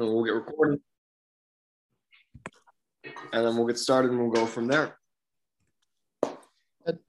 [0.00, 0.80] and we'll get recorded.
[3.32, 4.96] And then we'll get started and we'll go from there.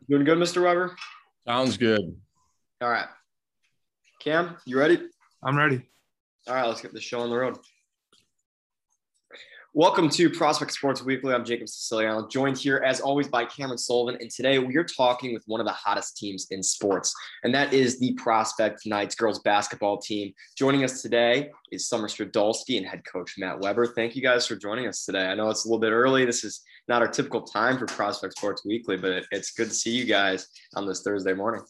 [0.10, 0.64] Doing good, Mr.
[0.64, 0.96] Weber?
[1.48, 2.02] Sounds good.
[2.82, 3.08] All right.
[4.22, 5.02] Cam, you ready?
[5.44, 5.82] I'm ready.
[6.48, 7.58] All right, let's get the show on the road.
[9.74, 11.34] Welcome to Prospect Sports Weekly.
[11.34, 14.20] I'm Jacob Siciliano, joined here as always by Cameron Sullivan.
[14.20, 17.16] And today we are talking with one of the hottest teams in sports,
[17.46, 20.34] and that is the Prospect Knights girls basketball team.
[20.58, 23.88] Joining us today is Summer Stradolski and head coach Matt Weber.
[23.88, 25.28] Thank you guys for joining us today.
[25.28, 26.26] I know it's a little bit early.
[26.26, 26.60] This is
[26.90, 30.50] not our typical time for Prospect Sports Weekly, but it's good to see you guys
[30.76, 31.64] on this Thursday morning.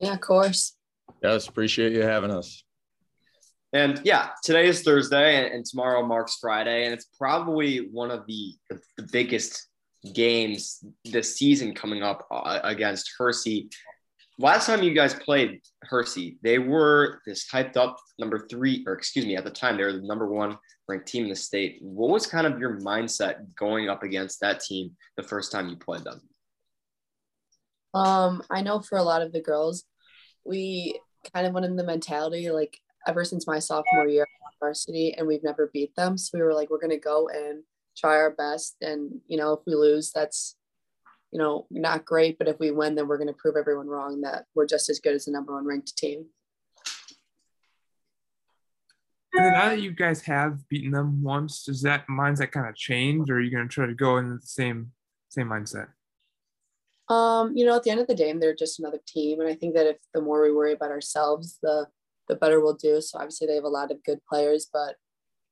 [0.00, 0.76] Yeah, of course.
[1.22, 2.64] Yes, appreciate you having us.
[3.72, 6.84] And yeah, today is Thursday and, and, tomorrow marks Friday.
[6.84, 9.68] And it's probably one of the, the, the biggest
[10.14, 13.68] games this season coming up uh, against Hersey.
[14.38, 19.26] Last time you guys played Hersey, they were this hyped up number three, or excuse
[19.26, 21.78] me, at the time, they were the number one ranked team in the state.
[21.82, 25.76] What was kind of your mindset going up against that team the first time you
[25.76, 26.22] played them?
[27.94, 29.84] Um, I know for a lot of the girls,
[30.44, 30.98] we
[31.34, 32.78] kind of went in the mentality like
[33.08, 36.18] ever since my sophomore year at varsity and we've never beat them.
[36.18, 37.62] So we were like, we're going to go and
[37.96, 38.76] try our best.
[38.82, 40.56] And, you know, if we lose, that's,
[41.32, 42.38] you know, not great.
[42.38, 45.00] But if we win, then we're going to prove everyone wrong that we're just as
[45.00, 46.26] good as the number one ranked team.
[49.34, 53.30] And now that you guys have beaten them once, does that mindset kind of change
[53.30, 54.92] or are you going to try to go in the same,
[55.28, 55.88] same mindset?
[57.08, 59.40] Um, you know, at the end of the day, they're just another team.
[59.40, 61.86] And I think that if the more we worry about ourselves, the
[62.28, 63.00] the better we'll do.
[63.00, 64.96] So obviously they have a lot of good players, but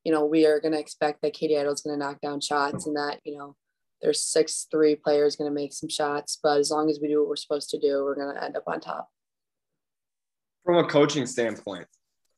[0.04, 2.40] you know, we are going to expect that Katie Idle is going to knock down
[2.40, 3.56] shots and that, you know,
[4.00, 7.20] there's six three players going to make some shots, but as long as we do
[7.20, 9.08] what we're supposed to do, we're going to end up on top.
[10.64, 11.86] From a coaching standpoint,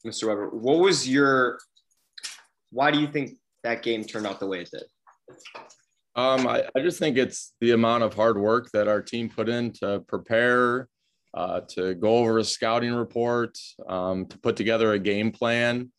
[0.06, 0.28] Mr.
[0.28, 1.59] Weber, what was your
[2.70, 4.84] why do you think that game turned out the way it did?
[6.14, 9.48] Um, I, I just think it's the amount of hard work that our team put
[9.48, 10.88] in to prepare
[11.34, 15.91] uh, to go over a scouting report, um, to put together a game plan,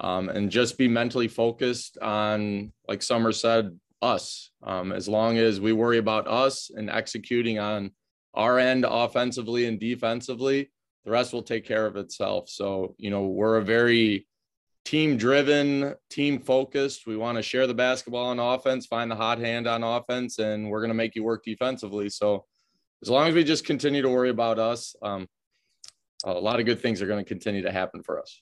[0.00, 4.50] um, and just be mentally focused on, like Summer said, us.
[4.62, 7.92] Um, as long as we worry about us and executing on
[8.34, 10.70] our end offensively and defensively,
[11.04, 12.48] the rest will take care of itself.
[12.48, 14.26] So, you know, we're a very
[14.84, 17.06] team driven, team focused.
[17.06, 20.68] We want to share the basketball on offense, find the hot hand on offense, and
[20.68, 22.10] we're going to make you work defensively.
[22.10, 22.44] So,
[23.04, 25.28] as long as we just continue to worry about us, um,
[26.24, 28.40] a lot of good things are going to continue to happen for us.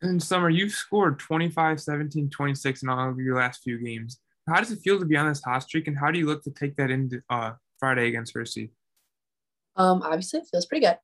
[0.00, 4.20] In summer, you've scored 25, 17, 26 in all of your last few games.
[4.48, 6.42] How does it feel to be on this hot streak, and how do you look
[6.44, 8.70] to take that into uh, Friday against Hersey?
[9.76, 10.96] Um, obviously, it feels pretty good.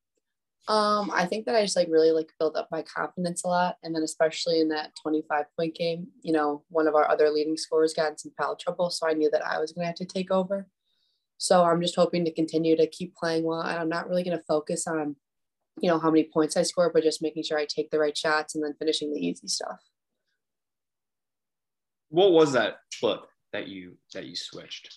[0.73, 3.77] Um, I think that I just like really like built up my confidence a lot,
[3.83, 7.59] and then especially in that 25 point game, you know, one of our other leading
[7.59, 9.97] scorers got in some foul trouble, so I knew that I was going to have
[9.97, 10.67] to take over.
[11.39, 13.63] So I'm just hoping to continue to keep playing well.
[13.63, 15.17] And I'm not really going to focus on,
[15.81, 18.17] you know, how many points I score, but just making sure I take the right
[18.17, 19.79] shots and then finishing the easy stuff.
[22.11, 23.21] What was that flip
[23.53, 24.93] that you that you switched?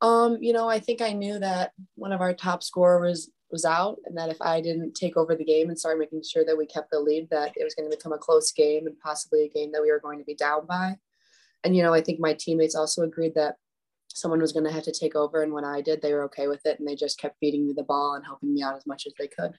[0.00, 3.98] Um, you know, I think I knew that one of our top scorers was out
[4.06, 6.66] and that if I didn't take over the game and start making sure that we
[6.66, 9.48] kept the lead, that it was going to become a close game and possibly a
[9.48, 10.96] game that we were going to be down by.
[11.64, 13.56] And, you know, I think my teammates also agreed that
[14.14, 15.42] someone was going to have to take over.
[15.42, 16.78] And when I did, they were okay with it.
[16.78, 19.12] And they just kept feeding me the ball and helping me out as much as
[19.18, 19.52] they could.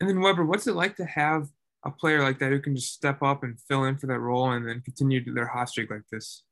[0.00, 1.48] And then, Weber, what's it like to have
[1.84, 4.50] a player like that who can just step up and fill in for that role
[4.50, 6.42] and then continue their hot streak like this?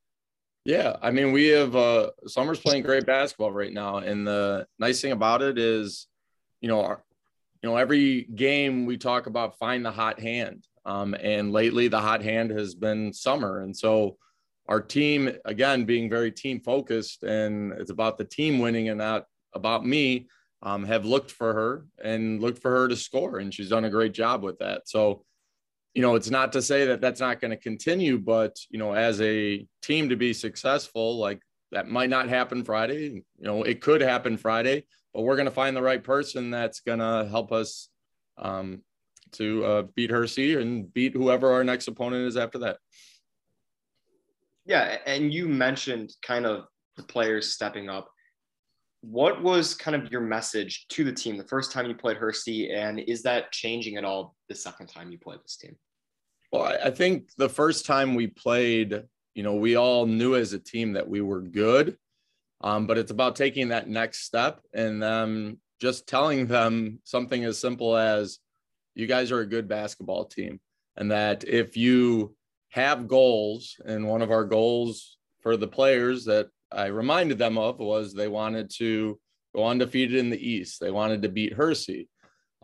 [0.65, 5.01] Yeah, I mean, we have uh, Summer's playing great basketball right now, and the nice
[5.01, 6.07] thing about it is,
[6.61, 7.03] you know, our,
[7.61, 11.99] you know, every game we talk about find the hot hand, um, and lately the
[11.99, 14.15] hot hand has been Summer, and so
[14.67, 19.25] our team again being very team focused and it's about the team winning and not
[19.53, 20.27] about me
[20.61, 23.89] um, have looked for her and looked for her to score and she's done a
[23.89, 24.87] great job with that.
[24.87, 25.25] So
[25.93, 28.93] you know it's not to say that that's not going to continue but you know
[28.93, 31.41] as a team to be successful like
[31.71, 34.83] that might not happen friday you know it could happen friday
[35.13, 37.89] but we're going to find the right person that's going to help us
[38.39, 38.81] um,
[39.31, 42.77] to uh, beat Hersey and beat whoever our next opponent is after that
[44.65, 46.65] yeah, and you mentioned kind of
[46.97, 48.09] the players stepping up.
[49.01, 52.71] What was kind of your message to the team the first time you played Hersey,
[52.71, 55.75] and is that changing at all the second time you played this team?
[56.51, 60.59] Well, I think the first time we played, you know, we all knew as a
[60.59, 61.97] team that we were good,
[62.61, 67.59] um, but it's about taking that next step and um, just telling them something as
[67.59, 68.39] simple as,
[68.95, 70.61] "You guys are a good basketball team."
[70.95, 72.35] and that if you
[72.73, 77.77] have goals, and one of our goals for the players that I reminded them of
[77.77, 79.19] was they wanted to
[79.55, 80.79] go undefeated in the East.
[80.79, 82.09] They wanted to beat Hersey.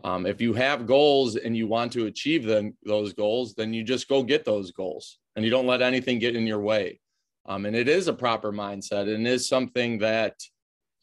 [0.02, 3.84] Um, if you have goals and you want to achieve them, those goals, then you
[3.84, 6.98] just go get those goals and you don't let anything get in your way.
[7.46, 10.34] Um, and it is a proper mindset and is something that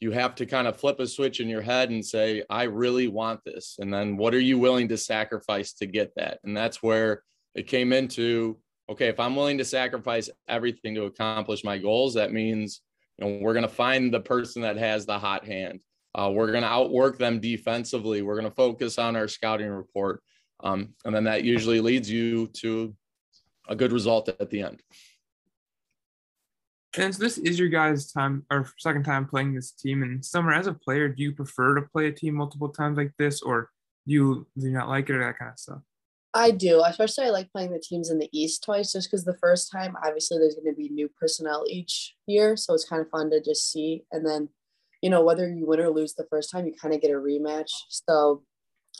[0.02, 3.08] you have to kind of flip a switch in your head and say, I really
[3.08, 3.78] want this.
[3.80, 6.40] And then what are you willing to sacrifice to get that?
[6.44, 7.24] And that's where
[7.56, 8.58] it came into
[8.90, 12.82] okay, if I'm willing to sacrifice everything to accomplish my goals, that means
[13.18, 15.80] you know we're going to find the person that has the hot hand.
[16.16, 18.22] Uh, we're going to outwork them defensively.
[18.22, 20.22] We're going to focus on our scouting report,
[20.64, 22.96] um, and then that usually leads you to
[23.68, 24.82] a good result at the end.
[26.98, 30.02] And so this is your guys' time or second time playing this team.
[30.02, 33.12] And summer, as a player, do you prefer to play a team multiple times like
[33.20, 33.70] this, or
[34.08, 35.82] do you do you not like it or that kind of stuff?
[36.38, 39.38] I do, especially I like playing the teams in the East twice, just because the
[39.42, 43.10] first time, obviously, there's going to be new personnel each year, so it's kind of
[43.10, 44.04] fun to just see.
[44.12, 44.50] And then,
[45.02, 47.16] you know, whether you win or lose the first time, you kind of get a
[47.16, 47.72] rematch.
[47.90, 48.44] So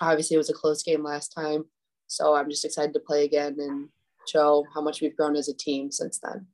[0.02, 1.66] obviously, it was a close game last time,
[2.08, 3.90] so I'm just excited to play again and
[4.28, 6.48] show how much we've grown as a team since then.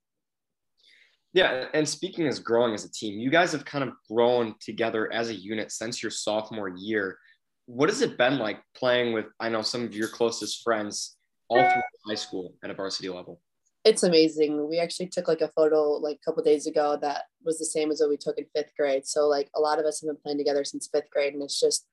[1.31, 5.12] Yeah, and speaking as growing as a team, you guys have kind of grown together
[5.13, 7.18] as a unit since your sophomore year
[7.65, 11.15] what has it been like playing with i know some of your closest friends
[11.50, 13.39] all through high school at a varsity level?
[13.83, 14.69] It's amazing.
[14.69, 17.92] We actually took like a photo like a couple days ago that was the same
[17.92, 19.06] as what we took in fifth grade.
[19.06, 21.60] So like a lot of us have been playing together since fifth grade and it's
[21.60, 21.86] just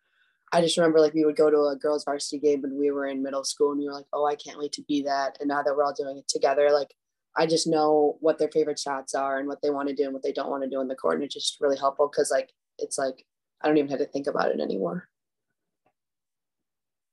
[0.52, 3.06] i just remember like we would go to a girls varsity game when we were
[3.06, 5.48] in middle school and we were like oh i can't wait to be that and
[5.48, 6.92] now that we're all doing it together like
[7.36, 10.12] i just know what their favorite shots are and what they want to do and
[10.12, 12.32] what they don't want to do in the court and it's just really helpful because
[12.32, 13.24] like it's like
[13.62, 15.08] i don't even have to think about it anymore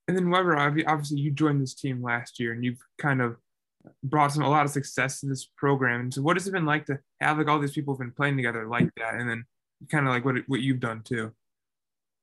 [0.07, 3.37] and then Weber, obviously you joined this team last year and you've kind of
[4.03, 6.01] brought some a lot of success to this program.
[6.01, 8.11] And so what has it been like to have like all these people have been
[8.11, 9.45] playing together like that, and then
[9.89, 11.31] kind of like what what you've done too?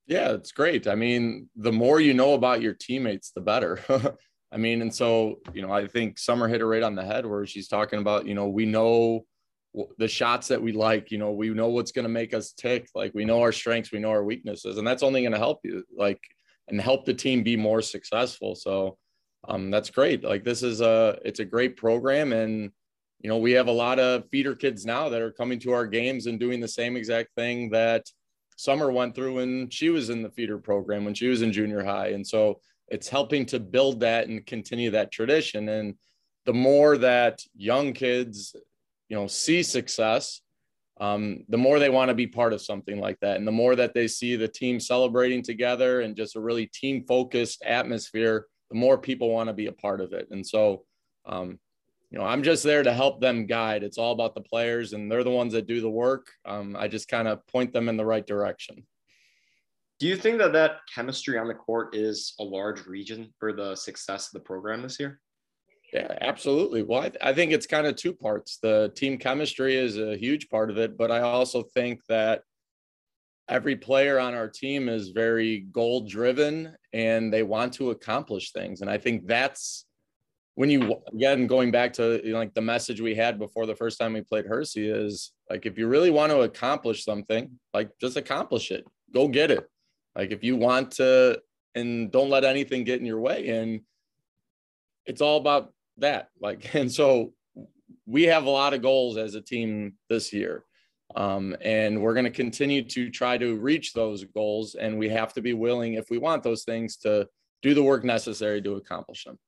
[0.07, 0.87] Yeah, it's great.
[0.87, 3.81] I mean, the more you know about your teammates, the better.
[4.53, 7.27] I mean, and so you know, I think Summer hit it right on the head
[7.27, 9.25] where she's talking about you know we know
[9.99, 12.89] the shots that we like you know we know what's going to make us tick
[12.95, 15.59] like we know our strengths we know our weaknesses and that's only going to help
[15.65, 16.21] you like
[16.69, 18.55] and help the team be more successful.
[18.55, 18.99] So
[19.49, 20.25] um, that's great.
[20.25, 22.71] Like this is a it's a great program, and
[23.21, 25.87] you know we have a lot of feeder kids now that are coming to our
[25.87, 28.07] games and doing the same exact thing that
[28.57, 31.85] Summer went through when she was in the feeder program when she was in junior
[31.85, 35.69] high, and so it's helping to build that and continue that tradition.
[35.69, 35.95] And
[36.45, 38.55] the more that young kids,
[39.09, 40.41] you know, see success,
[41.01, 43.37] um, the more they want to be part of something like that.
[43.37, 47.05] And the more that they see the team celebrating together and just a really team
[47.07, 50.29] focused atmosphere, the more people want to be a part of it.
[50.31, 50.85] And so,
[51.27, 51.59] um,
[52.11, 53.83] you know, I'm just there to help them guide.
[53.83, 56.29] It's all about the players, and they're the ones that do the work.
[56.45, 58.87] Um, I just kind of point them in the right direction.
[59.99, 63.75] Do you think that that chemistry on the court is a large region for the
[63.75, 65.21] success of the program this year?
[65.95, 66.83] Yeah, absolutely.
[66.83, 68.59] Well, I, th- I think it's kind of two parts.
[68.61, 72.43] The team chemistry is a huge part of it, but I also think that
[73.49, 78.81] every player on our team is very goal driven and they want to accomplish things.
[78.81, 79.87] And I think that's
[80.57, 83.77] when you again going back to you know, like the message we had before the
[83.77, 87.91] first time we played Hersey is like if you really want to accomplish something, like
[88.01, 88.85] just accomplish it.
[89.13, 89.65] Go get it.
[90.17, 91.41] Like if you want to
[91.77, 93.49] and don't let anything get in your way.
[93.49, 93.83] And
[95.07, 96.29] it's all about that.
[96.41, 97.33] Like, and so
[98.07, 100.65] we have a lot of goals as a team this year.
[101.17, 104.75] Um, and we're going to continue to try to reach those goals.
[104.75, 107.29] And we have to be willing, if we want those things, to
[107.63, 109.39] do the work necessary to accomplish them.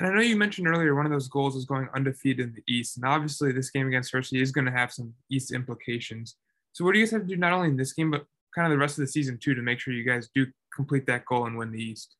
[0.00, 2.62] And I know you mentioned earlier one of those goals is going undefeated in the
[2.66, 2.96] East.
[2.96, 6.36] And obviously, this game against Hersey is going to have some East implications.
[6.72, 8.66] So, what do you guys have to do not only in this game, but kind
[8.66, 11.26] of the rest of the season too, to make sure you guys do complete that
[11.26, 12.16] goal and win the East?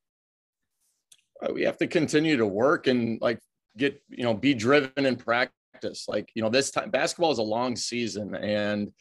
[1.42, 3.38] Uh, we have to continue to work and like
[3.76, 6.06] get you know be driven in practice.
[6.08, 8.92] Like you know this time basketball is a long season and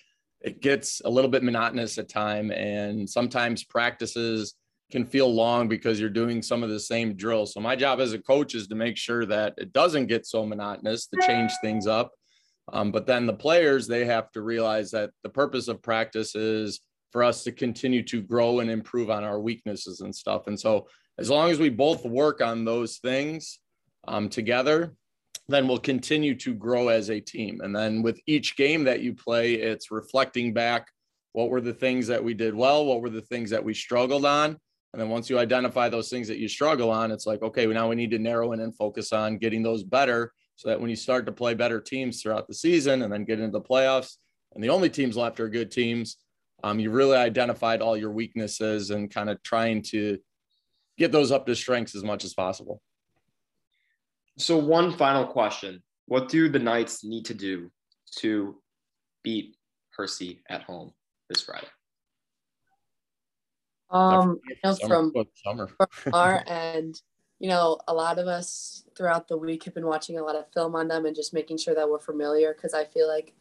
[0.41, 4.55] it gets a little bit monotonous at time and sometimes practices
[4.91, 7.53] can feel long because you're doing some of the same drills.
[7.53, 10.45] So my job as a coach is to make sure that it doesn't get so
[10.45, 12.11] monotonous to change things up.
[12.71, 16.79] Um, but then the players they have to realize that the purpose of practice is
[17.11, 20.47] for us to continue to grow and improve on our weaknesses and stuff.
[20.47, 20.87] And so
[21.19, 23.59] as long as we both work on those things
[24.07, 24.95] um, together,
[25.49, 27.59] then we'll continue to grow as a team.
[27.61, 30.87] And then with each game that you play, it's reflecting back
[31.33, 34.25] what were the things that we did well, what were the things that we struggled
[34.25, 34.57] on,
[34.93, 37.89] And then once you identify those things that you struggle on, it's like, okay, now
[37.89, 40.95] we need to narrow in and focus on getting those better so that when you
[40.95, 44.17] start to play better teams throughout the season and then get into the playoffs,
[44.55, 46.17] and the only teams left are good teams,
[46.63, 50.17] um, you really identified all your weaknesses and kind of trying to
[50.99, 52.81] get those up to strengths as much as possible.
[54.37, 57.71] So, one final question What do the Knights need to do
[58.17, 58.57] to
[59.23, 59.55] beat
[59.95, 60.91] Hersey at home
[61.29, 61.67] this Friday?
[63.89, 65.13] Um, you know, Summer, from,
[65.43, 65.69] summer.
[65.89, 67.01] from our end,
[67.39, 70.51] you know, a lot of us throughout the week have been watching a lot of
[70.53, 73.33] film on them and just making sure that we're familiar because I feel like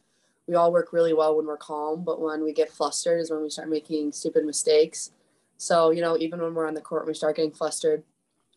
[0.47, 3.43] we all work really well when we're calm, but when we get flustered is when
[3.43, 5.11] we start making stupid mistakes.
[5.59, 8.01] So, you know, even when we're on the court and we start getting flustered,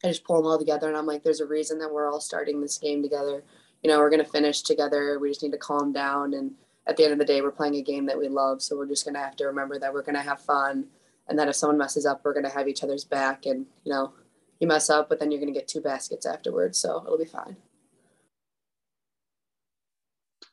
[0.05, 2.21] I just pull them all together and I'm like, there's a reason that we're all
[2.21, 3.43] starting this game together.
[3.83, 5.19] You know, we're going to finish together.
[5.19, 6.33] We just need to calm down.
[6.33, 6.53] And
[6.87, 8.63] at the end of the day, we're playing a game that we love.
[8.63, 10.87] So we're just going to have to remember that we're going to have fun
[11.29, 13.47] and that if someone messes up, we're going to have each other's back.
[13.47, 14.13] And, you know,
[14.61, 16.79] you mess up, but then you're going to get two baskets afterwards.
[16.79, 17.57] So it'll be fine.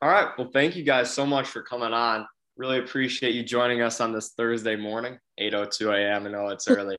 [0.02, 0.30] All right.
[0.36, 2.26] Well, thank you guys so much for coming on.
[2.60, 6.26] Really appreciate you joining us on this Thursday morning, 8.02 a.m.
[6.26, 6.94] I know it's early.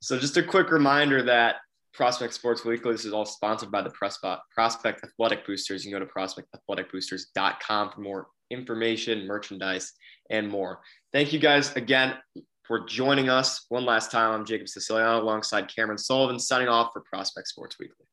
[0.00, 1.56] so just a quick reminder that
[1.92, 5.84] Prospect Sports Weekly, this is all sponsored by the Prospect Athletic Boosters.
[5.84, 9.92] You can go to prospectathleticboosters.com for more information, merchandise,
[10.30, 10.80] and more.
[11.12, 12.14] Thank you guys again
[12.62, 14.32] for joining us one last time.
[14.32, 18.06] I'm Jacob Siciliano alongside Cameron Sullivan, signing off for Prospect Sports Weekly.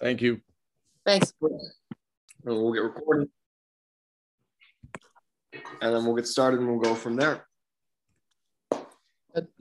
[0.00, 0.40] Thank you.
[1.04, 1.34] Thanks.
[2.42, 3.28] We'll get recorded.
[5.80, 7.46] And then we'll get started and we'll go from there.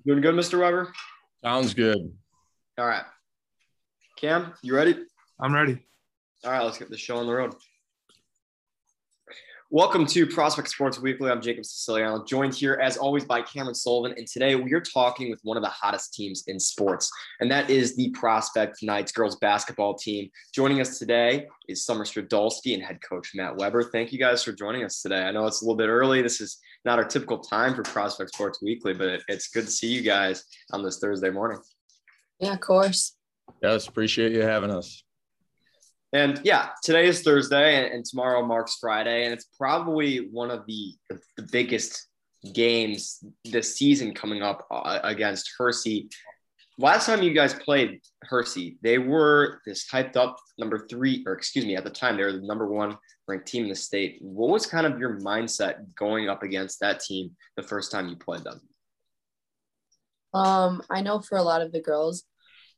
[0.05, 0.59] Doing good, Mr.
[0.59, 0.91] Weber?
[1.43, 2.11] Sounds good.
[2.77, 3.03] All right.
[4.17, 4.97] Cam, you ready?
[5.39, 5.79] I'm ready.
[6.43, 7.53] All right, let's get the show on the road.
[9.71, 11.29] Welcome to Prospect Sports Weekly.
[11.29, 14.17] I'm Jacob Siciliano, joined here as always by Cameron Sullivan.
[14.17, 17.69] And today we are talking with one of the hottest teams in sports, and that
[17.69, 20.27] is the Prospect Knights girls basketball team.
[20.55, 23.83] Joining us today is Summer Stradolski and head coach Matt Weber.
[23.83, 25.21] Thank you guys for joining us today.
[25.21, 26.23] I know it's a little bit early.
[26.23, 29.93] This is not our typical time for Prospect Sports Weekly, but it's good to see
[29.93, 31.59] you guys on this Thursday morning.
[32.39, 33.15] Yeah, of course.
[33.61, 35.03] Yes, appreciate you having us.
[36.11, 39.25] And yeah, today is Thursday and, and, tomorrow marks Friday.
[39.25, 42.07] And it's probably one of the, the, biggest
[42.53, 46.09] games this season coming up uh, against Hersey.
[46.79, 51.65] Last time you guys played Hersey, they were this hyped up number three, or excuse
[51.65, 52.97] me, at the time, they were the number one
[53.27, 54.17] ranked team in the state.
[54.21, 58.15] What was kind of your mindset going up against that team the first time you
[58.15, 58.61] played them?
[60.33, 62.23] Um, I know for a lot of the girls,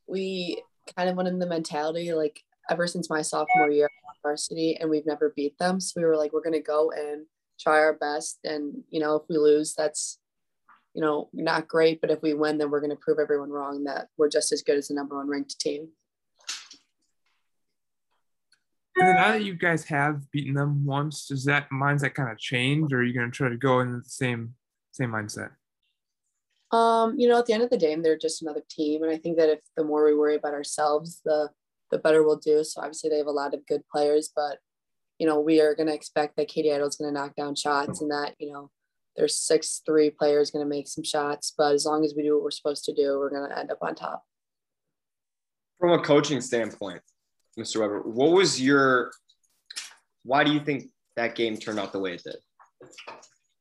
[0.06, 0.62] we
[0.96, 4.88] kind of went in the mentality like ever since my sophomore year at varsity and
[4.88, 5.80] we've never beat them.
[5.80, 7.26] So we were like, we're going to go and
[7.60, 8.38] try our best.
[8.44, 10.18] And, you know, if we lose, that's,
[10.94, 12.00] you know, not great.
[12.00, 14.62] But if we win, then we're going to prove everyone wrong that we're just as
[14.62, 15.88] good as the number one ranked team.
[18.96, 22.92] And now that you guys have beaten them once, does that mindset kind of change
[22.92, 24.54] or are you going to try to go in the same,
[24.92, 25.50] same mindset?
[26.72, 29.02] Um, you know, at the end of the day, they're just another team.
[29.02, 31.50] And I think that if the more we worry about ourselves, the
[31.92, 32.64] the better we'll do.
[32.64, 34.58] So obviously they have a lot of good players, but
[35.18, 37.54] you know, we are going to expect that Katie Idle is going to knock down
[37.54, 38.70] shots and that, you know,
[39.14, 41.52] there's six three players going to make some shots.
[41.56, 43.70] But as long as we do what we're supposed to do, we're going to end
[43.70, 44.24] up on top.
[45.78, 47.02] From a coaching standpoint,
[47.58, 47.80] Mr.
[47.80, 49.12] Weber, what was your,
[50.24, 50.84] why do you think
[51.16, 52.36] that game turned out the way it did?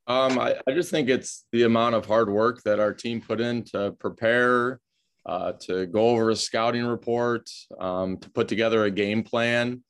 [0.07, 3.41] Um, I, I just think it's the amount of hard work that our team put
[3.41, 4.79] in to prepare
[5.25, 7.49] uh, to go over a scouting report,
[7.79, 9.83] um, to put together a game plan,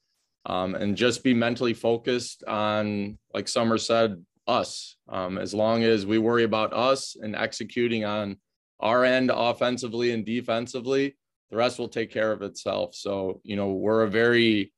[0.45, 4.97] um, and just be mentally focused on, like Summer said, us.
[5.07, 8.37] Um, as long as we worry about us and executing on
[8.79, 11.15] our end offensively and defensively,
[11.51, 12.95] the rest will take care of itself.
[12.95, 14.73] So, you know, we're a very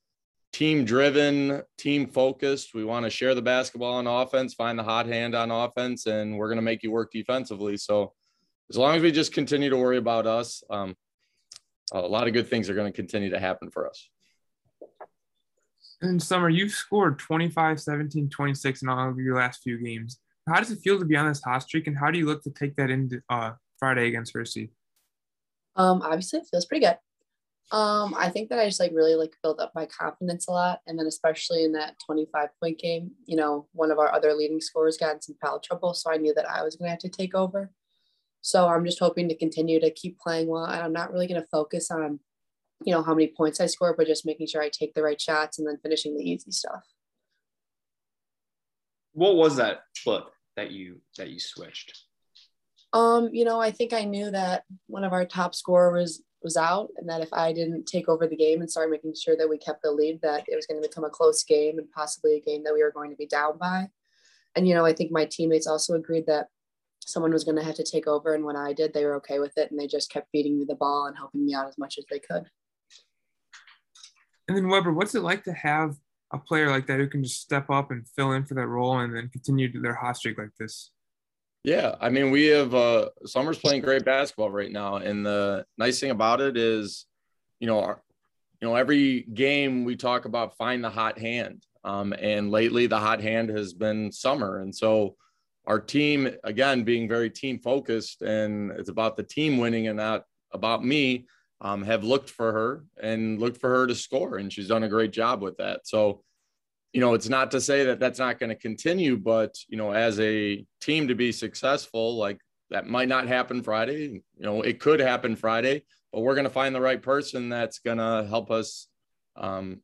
[0.52, 2.74] team driven, team focused.
[2.74, 6.38] We want to share the basketball on offense, find the hot hand on offense, and
[6.38, 7.78] we're going to make you work defensively.
[7.78, 8.14] So,
[8.74, 10.96] as long as we just continue to worry about us, um,
[11.92, 14.10] a lot of good things are going to continue to happen for us.
[16.02, 20.18] In summer, you've scored 25, 17, 26 in all of your last few games.
[20.50, 22.42] How does it feel to be on this hot streak, and how do you look
[22.44, 24.72] to take that into uh, Friday against Hersey?
[25.76, 26.98] Um, obviously, it feels pretty good.
[27.72, 30.80] Um, I think that I just like really like built up my confidence a lot,
[30.88, 34.60] and then especially in that 25 point game, you know, one of our other leading
[34.60, 37.00] scorers got in some foul trouble, so I knew that I was going to have
[37.02, 37.70] to take over.
[38.44, 40.66] So I'm just hoping to continue to keep playing well.
[40.66, 42.20] And I'm not really going to focus on,
[42.86, 45.20] you know, how many points I score, but just making sure I take the right
[45.20, 46.84] shots and then finishing the easy stuff.
[49.14, 50.26] What was that flip
[50.58, 51.98] that you that you switched?
[52.92, 56.90] Um, you know, I think I knew that one of our top scorers was out
[56.98, 59.58] and that if I didn't take over the game and start making sure that we
[59.58, 62.42] kept the lead, that it was going to become a close game and possibly a
[62.42, 63.88] game that we were going to be down by.
[64.56, 66.50] And, you know, I think my teammates also agreed that
[67.06, 68.34] someone was going to have to take over.
[68.34, 69.72] And when I did, they were okay with it.
[69.72, 72.06] And they just kept feeding me the ball and helping me out as much as
[72.10, 72.46] they could.
[74.48, 75.96] And then, Weber, what's it like to have
[76.34, 79.00] a player like that who can just step up and fill in for that role
[79.00, 80.92] and then continue their hot streak like this?
[81.64, 85.98] Yeah, I mean, we have uh, Summer's playing great basketball right now, and the nice
[85.98, 87.06] thing about it is,
[87.62, 88.04] you know, our,
[88.62, 93.00] you know, every game we talk about find the hot hand, um, and lately the
[93.00, 95.16] hot hand has been Summer, and so
[95.66, 100.24] our team again being very team focused, and it's about the team winning and not
[100.52, 101.28] about me.
[101.62, 104.90] Um, have looked for her and looked for her to score, and she's done a
[104.90, 105.88] great job with that.
[105.88, 106.22] So
[106.94, 109.92] you know, it's not to say that that's not going to continue, but you know,
[109.92, 112.40] as a team to be successful, like
[112.70, 114.22] that might not happen Friday.
[114.38, 117.80] You know, it could happen Friday, but we're going to find the right person that's
[117.80, 118.88] going to help us
[119.36, 119.82] um,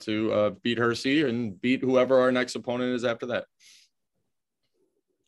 [0.00, 3.46] to uh, beat Hersey and beat whoever our next opponent is after that.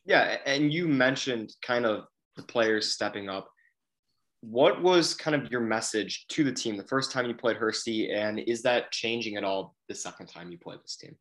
[0.05, 2.05] Yeah, and you mentioned kind of
[2.37, 3.49] the players stepping up.
[4.41, 8.11] What was kind of your message to the team the first time you played Hersey,
[8.13, 11.17] and is that changing at all the second time you played this team?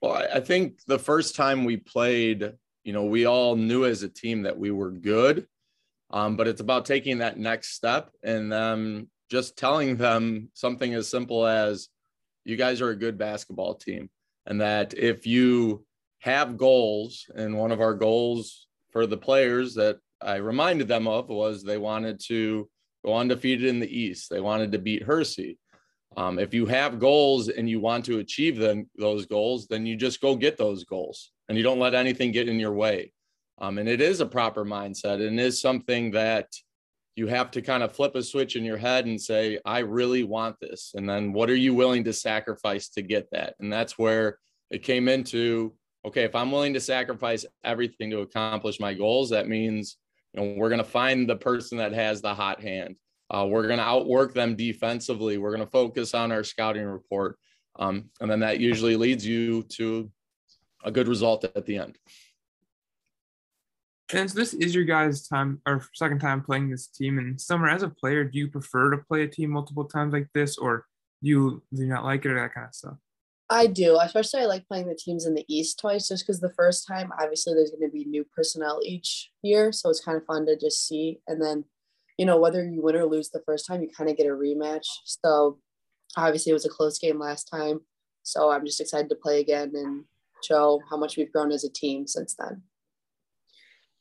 [0.00, 2.52] Well, I think the first time we played,
[2.84, 5.48] you know, we all knew as a team that we were good,
[6.10, 11.08] um, but it's about taking that next step and um, just telling them something as
[11.08, 11.88] simple as,
[12.44, 14.10] "You guys are a good basketball team,"
[14.46, 15.84] and that if you
[16.24, 21.28] have goals, and one of our goals for the players that I reminded them of
[21.28, 22.66] was they wanted to
[23.04, 24.30] go undefeated in the East.
[24.30, 25.58] They wanted to beat Hersey.
[26.16, 29.96] Um, if you have goals and you want to achieve them, those goals, then you
[29.96, 33.12] just go get those goals and you don't let anything get in your way.
[33.58, 36.48] Um, and it is a proper mindset and is something that
[37.16, 40.24] you have to kind of flip a switch in your head and say, I really
[40.24, 40.92] want this.
[40.94, 43.56] And then what are you willing to sacrifice to get that?
[43.60, 44.38] And that's where
[44.70, 49.48] it came into okay, if I'm willing to sacrifice everything to accomplish my goals, that
[49.48, 49.96] means
[50.32, 52.96] you know, we're going to find the person that has the hot hand.
[53.30, 55.38] Uh, we're going to outwork them defensively.
[55.38, 57.38] We're going to focus on our scouting report.
[57.76, 60.10] Um, and then that usually leads you to
[60.84, 61.98] a good result at the end.
[64.12, 67.18] And so this is your guys' time or second time playing this team.
[67.18, 70.28] And Summer, as a player, do you prefer to play a team multiple times like
[70.34, 70.84] this, or
[71.22, 72.96] do you do you not like it or that kind of stuff?
[73.50, 76.52] I do, especially I like playing the teams in the East twice, just because the
[76.56, 80.24] first time, obviously, there's going to be new personnel each year, so it's kind of
[80.24, 81.20] fun to just see.
[81.28, 81.64] And then
[82.18, 84.30] you know, whether you win or lose the first time, you kind of get a
[84.30, 84.86] rematch.
[85.04, 85.58] So
[86.16, 87.80] obviously it was a close game last time.
[88.22, 90.04] So I'm just excited to play again and
[90.42, 92.62] show how much we've grown as a team since then.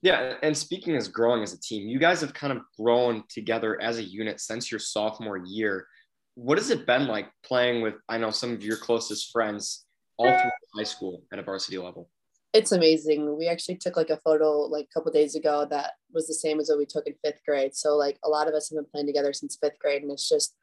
[0.02, 3.82] Yeah, and speaking as growing as a team, you guys have kind of grown together
[3.82, 5.88] as a unit since your sophomore year.
[6.36, 9.86] What has it been like playing with, I know some of your closest friends
[10.18, 12.10] all through high school at a varsity level?
[12.54, 13.36] it's amazing.
[13.36, 16.60] We actually took like a photo like a couple days ago that was the same
[16.60, 17.76] as what we took in fifth grade.
[17.76, 20.30] So like a lot of us have been playing together since fifth grade, and it's
[20.30, 20.56] just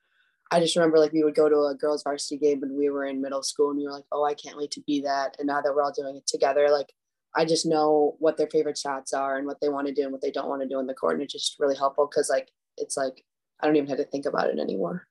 [0.53, 3.05] I just remember like we would go to a girls varsity game when we were
[3.07, 5.37] in middle school, and we were like, oh, I can't wait to be that.
[5.39, 6.93] And now that we're all doing it together, like
[7.35, 10.13] I just know what their favorite shots are and what they want to do and
[10.13, 12.31] what they don't want to do in the court, and it's just really helpful because
[12.31, 13.25] like it's like
[13.61, 15.09] I don't even have to think about it anymore.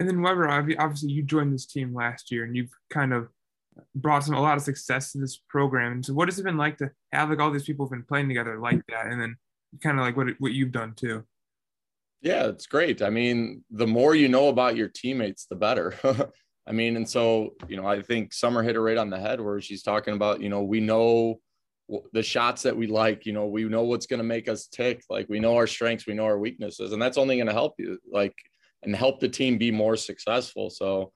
[0.00, 3.28] And then Weber, obviously you joined this team last year, and you've kind of
[3.94, 5.92] brought some a lot of success to this program.
[5.92, 8.02] And so what has it been like to have like all these people have been
[8.02, 9.36] playing together like that, and then
[9.82, 11.24] kind of like what what you've done too?
[12.22, 13.02] Yeah, it's great.
[13.02, 15.94] I mean, the more you know about your teammates, the better.
[16.66, 19.38] I mean, and so you know, I think Summer hit it right on the head
[19.38, 21.40] where she's talking about you know we know
[22.14, 25.02] the shots that we like you know we know what's going to make us tick
[25.10, 27.74] like we know our strengths we know our weaknesses and that's only going to help
[27.78, 28.32] you like
[28.82, 31.12] and help the team be more successful so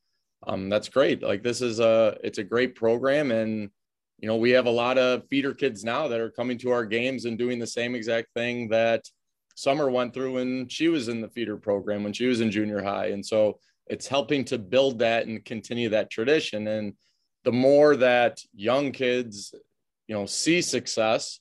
[0.47, 1.23] um, that's great.
[1.23, 3.71] Like this is a it's a great program, and
[4.19, 6.85] you know we have a lot of feeder kids now that are coming to our
[6.85, 9.05] games and doing the same exact thing that
[9.55, 12.83] Summer went through when she was in the feeder program when she was in junior
[12.83, 16.67] high, and so it's helping to build that and continue that tradition.
[16.69, 16.95] And
[17.45, 19.55] the more that young kids,
[20.09, 21.41] you know, see success,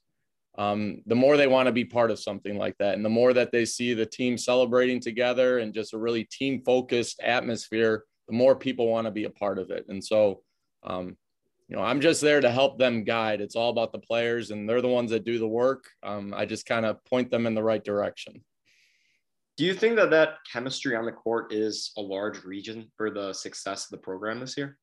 [0.57, 2.95] um, the more they want to be part of something like that.
[2.95, 6.61] And the more that they see the team celebrating together and just a really team
[6.63, 9.85] focused atmosphere, the more people want to be a part of it.
[9.89, 10.41] And so,
[10.83, 11.17] um,
[11.67, 13.41] you know, I'm just there to help them guide.
[13.41, 15.85] It's all about the players, and they're the ones that do the work.
[16.03, 18.43] Um, I just kind of point them in the right direction.
[19.57, 23.33] Do you think that that chemistry on the court is a large region for the
[23.33, 24.77] success of the program this year?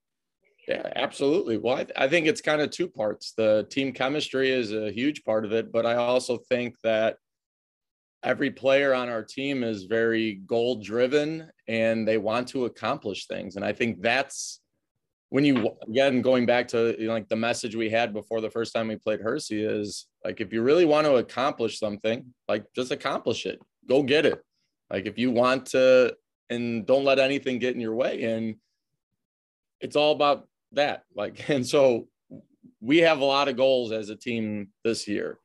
[0.69, 1.59] Yeah, absolutely.
[1.59, 3.33] Well, I, th- I think it's kind of two parts.
[3.37, 7.17] The team chemistry is a huge part of it, but I also think that
[8.23, 13.57] every player on our team is very goal driven and they want to accomplish things.
[13.57, 14.61] And I think that's
[15.31, 18.51] when you again going back to you know, like the message we had before the
[18.51, 22.65] first time we played Hersey is like if you really want to accomplish something, like
[22.75, 23.59] just accomplish it.
[23.89, 24.41] Go get it.
[24.91, 26.15] Like if you want to
[26.51, 28.25] and don't let anything get in your way.
[28.25, 28.57] And
[29.81, 31.05] it's all about that.
[31.15, 32.09] Like, and so
[32.81, 35.39] we have a lot of goals as a team this year.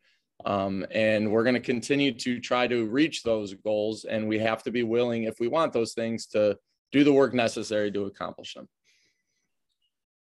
[0.45, 4.05] Um, and we're going to continue to try to reach those goals.
[4.05, 6.57] And we have to be willing, if we want those things, to
[6.91, 8.67] do the work necessary to accomplish them.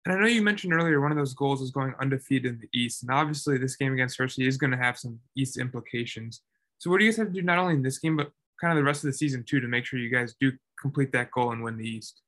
[0.06, 2.70] And I know you mentioned earlier one of those goals is going undefeated in the
[2.74, 3.04] East.
[3.04, 6.42] And obviously, this game against Hersey is going to have some East implications.
[6.78, 8.72] So, what do you guys have to do not only in this game, but kind
[8.72, 11.32] of the rest of the season too, to make sure you guys do complete that
[11.32, 12.22] goal and win the East?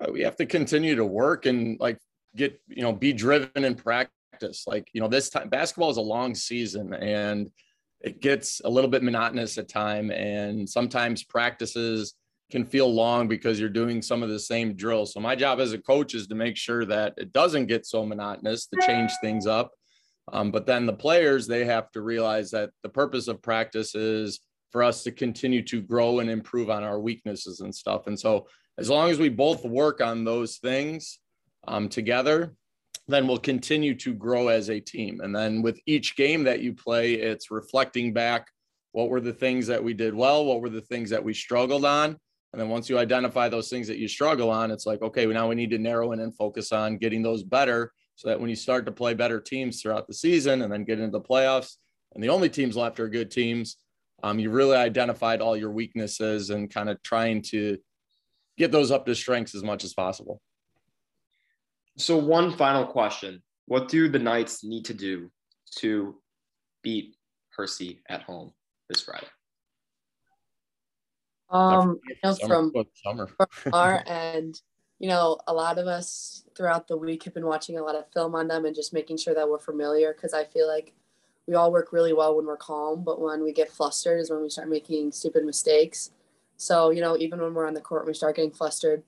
[0.00, 1.98] Uh, we have to continue to work and like
[2.36, 4.64] get, you know, be driven in practice.
[4.66, 7.50] Like, you know, this time basketball is a long season and
[8.00, 10.10] it gets a little bit monotonous at time.
[10.10, 12.14] And sometimes practices
[12.50, 15.12] can feel long because you're doing some of the same drills.
[15.12, 18.04] So my job as a coach is to make sure that it doesn't get so
[18.04, 19.70] monotonous to change things up.
[20.32, 24.40] Um, but then the players, they have to realize that the purpose of practice is
[24.70, 28.06] for us to continue to grow and improve on our weaknesses and stuff.
[28.06, 28.46] And so
[28.80, 31.20] as long as we both work on those things
[31.68, 32.54] um, together,
[33.06, 35.20] then we'll continue to grow as a team.
[35.20, 38.46] And then with each game that you play, it's reflecting back
[38.92, 41.84] what were the things that we did well, what were the things that we struggled
[41.84, 42.16] on,
[42.52, 45.48] and then once you identify those things that you struggle on, it's like, okay, now
[45.48, 48.56] we need to narrow in and focus on getting those better so that when you
[48.56, 51.76] start to play better teams throughout the season and then get into the playoffs,
[52.14, 53.76] and the only teams left are good teams,
[54.24, 57.78] um, you really identified all your weaknesses and kind of trying to
[58.60, 60.40] get those up to strengths as much as possible.
[61.96, 65.30] So, one final question What do the Knights need to do
[65.78, 66.16] to
[66.82, 67.16] beat
[67.56, 68.52] Hersey at home
[68.88, 69.26] this Friday?
[71.48, 73.28] Um, you know, from, from
[73.72, 74.60] our end,
[75.00, 78.04] you know, a lot of us throughout the week have been watching a lot of
[78.12, 80.92] film on them and just making sure that we're familiar because I feel like
[81.48, 84.42] we all work really well when we're calm, but when we get flustered is when
[84.42, 86.12] we start making stupid mistakes.
[86.60, 89.02] So, you know, even when we're on the court, and we start getting flustered.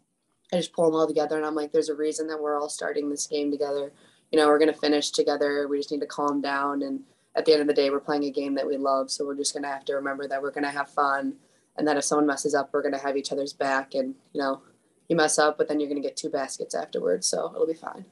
[0.54, 2.70] I just pull them all together and I'm like, there's a reason that we're all
[2.70, 3.92] starting this game together.
[4.30, 5.68] You know, we're going to finish together.
[5.68, 6.82] We just need to calm down.
[6.82, 7.00] And
[7.36, 9.10] at the end of the day, we're playing a game that we love.
[9.10, 11.34] So we're just going to have to remember that we're going to have fun
[11.76, 13.94] and that if someone messes up, we're going to have each other's back.
[13.94, 14.62] And, you know,
[15.08, 17.26] you mess up, but then you're going to get two baskets afterwards.
[17.26, 18.06] So it'll be fine.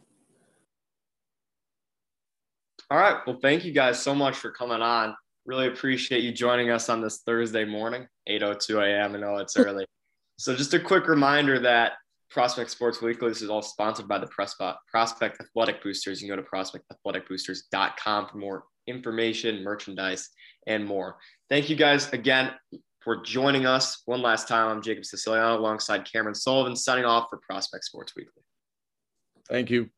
[2.90, 3.16] All right.
[3.26, 5.14] Well, thank you guys so much for coming on.
[5.46, 9.14] Really appreciate you joining us on this Thursday morning, 8.02 a.m.
[9.14, 9.87] I know it's early.
[10.38, 11.92] so just a quick reminder that
[12.31, 16.22] Prospect Sports Weekly, this is all sponsored by the Prospect Athletic Boosters.
[16.22, 20.29] You can go to prospectathleticboosters.com for more information, merchandise,
[20.66, 21.16] and more.
[21.48, 22.53] Thank you guys again
[23.00, 24.68] for joining us one last time.
[24.68, 28.42] I'm Jacob Siciliano alongside Cameron Sullivan, signing off for Prospect Sports Weekly.
[29.48, 29.90] Thank you.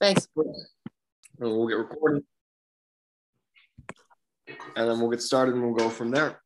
[0.00, 0.28] Thanks.
[1.38, 2.24] We'll get recorded.
[4.48, 6.40] And then we'll get started and we'll go from there.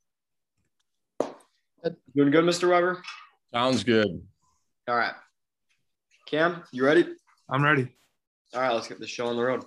[1.82, 1.96] Good.
[2.14, 2.68] Doing good, Mr.
[2.68, 3.02] Weber?
[3.52, 4.22] Sounds good.
[4.88, 5.14] All right.
[6.26, 7.06] Cam, you ready?
[7.48, 7.88] I'm ready.
[8.54, 9.64] All right, let's get the show on the road.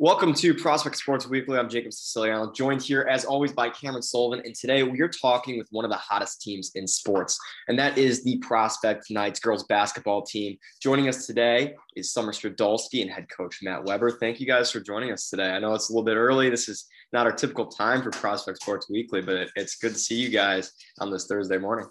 [0.00, 1.58] Welcome to Prospect Sports Weekly.
[1.58, 4.40] I'm Jacob Siciliano, joined here as always by Cameron Sullivan.
[4.44, 7.98] And today we are talking with one of the hottest teams in sports, and that
[7.98, 10.56] is the Prospect Knights girls basketball team.
[10.80, 14.12] Joining us today is Summer Stradolski and head coach Matt Weber.
[14.12, 15.50] Thank you guys for joining us today.
[15.50, 16.48] I know it's a little bit early.
[16.48, 20.14] This is not our typical time for Prospect Sports Weekly, but it's good to see
[20.14, 21.88] you guys on this Thursday morning.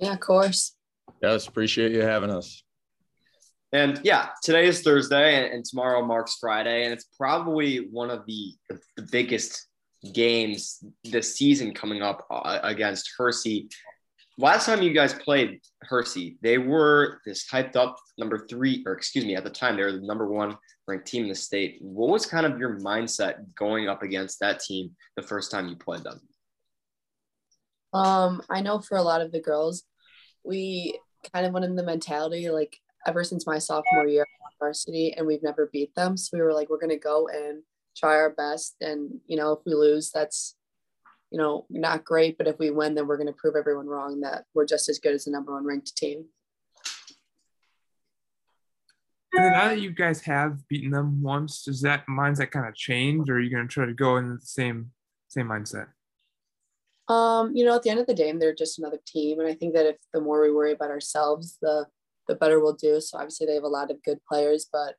[0.00, 0.74] Yeah, of course.
[1.22, 2.64] Yes, appreciate you having us.
[3.72, 6.84] And yeah, today is Thursday and, and, tomorrow marks Friday.
[6.84, 9.68] And it's probably one of the, the, the biggest
[10.12, 13.68] games this season coming up uh, against Hersey.
[14.38, 19.24] Last time you guys played Hersey, they were this hyped up number three, or excuse
[19.24, 20.56] me, at the time, they were the number one
[20.88, 21.76] ranked team in the state.
[21.80, 25.76] What was kind of your mindset going up against that team the first time you
[25.76, 26.20] played them?
[27.92, 29.82] Um, I know for a lot of the girls,
[30.42, 30.98] we
[31.34, 34.26] kind of went in the mentality like ever since my sophomore year
[34.60, 36.16] varsity and we've never beat them.
[36.16, 37.62] So we were like, we're going to go and
[37.96, 38.76] try our best.
[38.80, 40.54] And, you know, if we lose, that's,
[41.30, 42.38] you know, not great.
[42.38, 45.00] But if we win, then we're going to prove everyone wrong that we're just as
[45.00, 46.26] good as the number one ranked team.
[49.32, 53.30] And now that you guys have beaten them once, does that mindset kind of change
[53.30, 54.90] or are you going to try to go in the same,
[55.28, 55.86] same mindset?
[57.08, 59.38] Um, you know, at the end of the day, they're just another team.
[59.38, 61.86] And I think that if the more we worry about ourselves, the
[62.30, 63.00] the better we'll do.
[63.00, 64.94] So obviously they have a lot of good players, but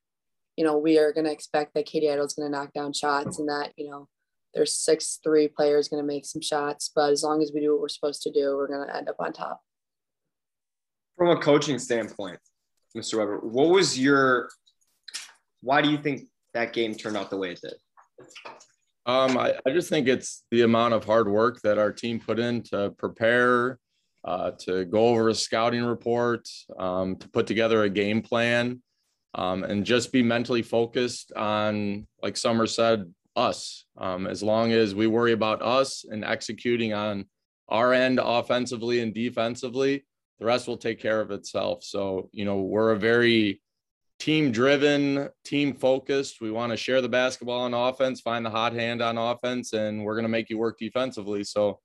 [0.58, 2.92] you know, we are going to expect that Katie Idle is going to knock down
[2.92, 4.08] shots and that, you know,
[4.54, 6.92] their six three players going to make some shots.
[6.94, 9.08] But as long as we do what we're supposed to do, we're going to end
[9.08, 9.62] up on top.
[11.18, 12.38] From a coaching standpoint,
[12.96, 13.18] Mr.
[13.18, 14.50] Weber, what was your,
[15.62, 17.76] why do you think that game turned out the way it did?
[19.06, 22.40] Um, I, I just think it's the amount of hard work that our team put
[22.40, 23.80] in to prepare,
[24.24, 28.82] uh, to go over a scouting report, um, to put together a game plan,
[29.36, 33.86] um, and just be mentally focused on, like Summer said, us.
[33.98, 37.26] Um, as long as we worry about us and executing on
[37.70, 40.06] our end offensively and defensively,
[40.40, 41.84] the rest will take care of itself.
[41.84, 43.62] So, you know, we're a very
[44.20, 46.42] team driven, team focused.
[46.42, 50.04] We want to share the basketball on offense, find the hot hand on offense, and
[50.04, 51.44] we're going to make you work defensively.
[51.44, 51.80] So,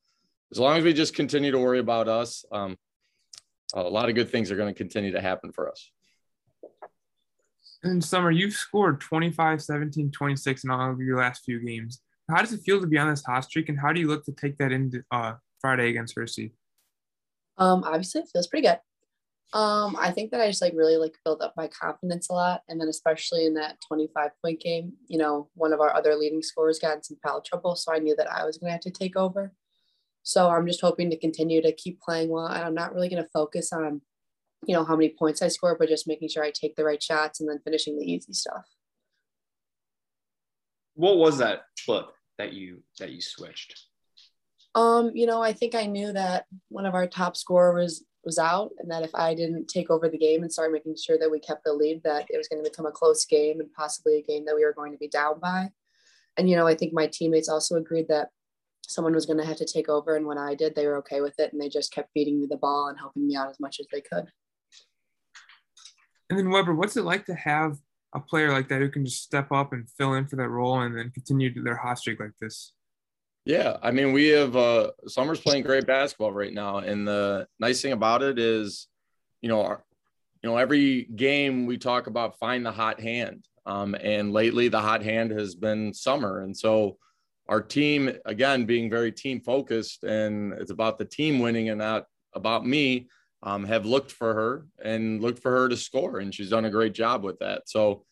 [0.52, 2.76] as long as we just continue to worry about us, um,
[3.74, 5.90] a lot of good things are going to continue to happen for us.
[7.84, 12.00] In summer, you've scored 25, 17, 26 in all of your last few games.
[12.28, 14.24] How does it feel to be on this hot streak, and how do you look
[14.24, 16.52] to take that into uh, Friday against Hersey?
[17.58, 18.80] Um, obviously, it feels pretty good.
[19.52, 22.62] Um, I think that I just like really like built up my confidence a lot,
[22.68, 26.42] and then especially in that 25 point game, you know, one of our other leading
[26.42, 28.80] scorers got in some foul trouble, so I knew that I was going to have
[28.80, 29.52] to take over.
[30.26, 33.22] So I'm just hoping to continue to keep playing well, and I'm not really going
[33.22, 34.00] to focus on
[34.66, 37.02] you know, how many points I score, but just making sure I take the right
[37.02, 38.64] shots and then finishing the easy stuff.
[40.94, 42.06] What was that flip
[42.38, 43.78] that you that you switched?
[44.74, 48.72] Um, you know, I think I knew that one of our top scorers was out
[48.78, 51.38] and that if I didn't take over the game and start making sure that we
[51.38, 54.22] kept the lead, that it was going to become a close game and possibly a
[54.22, 55.68] game that we were going to be down by.
[56.36, 58.30] And, you know, I think my teammates also agreed that
[58.86, 60.16] someone was going to have to take over.
[60.16, 61.52] And when I did, they were okay with it.
[61.52, 63.86] And they just kept feeding me the ball and helping me out as much as
[63.92, 64.26] they could.
[66.30, 67.76] And then Weber, what's it like to have
[68.14, 70.80] a player like that who can just step up and fill in for that role
[70.80, 72.72] and then continue their hot streak like this?
[73.44, 77.80] Yeah, I mean, we have uh, Summer's playing great basketball right now, and the nice
[77.80, 78.88] thing about it is,
[79.40, 79.84] you know, our,
[80.42, 84.80] you know, every game we talk about find the hot hand, um, and lately the
[84.80, 86.98] hot hand has been Summer, and so
[87.48, 92.04] our team again being very team focused, and it's about the team winning and not
[92.34, 93.08] about me
[93.42, 96.70] um, have looked for her and looked for her to score, and she's done a
[96.70, 97.68] great job with that.
[97.68, 98.04] So,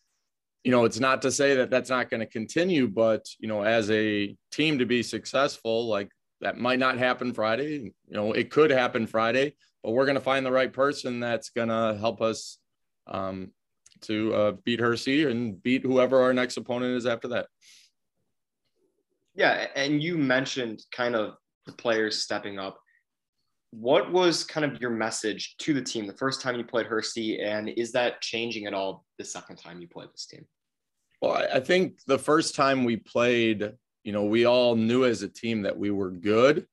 [0.63, 3.63] you know, it's not to say that that's not going to continue, but you know,
[3.63, 6.09] as a team to be successful, like
[6.41, 7.91] that might not happen Friday.
[8.07, 11.49] You know, it could happen Friday, but we're going to find the right person that's
[11.49, 12.57] going to help us
[13.07, 13.51] um,
[14.01, 17.47] to uh, beat Hersey and beat whoever our next opponent is after that.
[19.35, 22.79] Yeah, and you mentioned kind of the players stepping up
[23.79, 27.41] what was kind of your message to the team the first time you played Hersey,
[27.41, 30.45] and is that changing at all the second time you played this team?
[31.21, 35.27] Well, I think the first time we played, you know, we all knew as a
[35.27, 36.67] team that we were good,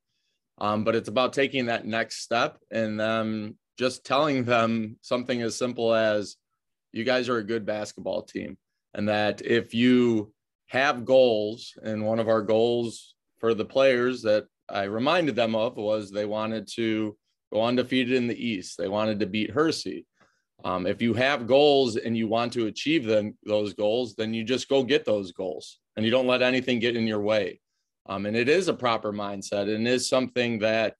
[0.59, 5.57] um, but it's about taking that next step and um, just telling them something as
[5.57, 6.37] simple as,
[6.93, 8.57] "You guys are a good basketball team,"
[8.93, 10.33] and that if you
[10.73, 15.77] have goals, and one of our goals for the players that I reminded them of
[15.77, 17.15] was they wanted to
[17.53, 18.79] go undefeated in the East.
[18.79, 20.07] They wanted to beat Hersey.
[20.65, 24.43] Um, if you have goals and you want to achieve them, those goals, then you
[24.43, 27.59] just go get those goals and you don't let anything get in your way.
[28.07, 30.95] Um, and it is a proper mindset and is something that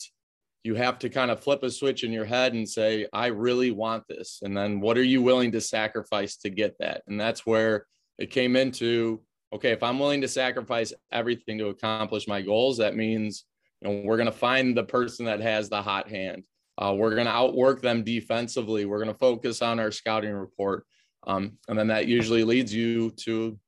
[0.64, 3.72] you have to kind of flip a switch in your head and say, I really
[3.72, 4.42] want this.
[4.44, 7.02] And then what are you willing to sacrifice to get that?
[7.08, 7.88] And that's where
[8.20, 9.22] it came into
[9.54, 13.46] okay, if I'm willing to sacrifice everything to accomplish my goals, that means
[13.84, 16.44] and we're going to find the person that has the hot hand.
[16.78, 18.86] Uh, we're going to outwork them defensively.
[18.86, 20.86] We're going to focus on our scouting report.
[21.28, 23.60] Um, and then that usually leads you to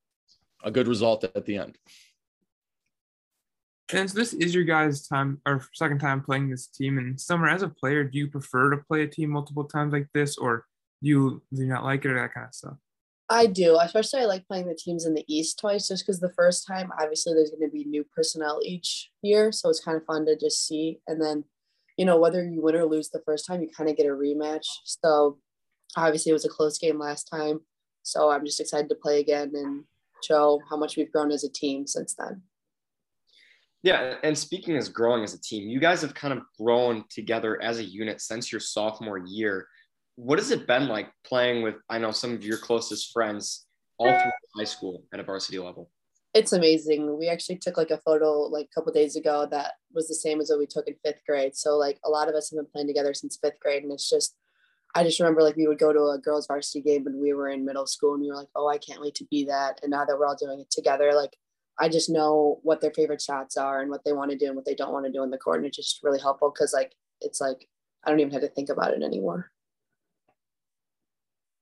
[0.64, 1.78] a good result at the end.
[3.94, 6.98] And so this is your guys' time or second time playing this team.
[6.98, 10.08] And Summer, as a player, do you prefer to play a team multiple times like
[10.14, 10.66] this, or
[11.04, 12.78] do you do you not like it or that kind of stuff?
[13.30, 16.34] I do, especially I like playing the teams in the East twice, just because the
[16.34, 20.06] first time, obviously, there's going to be new personnel each year, so it's kind of
[20.06, 21.00] fun to just see.
[21.08, 21.44] And then,
[21.98, 24.10] you know, whether you win or lose the first time, you kind of get a
[24.10, 24.68] rematch.
[24.84, 25.40] So
[25.98, 27.62] obviously, it was a close game last time,
[28.04, 29.86] so I'm just excited to play again and
[30.24, 32.44] show how much we've grown as a team since then.
[33.82, 37.62] Yeah, and speaking as growing as a team, you guys have kind of grown together
[37.62, 39.68] as a unit since your sophomore year
[40.16, 43.66] what has it been like playing with i know some of your closest friends
[43.98, 45.90] all through high school at a varsity level
[46.34, 50.08] it's amazing we actually took like a photo like a couple days ago that was
[50.08, 52.50] the same as what we took in fifth grade so like a lot of us
[52.50, 54.36] have been playing together since fifth grade and it's just
[54.98, 57.50] I just remember like we would go to a girls varsity game when we were
[57.50, 59.82] in middle school and we were like, oh, I can't wait to be that.
[59.84, 61.36] And now that we're all doing it together, like
[61.78, 64.56] I just know what their favorite shots are and what they want to do and
[64.56, 65.58] what they don't want to do in the court.
[65.58, 67.68] And it's just really helpful because like it's like
[68.06, 69.52] I don't even have to think about it anymore.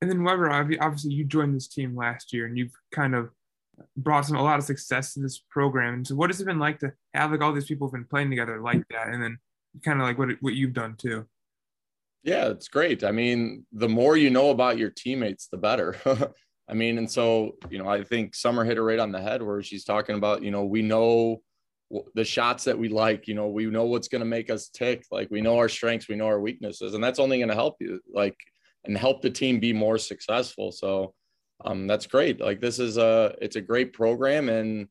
[0.04, 3.30] And then Weber, obviously you joined this team last year and you've kind of
[3.96, 5.94] brought some a lot of success to this program.
[5.94, 8.04] And so what has it been like to have like all these people have been
[8.04, 9.38] playing together like that and then
[9.82, 11.26] kind of like what what you've done too?
[12.22, 13.06] Yeah, it's great.
[13.06, 15.96] I mean, the more you know about your teammates, the better.
[16.70, 19.42] I mean, and so, you know, I think Summer hit it right on the head
[19.42, 21.42] where she's talking about, you know, we know
[22.14, 25.06] the shots that we like, you know, we know what's going to make us tick.
[25.12, 27.78] Like we know our strengths, we know our weaknesses, and that's only going to help
[27.80, 28.36] you like
[28.86, 30.72] and help the team be more successful.
[30.72, 31.14] So
[31.66, 32.42] um, that's great.
[32.42, 34.50] Like this is a, it's a great program.
[34.50, 34.88] And,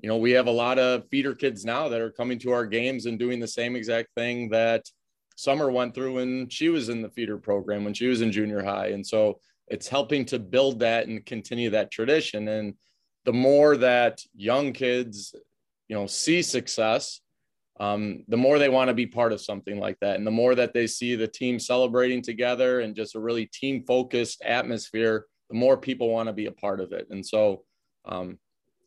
[0.00, 2.66] you know, we have a lot of feeder kids now that are coming to our
[2.66, 4.84] games and doing the same exact thing that
[5.36, 8.64] Summer went through when she was in the feeder program, when she was in junior
[8.64, 8.88] high.
[8.88, 12.48] And so it's helping to build that and continue that tradition.
[12.48, 12.74] And
[13.24, 15.34] the more that young kids,
[15.88, 17.20] you know, see success,
[17.78, 20.16] um, the more they want to be part of something like that.
[20.16, 23.84] And the more that they see the team celebrating together and just a really team
[23.86, 27.06] focused atmosphere, the more people want to be a part of it.
[27.10, 27.64] And so,
[28.06, 28.38] um,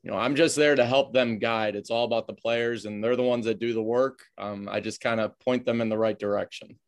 [0.04, 1.76] you know, I'm just there to help them guide.
[1.76, 4.24] It's all about the players, and they're the ones that do the work.
[4.38, 6.80] Um, I just kind of point them in the right direction.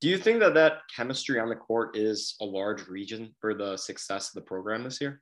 [0.00, 3.76] Do you think that that chemistry on the court is a large region for the
[3.76, 5.20] success of the program this year?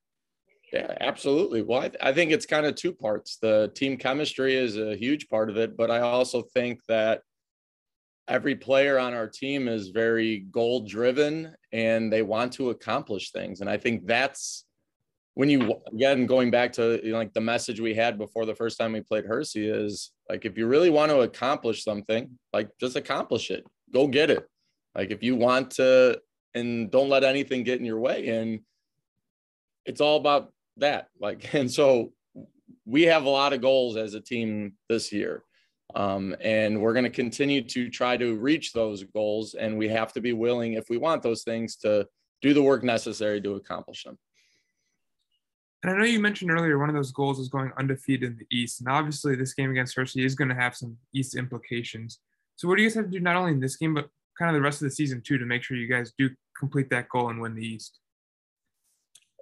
[0.72, 1.62] Yeah, absolutely.
[1.62, 3.38] Well, I, th- I think it's kind of two parts.
[3.40, 7.22] The team chemistry is a huge part of it, but I also think that
[8.28, 13.60] every player on our team is very goal driven and they want to accomplish things.
[13.60, 14.64] And I think that's
[15.34, 18.54] when you again going back to you know, like the message we had before the
[18.54, 22.70] first time we played Hersey is like if you really want to accomplish something, like
[22.80, 23.64] just accomplish it.
[23.92, 24.48] Go get it.
[24.94, 26.20] Like if you want to,
[26.54, 28.28] and don't let anything get in your way.
[28.28, 28.60] And
[29.84, 31.08] it's all about that.
[31.20, 32.12] Like, and so
[32.84, 35.42] we have a lot of goals as a team this year.
[35.94, 39.54] Um, and we're going to continue to try to reach those goals.
[39.54, 42.06] And we have to be willing, if we want those things, to
[42.42, 44.18] do the work necessary to accomplish them.
[45.82, 48.56] And I know you mentioned earlier one of those goals is going undefeated in the
[48.56, 48.80] East.
[48.80, 52.18] And obviously, this game against Hersey is going to have some East implications.
[52.56, 54.08] So, what do you guys have to do not only in this game, but
[54.38, 56.90] kind of the rest of the season too to make sure you guys do complete
[56.90, 58.00] that goal and win the East?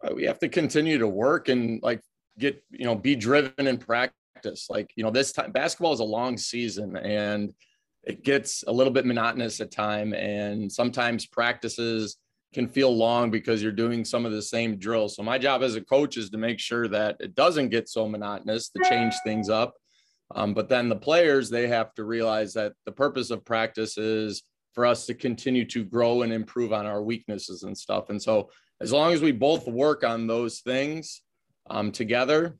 [0.05, 2.01] Uh, we have to continue to work and like
[2.39, 4.67] get you know be driven in practice.
[4.69, 7.53] Like you know this time basketball is a long season and
[8.03, 12.19] it gets a little bit monotonous at time and sometimes practices
[12.53, 15.17] can feel long because you're doing some of the same drills.
[15.17, 18.09] So my job as a coach is to make sure that it doesn't get so
[18.09, 19.75] monotonous to change things up.
[20.35, 24.43] Um, but then the players they have to realize that the purpose of practice is
[24.75, 28.11] for us to continue to grow and improve on our weaknesses and stuff.
[28.11, 31.23] And so, as long as we both work on those things
[31.71, 32.57] um, together,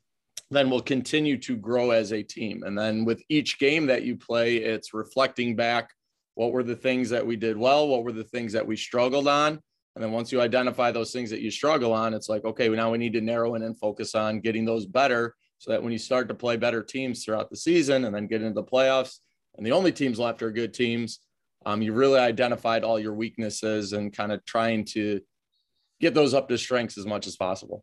[0.51, 2.63] then we'll continue to grow as a team.
[2.65, 5.91] And then with each game that you play, it's reflecting back
[6.35, 9.29] what were the things that we did well, what were the things that we struggled
[9.29, 9.61] on.
[9.95, 12.91] And then once you identify those things that you struggle on, it's like, okay, now
[12.91, 15.99] we need to narrow in and focus on getting those better so that when you
[15.99, 19.19] start to play better teams throughout the season and then get into the playoffs,
[19.57, 21.21] and the only teams left are good teams,
[21.65, 25.21] um, you really identified all your weaknesses and kind of trying to
[26.05, 27.83] get those up to strengths as much as possible.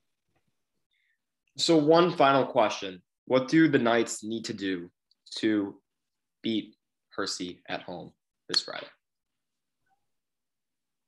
[1.58, 4.92] So, one final question What do the Knights need to do
[5.38, 5.76] to
[6.44, 6.76] beat
[7.10, 8.14] Hersey at home
[8.48, 8.88] this Friday?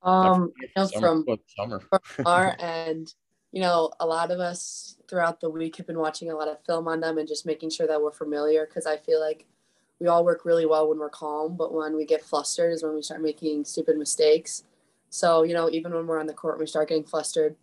[0.02, 1.24] Um, you know, from,
[1.56, 3.14] from our end,
[3.52, 6.58] you know, a lot of us throughout the week have been watching a lot of
[6.66, 9.46] film on them and just making sure that we're familiar because I feel like
[10.00, 12.94] we all work really well when we're calm, but when we get flustered is when
[12.94, 14.64] we start making stupid mistakes.
[15.14, 17.54] So, you know, even when we're on the court, and we start getting flustered.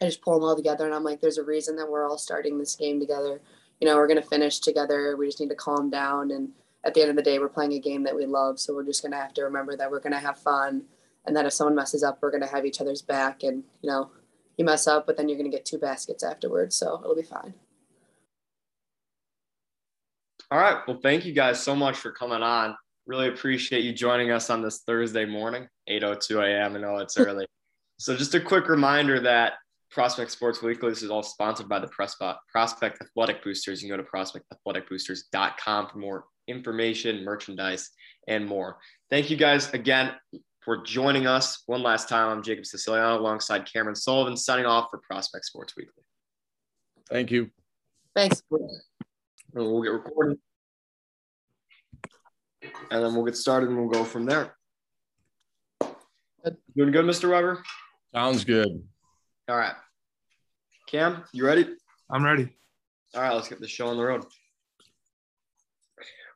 [0.00, 2.16] I just pull them all together and I'm like, there's a reason that we're all
[2.16, 3.40] starting this game together.
[3.80, 5.16] You know, we're going to finish together.
[5.16, 6.30] We just need to calm down.
[6.30, 6.50] And
[6.84, 8.60] at the end of the day, we're playing a game that we love.
[8.60, 10.84] So we're just going to have to remember that we're going to have fun.
[11.26, 13.42] And that if someone messes up, we're going to have each other's back.
[13.42, 14.12] And, you know,
[14.56, 16.76] you mess up, but then you're going to get two baskets afterwards.
[16.76, 17.54] So it'll be fine.
[20.52, 20.78] All right.
[20.86, 22.76] Well, thank you guys so much for coming on.
[23.06, 26.76] Really appreciate you joining us on this Thursday morning, 8:02 a.m.
[26.76, 27.46] I know it's early.
[27.98, 29.54] so, just a quick reminder that
[29.90, 30.88] Prospect Sports Weekly.
[30.90, 33.82] This is all sponsored by the Prospect Athletic Boosters.
[33.82, 37.90] You can go to prospectathleticboosters.com for more information, merchandise,
[38.26, 38.78] and more.
[39.10, 40.12] Thank you guys again
[40.60, 42.28] for joining us one last time.
[42.28, 46.04] I'm Jacob Siciliano alongside Cameron Sullivan, signing off for Prospect Sports Weekly.
[47.10, 47.50] Thank you.
[48.14, 48.42] Thanks.
[49.52, 50.38] We'll get recorded.
[52.90, 54.54] And then we'll get started and we'll go from there.
[56.44, 56.56] Good.
[56.76, 57.30] Doing good, Mr.
[57.30, 57.62] Weber?
[58.14, 58.68] Sounds good.
[59.48, 59.74] All right.
[60.88, 61.68] Cam, you ready?
[62.10, 62.48] I'm ready.
[63.14, 64.24] All right, let's get the show on the road.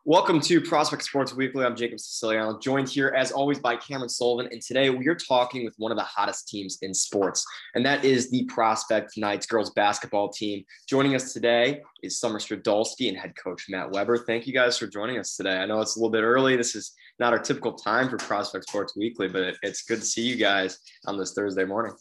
[0.09, 1.65] Welcome to Prospect Sports Weekly.
[1.65, 4.49] I'm Jacob Siciliano, joined here as always by Cameron Sullivan.
[4.53, 7.45] And today we are talking with one of the hottest teams in sports,
[7.75, 10.65] and that is the Prospect Knights girls basketball team.
[10.89, 14.17] Joining us today is Summer Stradolski and head coach Matt Weber.
[14.17, 15.57] Thank you guys for joining us today.
[15.57, 16.55] I know it's a little bit early.
[16.55, 20.23] This is not our typical time for Prospect Sports Weekly, but it's good to see
[20.23, 21.95] you guys on this Thursday morning.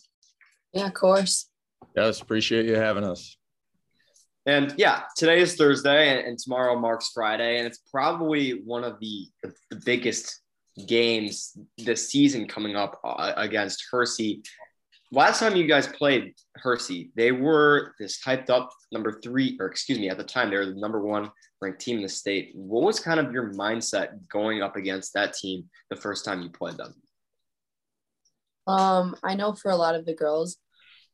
[0.73, 1.49] Yeah, of course.
[1.95, 3.35] Yes, appreciate you having us.
[4.45, 7.57] And yeah, today is Thursday and, and, tomorrow marks Friday.
[7.57, 10.41] And it's probably one of the, the, biggest
[10.87, 14.43] games this season coming up uh, against Hersey.
[15.11, 19.97] Last time you guys played Hersey, they were this hyped up number three, or excuse
[19.97, 21.31] me, at the time, they were the number one
[21.61, 22.51] ranked team in the state.
[22.53, 26.49] What was kind of your mindset going up against that team the first time you
[26.49, 26.93] played them?
[28.67, 30.57] Um, I know for a lot of the girls,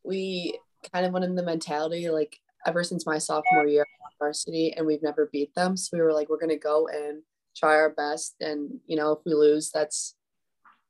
[0.03, 0.57] we
[0.91, 4.85] kind of went in the mentality like ever since my sophomore year at varsity and
[4.85, 5.75] we've never beat them.
[5.77, 7.21] So we were like, we're going to go and
[7.55, 8.35] try our best.
[8.39, 10.15] And, you know, if we lose, that's,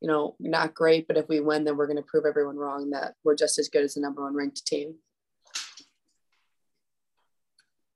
[0.01, 1.07] you know, not great.
[1.07, 3.69] But if we win, then we're going to prove everyone wrong that we're just as
[3.69, 4.95] good as the number one ranked team.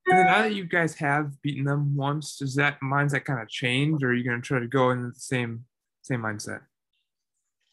[0.08, 4.04] And now that you guys have beaten them once, does that mindset kind of change
[4.04, 5.66] or are you going to try to go in the same,
[6.04, 6.62] same mindset?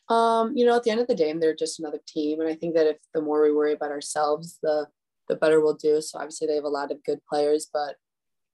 [0.08, 2.40] Um, you know, at the end of the day, they're just another team.
[2.40, 4.86] And I think that if the more we worry about ourselves, the
[5.32, 6.00] the better we'll do.
[6.00, 7.96] So obviously they have a lot of good players, but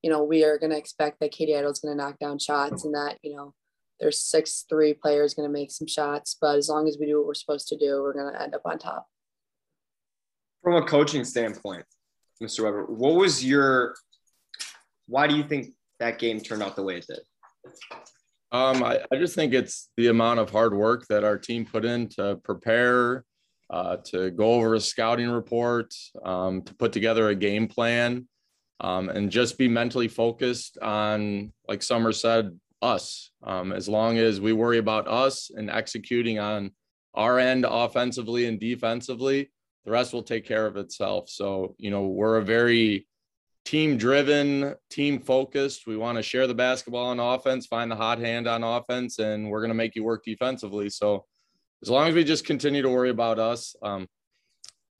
[0.02, 2.38] you know, we are going to expect that Katie Idle is going to knock down
[2.38, 3.52] shots and that, you know,
[3.98, 6.36] there's six three players going to make some shots.
[6.40, 8.54] But as long as we do what we're supposed to do, we're going to end
[8.54, 9.08] up on top.
[10.62, 11.84] From a coaching standpoint,
[12.40, 12.62] Mr.
[12.62, 13.96] Weber, what was your,
[15.08, 17.20] why do you think that game turned out the way it did?
[18.52, 21.84] Um, I, I just think it's the amount of hard work that our team put
[21.84, 23.24] in to prepare
[23.70, 25.94] uh, to go over a scouting report,
[26.24, 28.26] um, to put together a game plan,
[28.80, 33.30] um, and just be mentally focused on, like Summer said, us.
[33.42, 36.70] Um, as long as we worry about us and executing on
[37.14, 39.50] our end offensively and defensively,
[39.84, 41.28] the rest will take care of itself.
[41.28, 43.06] So, you know, we're a very
[43.64, 45.86] team driven, team focused.
[45.86, 49.50] We want to share the basketball on offense, find the hot hand on offense, and
[49.50, 50.88] we're going to make you work defensively.
[50.88, 51.26] So,
[51.82, 54.08] as long as we just continue to worry about us, um,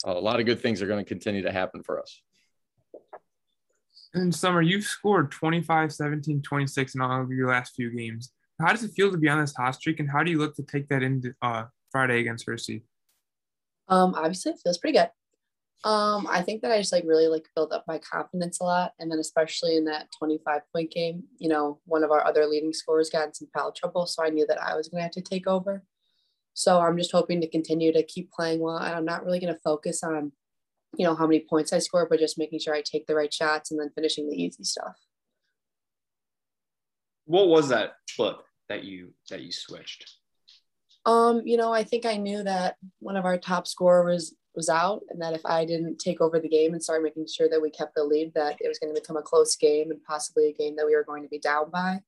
[0.05, 2.23] a lot of good things are going to continue to happen for us.
[4.15, 8.33] In summer, you've scored 25, 17, 26 in all of your last few games.
[8.61, 10.57] How does it feel to be on this hot streak, and how do you look
[10.57, 12.85] to take that into uh, Friday against Hersey?
[13.89, 15.11] Um, obviously, it feels pretty good.
[15.85, 18.93] Um, I think that I just like really like built up my confidence a lot,
[18.99, 22.73] and then especially in that 25 point game, you know, one of our other leading
[22.73, 25.13] scorers got in some foul trouble, so I knew that I was going to have
[25.13, 25.85] to take over.
[26.59, 28.79] So I'm just hoping to continue to keep playing well.
[28.79, 30.33] And I'm not really going to focus on,
[30.97, 33.33] you know, how many points I score, but just making sure I take the right
[33.33, 34.97] shots and then finishing the easy stuff.
[37.27, 38.39] What was that flip
[38.69, 40.11] that you that you switched?
[41.07, 45.03] Um, you know, I think I knew that one of our top scorers was out
[45.11, 47.71] and that if I didn't take over the game and start making sure that we
[47.71, 50.53] kept the lead, that it was going to become a close game and possibly a
[50.53, 52.01] game that we were going to be down by.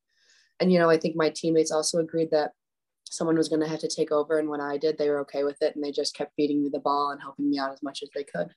[0.59, 2.51] And, you know, I think my teammates also agreed that
[3.11, 4.39] someone was going to have to take over.
[4.39, 5.75] And when I did, they were okay with it.
[5.75, 8.09] And they just kept feeding me the ball and helping me out as much as
[8.15, 8.49] they could.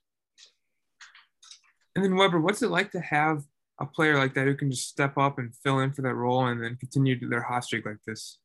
[1.96, 3.44] And then, Weber, what's it like to have
[3.80, 6.46] a player like that who can just step up and fill in for that role
[6.46, 8.38] and then continue their hot streak like this?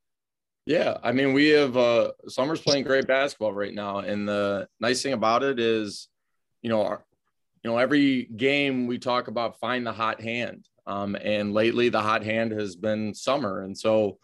[0.66, 5.02] Yeah, I mean, we have uh, Summer's playing great basketball right now, and the nice
[5.02, 6.09] thing about it is,
[6.61, 7.04] you know, our,
[7.64, 12.02] you know, every game we talk about find the hot hand, um, and lately the
[12.02, 14.18] hot hand has been Summer, and so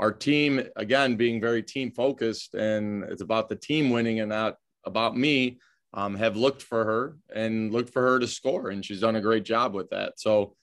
[0.00, 4.56] our team again being very team focused and it's about the team winning and not
[4.84, 5.58] about me
[5.94, 9.20] um, have looked for her and looked for her to score and she's done a
[9.20, 10.20] great job with that.
[10.20, 10.54] So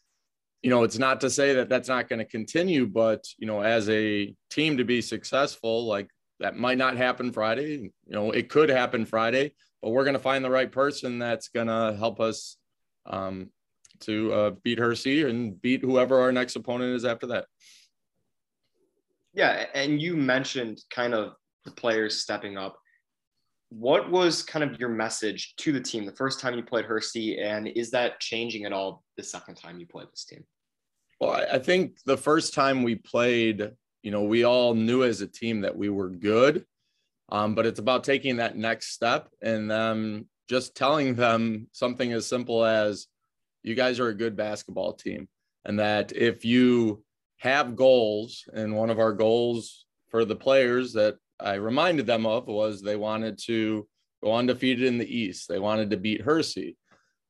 [0.66, 3.62] you know it's not to say that that's not going to continue but you know
[3.62, 6.10] as a team to be successful like
[6.40, 10.20] that might not happen friday you know it could happen friday but we're going to
[10.20, 12.58] find the right person that's going to help us
[13.06, 13.52] um,
[14.00, 17.46] to uh, beat Hersey and beat whoever our next opponent is after that
[19.36, 21.34] yeah, and you mentioned kind of
[21.66, 22.78] the players stepping up.
[23.70, 27.40] What was kind of your message to the team the first time you played Hersey,
[27.40, 30.46] and is that changing at all the second time you played this team?
[31.20, 33.72] Well, I think the first time we played,
[34.04, 36.66] you know, we all knew as a team that we were good,
[37.30, 42.28] um, but it's about taking that next step and um, just telling them something as
[42.28, 43.08] simple as,
[43.64, 45.28] "You guys are a good basketball team,"
[45.66, 47.05] and that if you
[47.46, 52.48] have goals, and one of our goals for the players that I reminded them of
[52.48, 53.88] was they wanted to
[54.24, 55.48] go undefeated in the East.
[55.48, 56.76] They wanted to beat Hersey.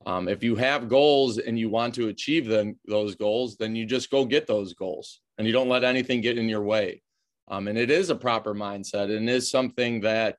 [0.06, 3.84] Um, if you have goals and you want to achieve them, those goals, then you
[3.84, 7.02] just go get those goals and you don't let anything get in your way.
[7.48, 10.38] Um, and it is a proper mindset and is something that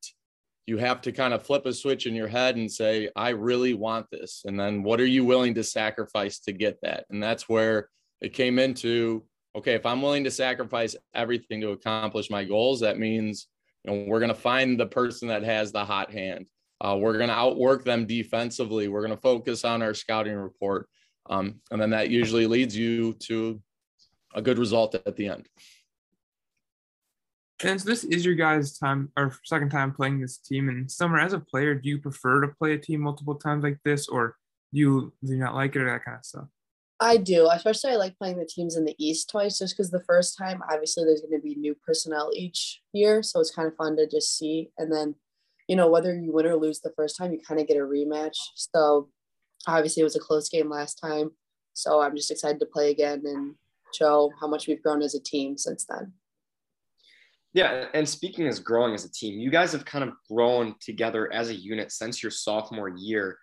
[0.65, 3.75] you have to kind of flip a switch in your head and say, I really
[3.75, 4.41] want this.
[4.45, 7.05] And then what are you willing to sacrifice to get that?
[7.11, 7.89] And that's where
[8.21, 9.23] it came into
[9.55, 13.47] okay, if I'm willing to sacrifice everything to accomplish my goals, that means
[13.83, 16.47] you know, we're going to find the person that has the hot hand.
[16.79, 18.87] Uh, we're going to outwork them defensively.
[18.87, 20.87] We're going to focus on our scouting report.
[21.29, 23.61] Um, and then that usually leads you to
[24.35, 25.47] a good result at the end.
[27.63, 30.69] And so this is your guys' time or second time playing this team.
[30.69, 33.79] And Summer, as a player, do you prefer to play a team multiple times like
[33.83, 34.35] this, or
[34.73, 36.47] do you do you not like it or that kind of stuff?
[36.99, 40.03] I do, especially I like playing the teams in the East twice, just because the
[40.03, 43.75] first time, obviously, there's going to be new personnel each year, so it's kind of
[43.75, 44.71] fun to just see.
[44.79, 45.15] And then,
[45.67, 47.81] you know, whether you win or lose the first time, you kind of get a
[47.81, 48.37] rematch.
[48.55, 49.09] So
[49.67, 51.31] obviously, it was a close game last time,
[51.73, 53.55] so I'm just excited to play again and
[53.93, 56.13] show how much we've grown as a team since then.
[57.53, 61.31] Yeah, and speaking as growing as a team, you guys have kind of grown together
[61.31, 63.37] as a unit since your sophomore year.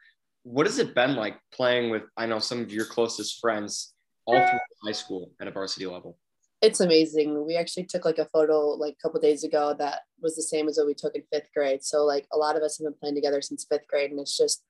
[0.45, 3.95] What has it been like playing with, I know, some of your closest friends
[4.27, 6.19] all through high school at a varsity level?
[6.63, 7.47] It's amazing.
[7.47, 10.69] We actually took like a photo like a couple days ago that was the same
[10.69, 11.83] as what we took in fifth grade.
[11.83, 14.37] So like a lot of us have been playing together since fifth grade, and it's
[14.37, 14.65] just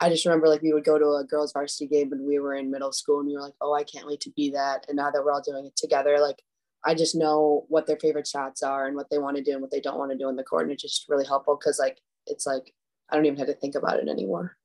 [0.00, 2.54] I just remember like we would go to a girls varsity game when we were
[2.54, 4.86] in middle school, and we were like, oh, I can't wait to be that.
[4.88, 6.42] And now that we're all doing it together, like
[6.84, 9.62] I just know what their favorite shots are and what they want to do and
[9.62, 10.64] what they don't want to do in the court.
[10.64, 12.72] And it's just really helpful because like it's like
[13.10, 14.56] I don't even have to think about it anymore.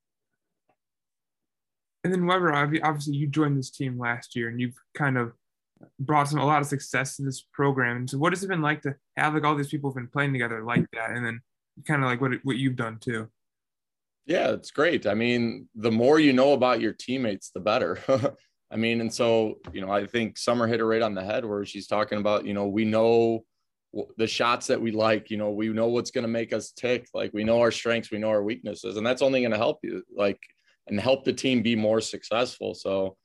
[2.04, 5.34] And then Weber, obviously you joined this team last year and you've kind of
[6.00, 7.98] brought some a lot of success to this program.
[7.98, 10.08] And so what has it been like to have like all these people have been
[10.08, 11.42] playing together like that and then
[11.86, 13.30] kind of like what what you've done too?
[14.26, 15.08] Yeah, it's great.
[15.08, 18.00] I mean, the more you know about your teammates, the better.
[18.72, 21.46] I mean, and so, you know, I think Summer hit it right on the head
[21.46, 23.46] where she's talking about, you know, we know
[24.18, 27.08] the shots that we like, you know, we know what's going to make us tick.
[27.14, 29.80] Like we know our strengths, we know our weaknesses, and that's only going to help
[29.84, 30.40] you like
[30.88, 32.74] and help the team be more successful.
[32.74, 33.18] So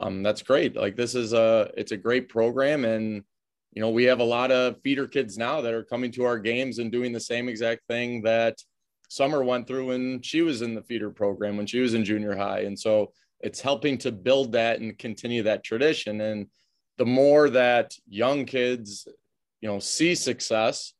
[0.00, 0.76] um, that's great.
[0.76, 2.84] Like this is a, it's a great program.
[2.84, 3.22] And,
[3.72, 6.38] you know, we have a lot of feeder kids now that are coming to our
[6.38, 8.58] games and doing the same exact thing that
[9.08, 12.36] Summer went through when she was in the feeder program, when she was in junior
[12.36, 12.60] high.
[12.60, 16.46] And so it's helping to build that and continue that tradition and
[16.98, 19.08] the more that young kids
[19.62, 20.92] you know see success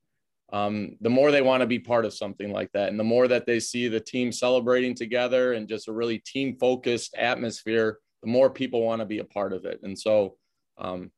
[0.52, 3.28] um, the more they want to be part of something like that and the more
[3.28, 8.28] that they see the team celebrating together and just a really team focused atmosphere the
[8.28, 9.80] more people want to be a part of it.
[9.82, 10.36] And so
[10.78, 11.10] um,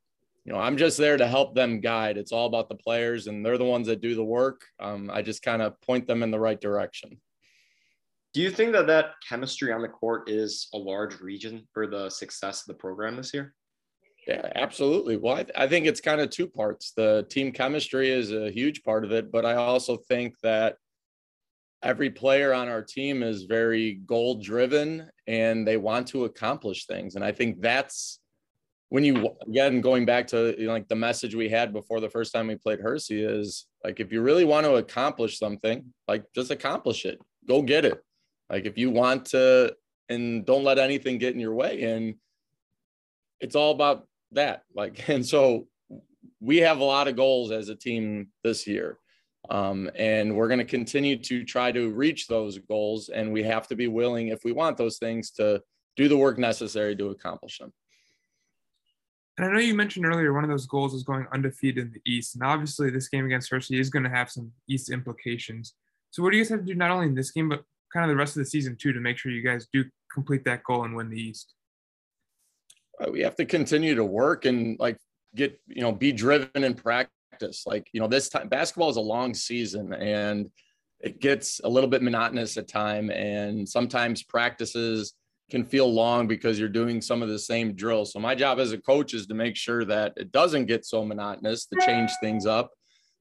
[0.44, 2.16] you know i'm just there to help them guide.
[2.16, 4.62] It's all about the players and they're the ones that do the work.
[4.80, 7.20] Um, i just kind of point them in the right direction.
[8.34, 12.08] Do you think that that chemistry on the court is a large region for the
[12.08, 13.54] success of the program this year?
[14.26, 15.16] Yeah, absolutely.
[15.16, 16.92] Well, I, th- I think it's kind of two parts.
[16.96, 20.76] The team chemistry is a huge part of it, but I also think that
[21.82, 27.16] every player on our team is very goal driven and they want to accomplish things.
[27.16, 28.20] And I think that's
[28.90, 32.10] when you again going back to you know, like the message we had before the
[32.10, 36.24] first time we played Hersey is like if you really want to accomplish something, like
[36.34, 37.18] just accomplish it.
[37.48, 38.00] Go get it.
[38.48, 39.74] Like if you want to,
[40.08, 41.82] and don't let anything get in your way.
[41.82, 42.14] And
[43.40, 44.62] it's all about that.
[44.74, 45.66] Like, and so
[46.40, 48.98] we have a lot of goals as a team this year.
[49.50, 53.08] Um, and we're going to continue to try to reach those goals.
[53.08, 55.62] And we have to be willing, if we want those things, to
[55.96, 57.72] do the work necessary to accomplish them.
[59.38, 62.02] And I know you mentioned earlier one of those goals is going undefeated in the
[62.10, 62.34] East.
[62.34, 65.74] And obviously, this game against Hersey is going to have some East implications.
[66.10, 68.04] So, what do you guys have to do not only in this game, but kind
[68.04, 70.62] of the rest of the season too to make sure you guys do complete that
[70.64, 71.54] goal and win the East?
[73.00, 74.98] Uh, we have to continue to work and like
[75.34, 77.64] get you know be driven in practice.
[77.66, 80.50] Like you know this time basketball is a long season and
[81.00, 85.14] it gets a little bit monotonous at time and sometimes practices
[85.50, 88.12] can feel long because you're doing some of the same drills.
[88.12, 91.04] So my job as a coach is to make sure that it doesn't get so
[91.04, 92.70] monotonous to change things up.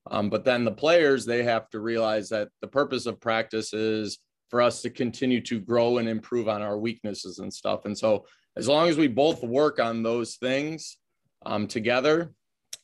[0.10, 4.20] Um, but then the players they have to realize that the purpose of practice is
[4.50, 7.86] for us to continue to grow and improve on our weaknesses and stuff.
[7.86, 8.26] And so,
[8.58, 10.98] as long as we both work on those things
[11.46, 12.34] um, together,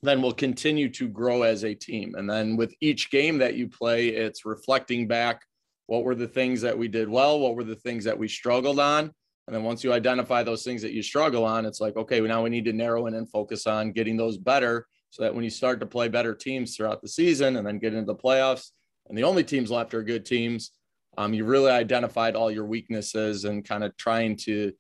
[0.02, 2.16] then we'll continue to grow as a team.
[2.16, 5.42] And then with each game that you play, it's reflecting back
[5.88, 8.80] what were the things that we did well, what were the things that we struggled
[8.80, 9.12] on.
[9.48, 12.44] And then once you identify those things that you struggle on, it's like, okay, now
[12.44, 15.50] we need to narrow in and focus on getting those better so that when you
[15.50, 18.72] start to play better teams throughout the season and then get into the playoffs,
[19.08, 20.72] and the only teams left are good teams,
[21.18, 24.74] um, you really identified all your weaknesses and kind of trying to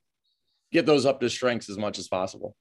[0.71, 2.55] get those up to strengths as much as possible.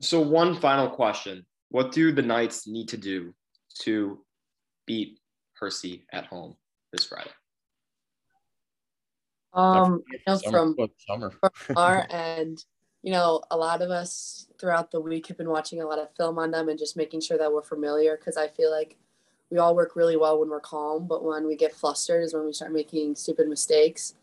[0.00, 3.34] So, one final question What do the Knights need to do
[3.80, 4.18] to
[4.86, 5.18] beat
[5.54, 6.56] Hersey at home
[6.92, 7.30] this Friday?
[9.52, 11.30] Um, you know, Summer- from summer.
[11.30, 12.64] from our end,
[13.02, 16.14] you know, a lot of us throughout the week have been watching a lot of
[16.14, 18.96] film on them and just making sure that we're familiar because I feel like
[19.50, 22.44] we all work really well when we're calm, but when we get flustered is when
[22.44, 24.14] we start making stupid mistakes.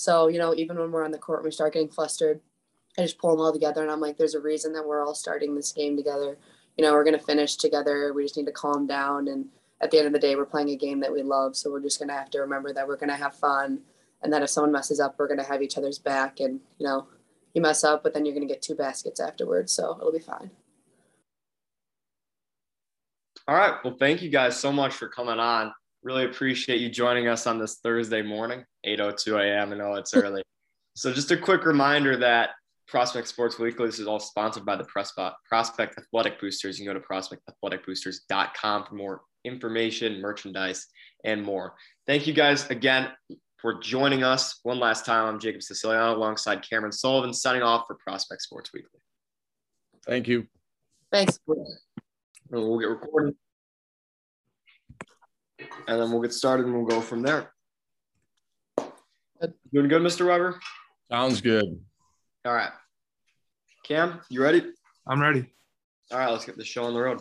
[0.00, 2.40] So, you know, even when we're on the court and we start getting flustered,
[2.98, 5.14] I just pull them all together and I'm like, there's a reason that we're all
[5.14, 6.38] starting this game together.
[6.78, 8.12] You know, we're going to finish together.
[8.14, 9.28] We just need to calm down.
[9.28, 9.46] And
[9.82, 11.54] at the end of the day, we're playing a game that we love.
[11.54, 13.80] So we're just going to have to remember that we're going to have fun
[14.22, 16.40] and that if someone messes up, we're going to have each other's back.
[16.40, 17.06] And, you know,
[17.52, 19.72] you mess up, but then you're going to get two baskets afterwards.
[19.72, 20.50] So it'll be fine.
[23.46, 23.74] All right.
[23.84, 25.74] Well, thank you guys so much for coming on.
[26.02, 29.72] Really appreciate you joining us on this Thursday morning, 8:02 a.m.
[29.72, 30.42] I know it's early.
[30.94, 32.50] so just a quick reminder that
[32.88, 36.78] Prospect Sports Weekly, this is all sponsored by the Prospect Athletic Boosters.
[36.78, 40.86] You can go to prospectathleticboosters.com for more information, merchandise,
[41.24, 41.74] and more.
[42.06, 43.08] Thank you guys again
[43.58, 45.26] for joining us one last time.
[45.26, 49.00] I'm Jacob Siciliano alongside Cameron Sullivan, signing off for Prospect Sports Weekly.
[50.06, 50.46] Thank you.
[51.12, 51.38] Thanks.
[51.46, 53.34] We'll get recorded.
[55.88, 57.52] And then we'll get started and we'll go from there.
[59.40, 59.54] Good.
[59.72, 60.26] Doing good, Mr.
[60.26, 60.60] Weber?
[61.10, 61.64] Sounds good.
[62.44, 62.70] All right.
[63.84, 64.64] Cam, you ready?
[65.06, 65.46] I'm ready.
[66.12, 67.20] All right, let's get the show on the road.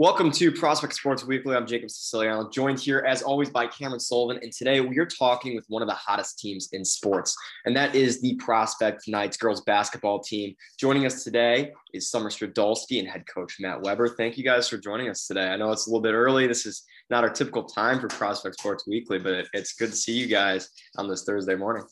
[0.00, 1.56] Welcome to Prospect Sports Weekly.
[1.56, 4.40] I'm Jacob Siciliano, joined here as always by Cameron Sullivan.
[4.44, 7.96] And today we are talking with one of the hottest teams in sports, and that
[7.96, 10.54] is the Prospect Knights girls basketball team.
[10.78, 14.10] Joining us today is Summer Stradolski and head coach Matt Weber.
[14.10, 15.48] Thank you guys for joining us today.
[15.48, 16.46] I know it's a little bit early.
[16.46, 19.96] This is not our typical time for Prospect Sports Weekly, but it, it's good to
[19.96, 21.82] see you guys on this Thursday morning.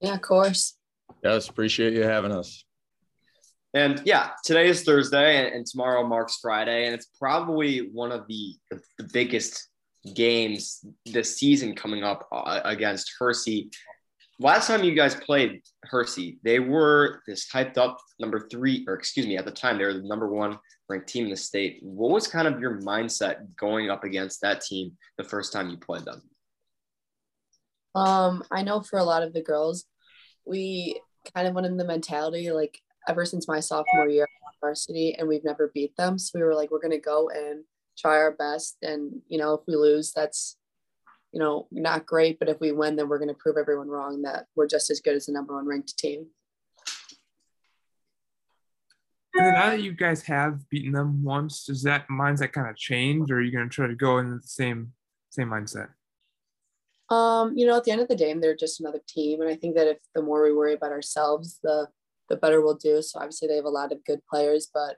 [0.00, 0.76] Yeah, of course.
[1.24, 2.63] Yes, appreciate you having us.
[3.74, 6.86] And yeah, today is Thursday and, and tomorrow marks Friday.
[6.86, 9.68] And it's probably one of the, the, biggest
[10.14, 13.70] games this season coming up uh, against Hersey.
[14.38, 19.26] Last time you guys played Hersey, they were this hyped up number three, or excuse
[19.26, 20.58] me, at the time, they were the number one
[20.88, 21.80] ranked team in the state.
[21.82, 25.78] What was kind of your mindset going up against that team the first time you
[25.78, 26.22] played them?
[27.94, 29.84] Um, I know for a lot of the girls,
[30.44, 31.00] we
[31.34, 35.28] kind of went in the mentality like ever since my sophomore year at varsity and
[35.28, 36.18] we've never beat them.
[36.18, 37.64] So we were like, we're gonna go and
[37.98, 38.76] try our best.
[38.82, 40.56] And you know, if we lose, that's
[41.32, 42.38] you know, not great.
[42.38, 45.16] But if we win, then we're gonna prove everyone wrong that we're just as good
[45.16, 46.26] as the number one ranked team.
[49.34, 52.76] And then now that you guys have beaten them once, does that mindset kind of
[52.76, 54.92] change, or are you going to try to go in the same
[55.30, 55.88] same mindset?
[57.10, 59.56] Um, you know, at the end of the day, they're just another team, and I
[59.56, 61.88] think that if the more we worry about ourselves, the
[62.28, 63.02] the better we'll do.
[63.02, 64.96] So obviously, they have a lot of good players, but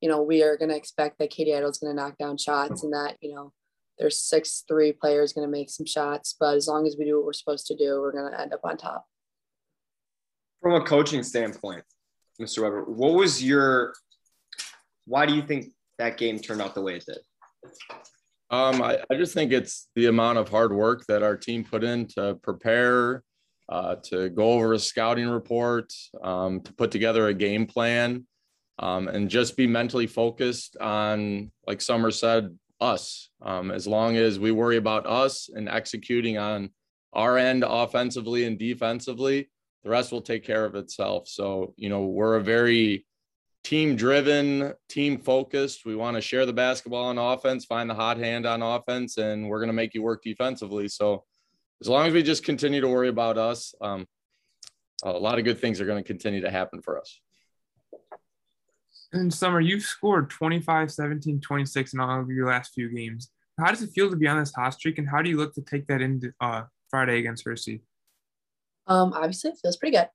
[0.00, 2.38] you know, we are going to expect that Katie Idle is going to knock down
[2.38, 3.52] shots, and that you know,
[3.98, 6.36] there's six three players going to make some shots.
[6.38, 8.52] But as long as we do what we're supposed to do, we're going to end
[8.52, 9.06] up on top.
[10.62, 11.84] From a coaching standpoint,
[12.40, 12.62] Mr.
[12.62, 13.94] Weber, what was your?
[15.06, 17.18] Why do you think that game turned out the way it did?
[18.50, 21.84] Um, I, I just think it's the amount of hard work that our team put
[21.84, 23.22] in to prepare,
[23.68, 25.92] uh, to go over a scouting report,
[26.22, 28.26] um, to put together a game plan,
[28.78, 33.30] um, and just be mentally focused on, like Summer said, us.
[33.42, 36.70] Um, as long as we worry about us and executing on
[37.12, 39.50] our end offensively and defensively,
[39.84, 41.28] the rest will take care of itself.
[41.28, 43.04] So, you know, we're a very
[43.64, 45.84] team driven, team focused.
[45.84, 49.48] We want to share the basketball on offense, find the hot hand on offense, and
[49.48, 50.88] we're going to make you work defensively.
[50.88, 51.24] So,
[51.80, 54.06] as long as we just continue to worry about us, um,
[55.04, 57.20] a lot of good things are going to continue to happen for us.
[59.12, 63.30] In summer, you've scored 25, 17, 26 in all of your last few games.
[63.58, 65.54] How does it feel to be on this hot streak, and how do you look
[65.54, 67.82] to take that into uh, Friday against Hersey?
[68.86, 70.08] Um, obviously, it feels pretty good.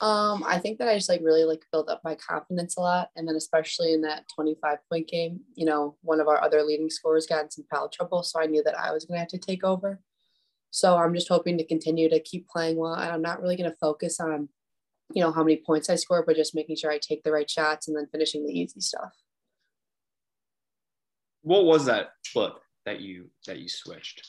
[0.00, 3.10] Um, I think that I just like really like built up my confidence a lot,
[3.16, 6.90] and then especially in that 25 point game, you know, one of our other leading
[6.90, 9.28] scorers got in some foul trouble, so I knew that I was going to have
[9.28, 10.00] to take over.
[10.76, 13.70] So I'm just hoping to continue to keep playing well, and I'm not really going
[13.70, 14.50] to focus on,
[15.14, 17.48] you know, how many points I score, but just making sure I take the right
[17.48, 19.14] shots and then finishing the easy stuff.
[21.40, 24.20] What was that flip that you that you switched?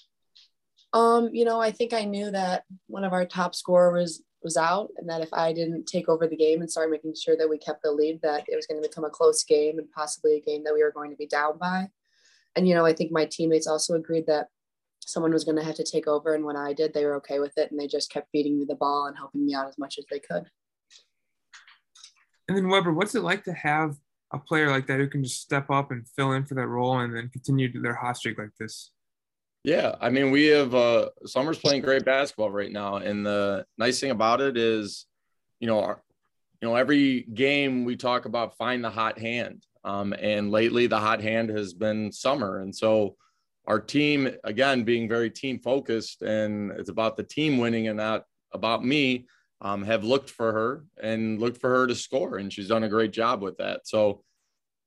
[0.94, 4.56] Um, you know, I think I knew that one of our top scorers was was
[4.56, 7.50] out and that if I didn't take over the game and start making sure that
[7.50, 10.38] we kept the lead, that it was going to become a close game and possibly
[10.38, 11.88] a game that we were going to be down by.
[12.56, 14.48] And, you know, I think my teammates also agreed that
[15.08, 16.36] someone was going to have to take over.
[16.36, 17.72] And when I did, they were okay with it.
[17.72, 20.06] And they just kept feeding me the ball and helping me out as much as
[20.12, 20.44] they could.
[22.48, 23.96] And then, Weber, what's it like to have
[24.32, 27.00] a player like that who can just step up and fill in for that role
[27.00, 28.92] and then continue their hot streak like this?
[29.64, 34.00] Yeah, I mean, we have uh, Summer's playing great basketball right now, and the nice
[34.00, 35.08] thing about it is,
[35.60, 36.02] you know, our,
[36.62, 41.00] you know, every game we talk about find the hot hand, um, and lately the
[41.00, 43.18] hot hand has been Summer, and so
[43.68, 48.24] our team again being very team focused, and it's about the team winning and not
[48.54, 49.28] about me.
[49.60, 52.90] Um, have looked for her and looked for her to score, and she's done a
[52.90, 53.88] great job with that.
[53.88, 54.22] So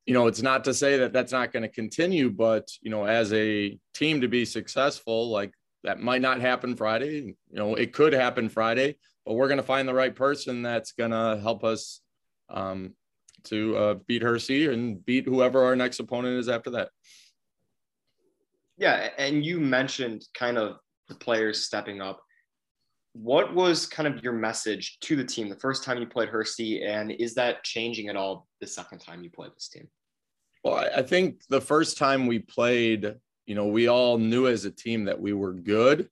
[0.06, 3.04] you know, it's not to say that that's not going to continue, but you know,
[3.04, 5.52] as a team to be successful, like
[5.84, 7.36] that might not happen Friday.
[7.50, 10.92] You know, it could happen Friday, but we're going to find the right person that's
[10.92, 12.00] going to help us
[12.48, 12.94] um,
[13.44, 16.90] to uh, beat Hersey and beat whoever our next opponent is after that.
[18.80, 20.78] Yeah, and you mentioned kind of
[21.08, 22.22] the players stepping up.
[23.12, 26.82] What was kind of your message to the team the first time you played Hersey,
[26.82, 29.86] and is that changing at all the second time you played this team?
[30.64, 34.70] Well, I think the first time we played, you know, we all knew as a
[34.70, 36.08] team that we were good,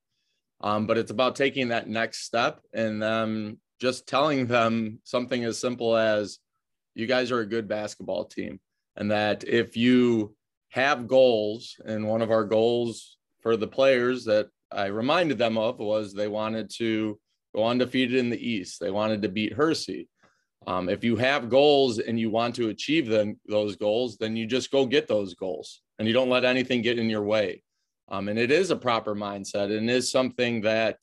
[0.61, 5.59] um, but it's about taking that next step and um, just telling them something as
[5.59, 6.39] simple as,
[6.95, 8.61] "You guys are a good basketball team,"
[8.95, 10.35] and that if you
[10.71, 15.79] have goals, and one of our goals for the players that I reminded them of
[15.79, 17.19] was they wanted to
[17.55, 18.81] go undefeated in the East.
[18.81, 20.09] They wanted to beat Hersey.
[20.67, 24.47] Um, if you have goals and you want to achieve them, those goals, then you
[24.47, 27.63] just go get those goals and you don't let anything get in your way.
[28.11, 30.99] Um, and it is a proper mindset and is something that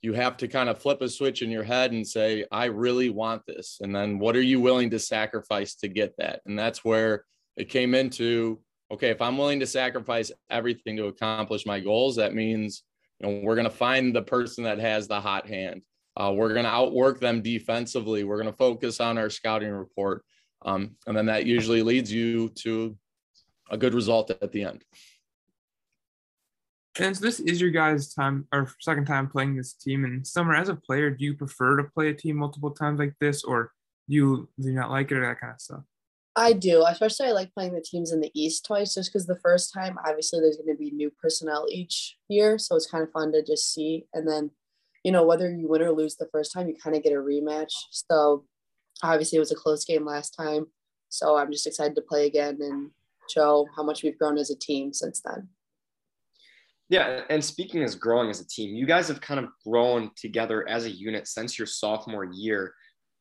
[0.00, 3.10] you have to kind of flip a switch in your head and say, I really
[3.10, 3.78] want this.
[3.82, 6.40] And then what are you willing to sacrifice to get that?
[6.46, 7.24] And that's where
[7.56, 8.60] it came into
[8.94, 12.82] okay, if I'm willing to sacrifice everything to accomplish my goals, that means
[13.20, 15.82] you know, we're going to find the person that has the hot hand.
[16.16, 18.22] Uh, we're going to outwork them defensively.
[18.24, 20.24] We're going to focus on our scouting report.
[20.64, 22.96] Um, and then that usually leads you to
[23.70, 24.84] a good result at the end.
[27.00, 30.04] And so this is your guys' time or second time playing this team.
[30.04, 33.14] And Summer, as a player, do you prefer to play a team multiple times like
[33.20, 33.72] this, or
[34.08, 35.82] do you do you not like it or that kind of stuff?
[36.36, 39.38] I do, especially I like playing the teams in the East twice, just because the
[39.38, 43.12] first time, obviously, there's going to be new personnel each year, so it's kind of
[43.12, 44.06] fun to just see.
[44.12, 44.50] And then,
[45.04, 47.16] you know, whether you win or lose the first time, you kind of get a
[47.16, 47.72] rematch.
[47.90, 48.44] So
[49.02, 50.66] obviously, it was a close game last time,
[51.08, 52.90] so I'm just excited to play again and
[53.28, 55.48] show how much we've grown as a team since then.
[56.88, 60.68] Yeah, and speaking as growing as a team, you guys have kind of grown together
[60.68, 62.74] as a unit since your sophomore year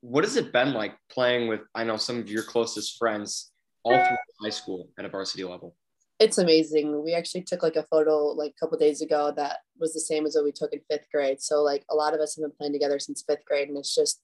[0.04, 4.06] what has it been like playing with i know some of your closest friends all
[4.06, 5.76] through high school at a varsity level?
[6.20, 7.04] It's amazing.
[7.04, 10.26] We actually took like a photo like a couple days ago that was the same
[10.26, 11.42] as what we took in fifth grade.
[11.42, 13.94] So like a lot of us have been playing together since fifth grade and it's
[13.94, 14.22] just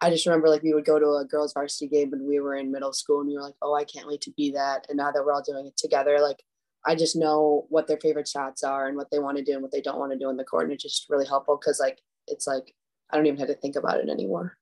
[0.00, 2.56] i just remember like we would go to a girls varsity game when we were
[2.56, 4.96] in middle school and we were like oh i can't wait to be that and
[4.96, 6.42] now that we're all doing it together like
[6.84, 9.62] i just know what their favorite shots are and what they want to do and
[9.62, 11.78] what they don't want to do in the court and it's just really helpful because
[11.78, 12.74] like it's like
[13.12, 14.56] i don't even have to think about it anymore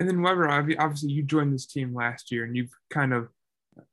[0.00, 3.28] and then Weber, obviously you joined this team last year and you've kind of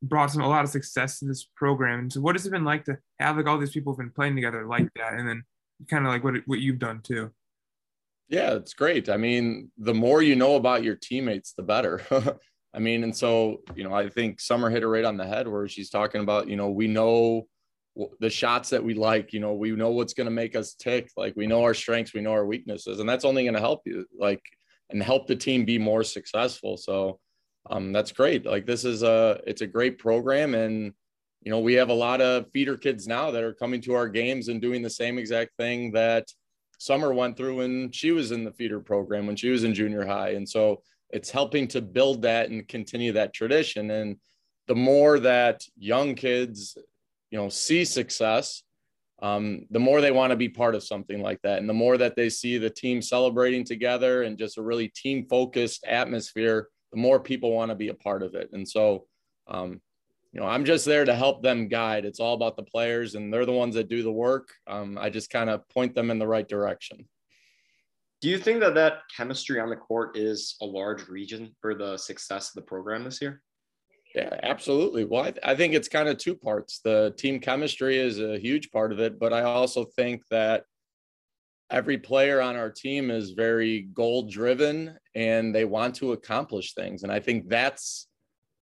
[0.02, 2.00] brought some a lot of success to this program.
[2.00, 4.12] And so what has it been like to have like all these people have been
[4.12, 5.44] playing together like that and then
[5.90, 7.32] kind of like what what you've done too?
[8.30, 9.10] Yeah, it's great.
[9.10, 12.02] I mean, the more you know about your teammates, the better.
[12.74, 15.48] I mean, and so, you know, I think Summer hit it right on the head
[15.48, 17.48] where she's talking about, you know, we know
[18.22, 21.12] the shots that we like, you know, we know what's going to make us tick.
[21.18, 23.82] Like we know our strengths, we know our weaknesses, and that's only going to help
[23.86, 24.06] you.
[24.18, 24.42] Like
[24.92, 26.78] and help the team be more successful.
[26.78, 27.20] So
[27.70, 28.46] um, that's great.
[28.46, 30.94] Like this is a it's a great program, and
[31.44, 34.08] you know we have a lot of feeder kids now that are coming to our
[34.08, 36.28] games and doing the same exact thing that
[36.80, 40.06] Summer went through when she was in the feeder program when she was in junior
[40.06, 40.82] high, and so
[41.12, 43.92] it's helping to build that and continue that tradition.
[43.92, 44.16] And
[44.68, 46.78] the more that young kids,
[47.30, 48.64] you know, see success,
[49.22, 51.60] um, the more they want to be part of something like that.
[51.60, 55.28] And the more that they see the team celebrating together and just a really team
[55.30, 58.50] focused atmosphere, the more people want to be a part of it.
[58.54, 59.06] And so,
[59.48, 59.80] um,
[60.34, 62.06] you know, I'm just there to help them guide.
[62.06, 64.50] It's all about the players, and they're the ones that do the work.
[64.66, 67.06] Um, I just kind of point them in the right direction.
[68.22, 71.98] Do you think that that chemistry on the court is a large region for the
[71.98, 73.42] success of the program this year?
[74.16, 75.06] Yeah, absolutely.
[75.06, 76.80] Well, I, th- I think it's kind of two parts.
[76.84, 80.66] The team chemistry is a huge part of it, but I also think that
[81.70, 87.04] every player on our team is very goal driven and they want to accomplish things.
[87.04, 88.08] And I think that's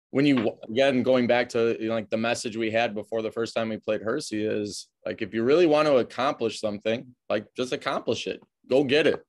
[0.09, 3.31] when you again going back to you know, like the message we had before the
[3.31, 7.45] first time we played Hersey is like if you really want to accomplish something, like
[7.55, 8.39] just accomplish it.
[8.67, 9.21] Go get it.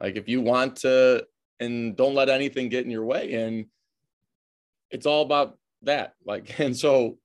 [0.00, 1.26] Like if you want to
[1.60, 3.32] and don't let anything get in your way.
[3.34, 3.66] And
[4.90, 6.14] it's all about that.
[6.24, 7.18] Like, and so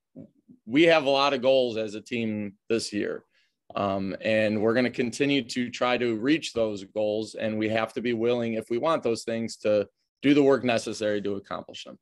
[0.65, 3.23] we have a lot of goals as a team this year.
[3.75, 7.35] Um, and we're going to continue to try to reach those goals.
[7.35, 9.87] And we have to be willing, if we want those things, to
[10.21, 11.97] do the work necessary to accomplish them.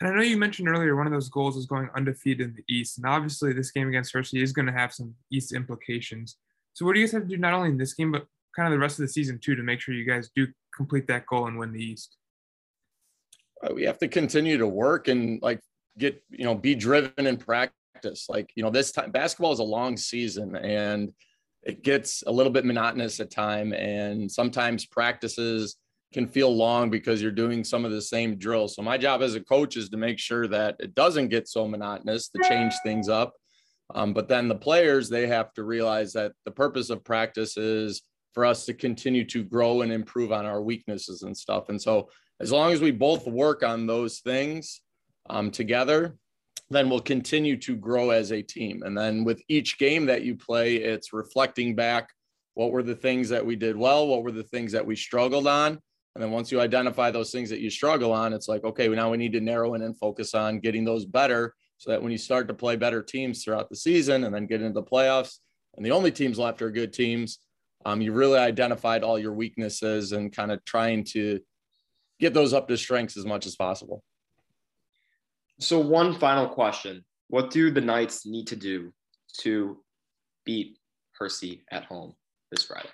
[0.00, 2.64] And I know you mentioned earlier one of those goals is going undefeated in the
[2.72, 2.98] East.
[2.98, 6.36] And obviously, this game against Hersey is going to have some East implications.
[6.74, 8.66] So, what do you guys have to do not only in this game, but kind
[8.66, 11.26] of the rest of the season too, to make sure you guys do complete that
[11.26, 12.16] goal and win the East?
[13.62, 15.60] Uh, we have to continue to work and like
[15.98, 18.26] get you know be driven in practice.
[18.28, 21.12] Like you know, this time basketball is a long season and
[21.62, 25.76] it gets a little bit monotonous at time, and sometimes practices
[26.12, 28.76] can feel long because you're doing some of the same drills.
[28.76, 31.66] So my job as a coach is to make sure that it doesn't get so
[31.66, 33.34] monotonous to change things up.
[33.94, 38.02] Um, but then the players, they have to realize that the purpose of practice is
[38.32, 41.68] for us to continue to grow and improve on our weaknesses and stuff.
[41.68, 42.08] And so
[42.40, 44.80] as long as we both work on those things
[45.30, 46.16] um, together,
[46.70, 48.82] then we'll continue to grow as a team.
[48.84, 52.10] And then with each game that you play, it's reflecting back
[52.54, 55.46] what were the things that we did well, what were the things that we struggled
[55.46, 55.78] on,
[56.16, 59.10] and then once you identify those things that you struggle on, it's like, okay, now
[59.10, 62.16] we need to narrow in and focus on getting those better so that when you
[62.16, 65.40] start to play better teams throughout the season and then get into the playoffs,
[65.76, 67.40] and the only teams left are good teams,
[67.84, 71.38] um, you really identified all your weaknesses and kind of trying to
[72.20, 74.02] get those up to strengths as much as possible.
[75.58, 78.92] So, one final question What do the Knights need to do
[79.38, 79.78] to
[80.44, 80.78] beat
[81.18, 82.14] Hersey at home
[82.50, 82.90] this Friday?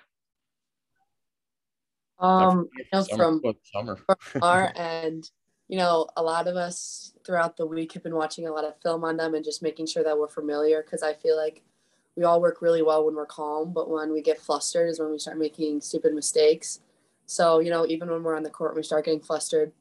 [2.19, 5.29] Um, you know, from, from our end,
[5.67, 8.79] you know, a lot of us throughout the week have been watching a lot of
[8.81, 11.63] film on them and just making sure that we're familiar because I feel like
[12.15, 15.11] we all work really well when we're calm, but when we get flustered is when
[15.11, 16.79] we start making stupid mistakes.
[17.25, 19.71] So, you know, even when we're on the court and we start getting flustered,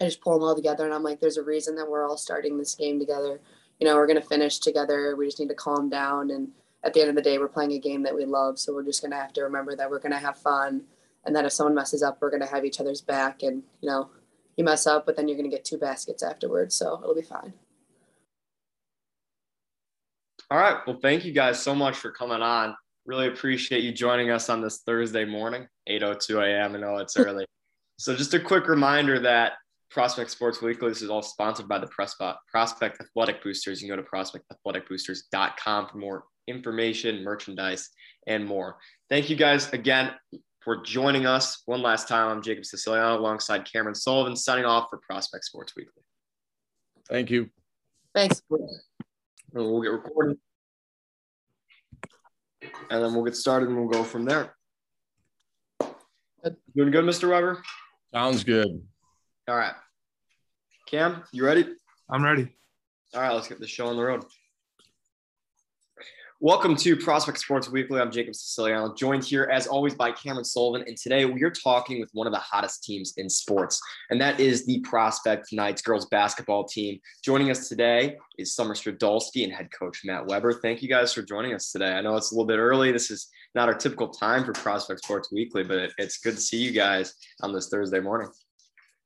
[0.00, 2.16] I just pull them all together and I'm like, there's a reason that we're all
[2.16, 3.40] starting this game together.
[3.80, 5.14] You know, we're going to finish together.
[5.16, 6.30] We just need to calm down.
[6.30, 6.48] And
[6.84, 8.58] at the end of the day, we're playing a game that we love.
[8.58, 10.82] So we're just going to have to remember that we're going to have fun
[11.24, 13.42] and that if someone messes up, we're going to have each other's back.
[13.42, 14.10] And you know,
[14.56, 17.22] you mess up, but then you're going to get two baskets afterwards, so it'll be
[17.22, 17.52] fine.
[20.50, 20.76] All right.
[20.86, 22.76] Well, thank you guys so much for coming on.
[23.06, 26.74] Really appreciate you joining us on this Thursday morning, 8:02 a.m.
[26.74, 27.44] I know it's early.
[27.98, 29.54] so, just a quick reminder that
[29.90, 30.88] Prospect Sports Weekly.
[30.88, 33.80] This is all sponsored by the Prospect Athletic Boosters.
[33.80, 37.90] You can go to prospectathleticboosters.com for more information, merchandise,
[38.26, 38.76] and more.
[39.08, 40.12] Thank you guys again
[40.62, 42.28] for joining us one last time.
[42.28, 46.02] I'm Jacob Siciliano alongside Cameron Sullivan, signing off for Prospect Sports Weekly.
[47.08, 47.50] Thank you.
[48.14, 48.42] Thanks.
[48.48, 50.38] We'll get recorded.
[52.90, 54.54] And then we'll get started and we'll go from there.
[56.76, 57.28] Doing good, Mr.
[57.28, 57.62] Weber?
[58.12, 58.68] Sounds good.
[59.48, 59.74] All right.
[60.88, 61.66] Cam, you ready?
[62.10, 62.48] I'm ready.
[63.14, 64.24] All right, let's get the show on the road.
[66.40, 68.00] Welcome to Prospect Sports Weekly.
[68.00, 70.86] I'm Jacob Siciliano, joined here as always by Cameron Sullivan.
[70.86, 73.80] And today we are talking with one of the hottest teams in sports,
[74.10, 76.98] and that is the Prospect Knights girls basketball team.
[77.24, 80.52] Joining us today is Summer Stradolski and head coach Matt Weber.
[80.54, 81.92] Thank you guys for joining us today.
[81.92, 82.90] I know it's a little bit early.
[82.90, 86.58] This is not our typical time for Prospect Sports Weekly, but it's good to see
[86.58, 88.28] you guys on this Thursday morning.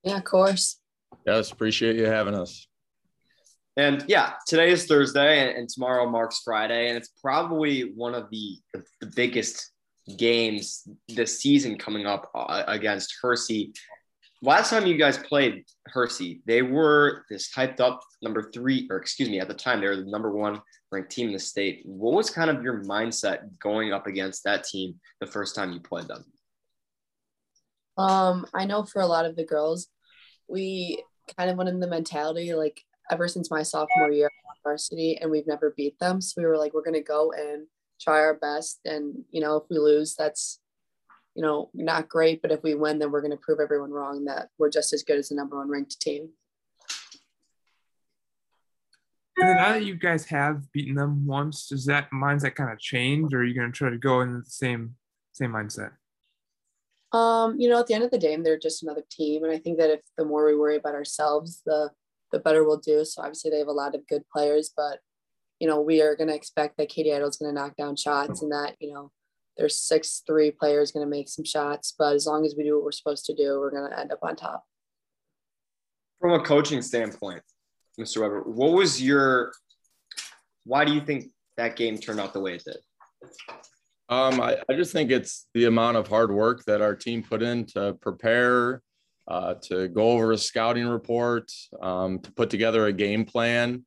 [0.03, 0.81] Yeah, of course.
[1.27, 2.68] Yes, appreciate you having us.
[3.79, 6.89] And yeah, today is Thursday and, tomorrow marks Friday.
[6.89, 8.59] And it's probably one of the,
[9.01, 9.71] the biggest
[10.17, 13.73] games this season coming up uh, against Hersey.
[14.43, 19.29] Last time you guys played Hersey, they were this hyped up number three, or excuse
[19.29, 20.61] me, at the time, they were the number one
[20.91, 21.83] ranked team in the state.
[21.85, 25.79] What was kind of your mindset going up against that team the first time you
[25.79, 26.25] played them?
[27.97, 29.87] Um, I know for a lot of the girls,
[30.49, 31.05] we
[31.37, 32.81] kind of went in the mentality like
[33.11, 36.21] ever since my sophomore year at varsity and we've never beat them.
[36.21, 37.67] So we were like, we're going to go and
[38.01, 38.81] try our best.
[38.85, 40.61] And, you know, if we lose, that's,
[41.35, 42.43] you know, not great.
[42.43, 45.03] But if we win, then we're going to prove everyone wrong that we're just as
[45.03, 46.31] good as the number one ranked team.
[49.41, 53.33] And now that you guys have beaten them once, does that mindset kind of change,
[53.33, 54.97] or are you going to try to go in the same
[55.33, 55.93] same mindset?
[57.13, 59.59] Um, you know, at the end of the day, they're just another team, and I
[59.59, 61.91] think that if the more we worry about ourselves, the
[62.33, 63.05] the better we'll do.
[63.05, 64.99] So obviously they have a lot of good players, but
[65.59, 67.97] you know, we are going to expect that Katie Idle is going to knock down
[67.97, 69.11] shots and that, you know,
[69.57, 72.77] there's six three players going to make some shots, but as long as we do
[72.77, 74.65] what we're supposed to do, we're going to end up on top.
[76.21, 77.43] From a coaching standpoint,
[77.99, 78.21] Mr.
[78.21, 79.53] Weber, what was your?
[80.65, 82.77] Why do you think that game turned out the way it did?
[84.09, 87.43] Um, I, I just think it's the amount of hard work that our team put
[87.43, 88.81] in to prepare,
[89.29, 93.85] uh, to go over a scouting report, um, to put together a game plan,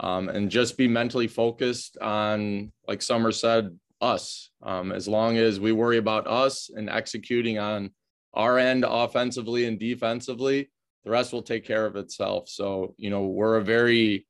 [0.00, 4.50] um, and just be mentally focused on, like Summer said, us.
[4.62, 7.90] Um, as long as we worry about us and executing on
[8.34, 10.70] our end offensively and defensively,
[11.04, 12.48] the rest will take care of itself.
[12.48, 14.26] So, you know, we're a very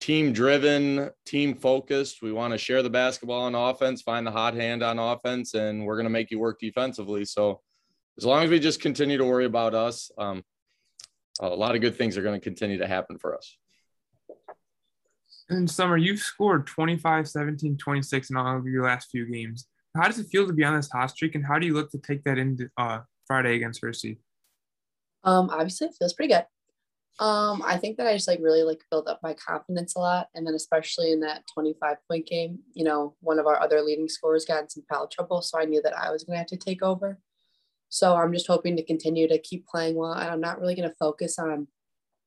[0.00, 2.22] team driven, team focused.
[2.22, 5.84] We want to share the basketball on offense, find the hot hand on offense, and
[5.84, 7.24] we're going to make you work defensively.
[7.24, 7.60] So,
[8.18, 10.42] as long as we just continue to worry about us, um,
[11.40, 13.56] a lot of good things are going to continue to happen for us.
[15.50, 19.68] In summer, you've scored 25, 17, 26 in all of your last few games.
[19.94, 21.90] How does it feel to be on this hot streak, and how do you look
[21.92, 24.18] to take that into uh, Friday against Hersey?
[25.24, 26.44] Um, obviously, it feels pretty good.
[27.18, 30.28] Um, I think that I just like really like built up my confidence a lot,
[30.34, 34.08] and then especially in that 25 point game, you know, one of our other leading
[34.08, 36.46] scorers got in some foul trouble, so I knew that I was going to have
[36.48, 37.18] to take over.
[37.88, 40.88] So I'm just hoping to continue to keep playing well, and I'm not really going
[40.88, 41.68] to focus on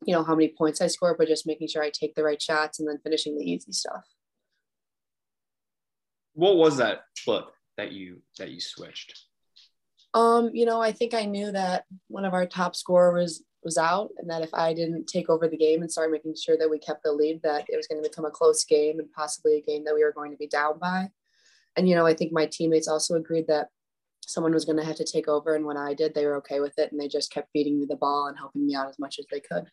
[0.05, 2.41] you know, how many points I score, but just making sure I take the right
[2.41, 4.05] shots and then finishing the easy stuff.
[6.33, 7.45] What was that flip
[7.77, 9.25] that you that you switched?
[10.13, 14.11] Um, you know, I think I knew that one of our top scorers was out
[14.17, 16.79] and that if I didn't take over the game and start making sure that we
[16.79, 19.61] kept the lead, that it was going to become a close game and possibly a
[19.61, 21.09] game that we were going to be down by.
[21.75, 23.67] And, you know, I think my teammates also agreed that
[24.25, 25.55] someone was going to have to take over.
[25.55, 26.91] And when I did, they were okay with it.
[26.91, 29.25] And they just kept feeding me the ball and helping me out as much as
[29.31, 29.65] they could.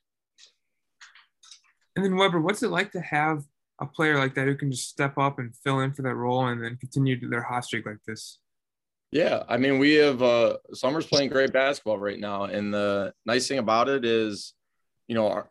[1.95, 3.45] And then Weber, what's it like to have
[3.81, 6.47] a player like that who can just step up and fill in for that role
[6.47, 8.39] and then continue their hot streak like this?
[9.13, 13.47] Yeah, I mean, we have uh, Summer's playing great basketball right now, and the nice
[13.47, 14.53] thing about it is,
[15.07, 15.51] you know, our,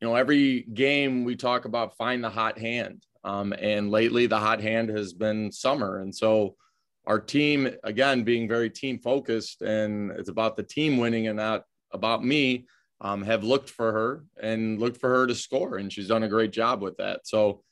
[0.00, 4.38] you know, every game we talk about find the hot hand, um, and lately the
[4.38, 6.56] hot hand has been Summer, and so
[7.08, 11.64] our team again being very team focused, and it's about the team winning and not
[11.92, 12.66] about me
[13.00, 16.28] um, have looked for her and looked for her to score, and she's done a
[16.28, 17.26] great job with that.
[17.26, 17.62] So,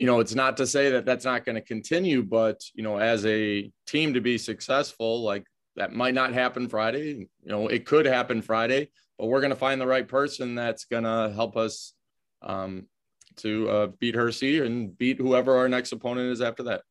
[0.00, 2.98] you know, it's not to say that that's not going to continue, but you know,
[2.98, 5.46] as a team to be successful, like
[5.76, 7.28] that might not happen Friday.
[7.44, 10.86] You know, it could happen Friday, but we're going to find the right person that's
[10.86, 11.94] going to help us
[12.42, 12.88] um,
[13.36, 16.82] to uh, beat Hersey and beat whoever our next opponent is after that.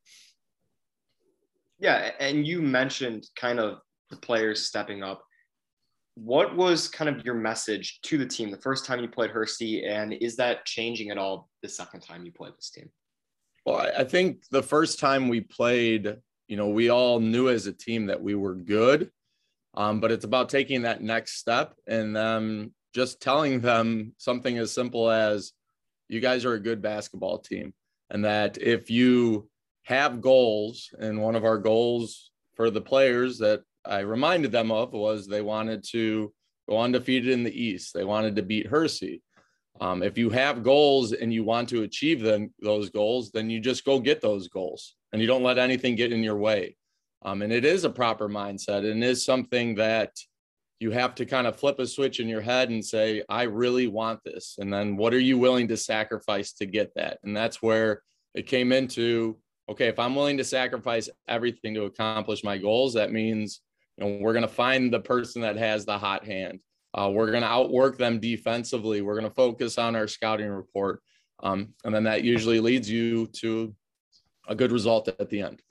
[1.84, 3.80] Yeah, and you mentioned kind of
[4.10, 5.22] the players stepping up
[6.16, 9.86] what was kind of your message to the team the first time you played Hersey,
[9.86, 12.90] and is that changing at all the second time you played this team?
[13.66, 16.18] Well, I think the first time we played,
[16.48, 19.10] you know, we all knew as a team that we were good,
[19.74, 24.72] um, but it's about taking that next step and then just telling them something as
[24.72, 25.52] simple as,
[26.10, 27.74] "You guys are a good basketball team,"
[28.10, 29.50] and that if you
[29.84, 34.94] have goals, and one of our goals for the players that I reminded them of
[34.94, 36.34] was they wanted to
[36.70, 37.94] go undefeated in the East.
[37.94, 39.22] They wanted to beat Hersey.
[39.82, 43.60] Um, if you have goals and you want to achieve them, those goals, then you
[43.60, 46.78] just go get those goals and you don't let anything get in your way.
[47.24, 50.12] Um, and it is a proper mindset and is something that
[50.80, 53.88] you have to kind of flip a switch in your head and say, I really
[53.88, 54.58] want this.
[54.60, 57.20] And then what are you willing to sacrifice to get that?
[57.24, 58.04] And that's where
[58.36, 59.38] it came into
[59.70, 63.62] okay, if I'm willing to sacrifice everything to accomplish my goals, that means
[63.98, 66.60] you know, we're going to find the person that has the hot hand.
[66.94, 69.02] Uh, we're going to outwork them defensively.
[69.02, 71.02] We're going to focus on our scouting report.
[71.42, 73.76] Um, and then that usually leads you to
[74.48, 75.62] a good result at the end.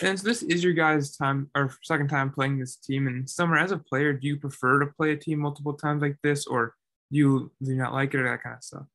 [0.00, 3.08] And so this is your guys' time or second time playing this team.
[3.08, 6.16] And Summer, as a player, do you prefer to play a team multiple times like
[6.22, 6.74] this, or
[7.10, 8.86] do you do you not like it or that kind of stuff?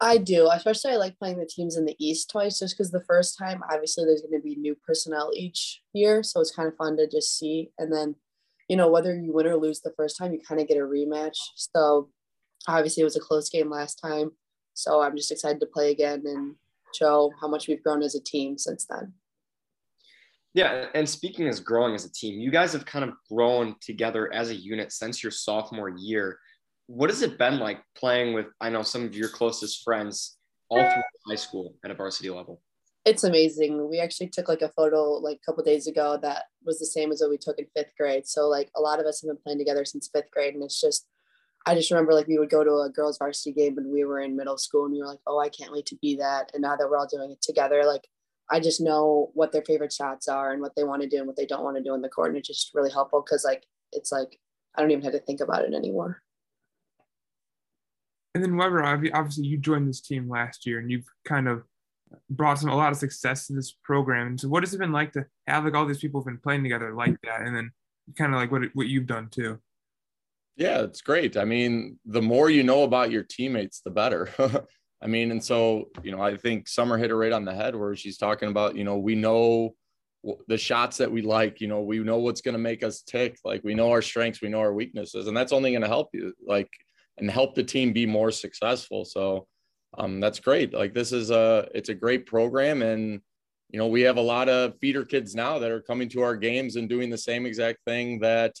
[0.00, 3.04] I do, especially I like playing the teams in the East twice, just because the
[3.04, 6.76] first time, obviously, there's going to be new personnel each year, so it's kind of
[6.76, 7.70] fun to just see.
[7.78, 8.14] And then,
[8.68, 10.80] you know, whether you win or lose the first time, you kind of get a
[10.80, 11.36] rematch.
[11.54, 12.08] So
[12.66, 14.30] obviously, it was a close game last time,
[14.72, 16.54] so I'm just excited to play again and
[16.94, 19.12] show how much we've grown as a team since then.
[20.54, 24.32] Yeah, and speaking as growing as a team, you guys have kind of grown together
[24.32, 26.38] as a unit since your sophomore year
[26.90, 30.38] what has it been like playing with i know some of your closest friends
[30.68, 32.60] all through high school at a varsity level
[33.04, 36.80] it's amazing we actually took like a photo like a couple days ago that was
[36.80, 39.20] the same as what we took in fifth grade so like a lot of us
[39.20, 41.06] have been playing together since fifth grade and it's just
[41.64, 44.18] i just remember like we would go to a girls varsity game when we were
[44.18, 46.62] in middle school and we were like oh i can't wait to be that and
[46.62, 48.02] now that we're all doing it together like
[48.52, 51.26] I just know what their favorite shots are and what they want to do and
[51.28, 52.30] what they don't want to do in the court.
[52.30, 54.40] And it's just really helpful because like it's like
[54.74, 56.20] I don't even have to think about it anymore.
[58.34, 61.64] And then Weber, obviously you joined this team last year and you've kind of
[62.28, 64.28] brought some a lot of success to this program.
[64.28, 66.38] And so what has it been like to have like all these people have been
[66.38, 67.72] playing together like that and then
[68.16, 69.58] kind of like what what you've done too?
[70.56, 71.36] Yeah, it's great.
[71.36, 74.28] I mean, the more you know about your teammates, the better.
[75.02, 77.74] I mean, and so, you know, I think Summer hit it right on the head
[77.74, 79.74] where she's talking about, you know, we know
[80.48, 83.38] the shots that we like, you know, we know what's going to make us tick.
[83.42, 86.10] Like we know our strengths, we know our weaknesses, and that's only going to help
[86.12, 86.68] you like
[87.20, 89.04] and help the team be more successful.
[89.04, 89.46] So
[89.96, 90.74] um, that's great.
[90.74, 92.82] Like this is a, it's a great program.
[92.82, 93.20] And,
[93.70, 96.36] you know, we have a lot of feeder kids now that are coming to our
[96.36, 98.54] games and doing the same exact thing that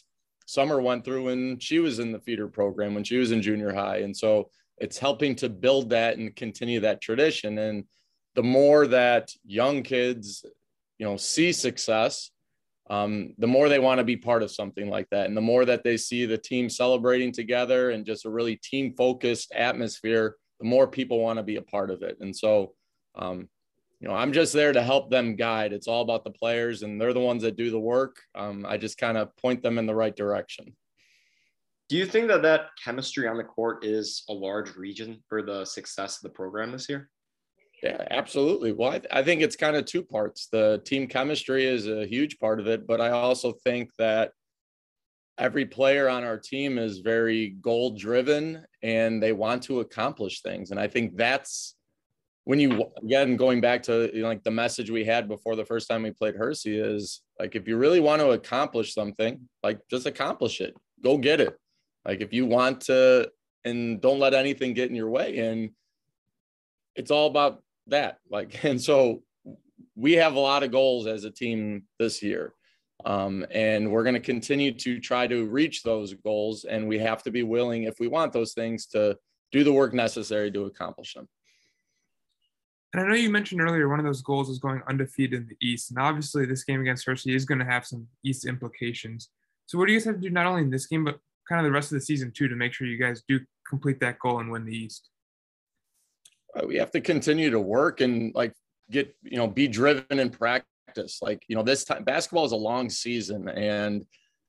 [0.46, 3.72] Summer went through when she was in the feeder program, when she was in junior
[3.72, 3.98] high.
[3.98, 4.50] And so,
[4.80, 7.84] it's helping to build that and continue that tradition and
[8.34, 10.44] the more that young kids
[10.98, 12.30] you know see success
[12.90, 15.64] um, the more they want to be part of something like that and the more
[15.64, 20.66] that they see the team celebrating together and just a really team focused atmosphere the
[20.66, 22.18] more people want to be a part of it.
[22.20, 22.74] And so
[23.14, 23.48] um,
[24.00, 25.72] you know i'm just there to help them guide.
[25.72, 28.16] It's all about the players and they're the ones that do the work.
[28.34, 30.76] Um, i just kind of point them in the right direction.
[31.88, 35.64] Do you think that that chemistry on the court is a large region for the
[35.64, 37.10] success of the program this year?
[37.82, 38.72] Yeah, absolutely.
[38.72, 40.48] Well, I, th- I think it's kind of two parts.
[40.52, 44.32] The team chemistry is a huge part of it, but I also think that
[45.38, 50.70] every player on our team is very goal driven and they want to accomplish things.
[50.70, 51.74] And I think that's
[52.44, 55.64] when you again going back to you know, like the message we had before the
[55.64, 59.80] first time we played Hersey is like if you really want to accomplish something, like
[59.90, 60.74] just accomplish it.
[61.02, 61.56] Go get it.
[62.04, 63.30] Like if you want to,
[63.64, 65.38] and don't let anything get in your way.
[65.38, 65.70] And
[66.96, 68.18] it's all about that.
[68.30, 69.22] Like, and so
[69.96, 72.54] we have a lot of goals as a team this year.
[73.04, 76.64] Um, and we're going to continue to try to reach those goals.
[76.64, 79.16] And we have to be willing, if we want those things, to
[79.52, 81.28] do the work necessary to accomplish them.
[82.92, 85.66] And I know you mentioned earlier one of those goals is going undefeated in the
[85.66, 85.90] East.
[85.90, 89.30] And obviously, this game against Hersey is going to have some East implications.
[89.66, 91.60] So, what do you guys have to do not only in this game, but kind
[91.60, 94.18] of the rest of the season too to make sure you guys do complete that
[94.18, 95.08] goal and win the East?
[96.54, 98.52] Uh, we have to continue to work and like
[98.90, 101.20] get you know be driven in practice.
[101.22, 104.04] Like you know this time basketball is a long season and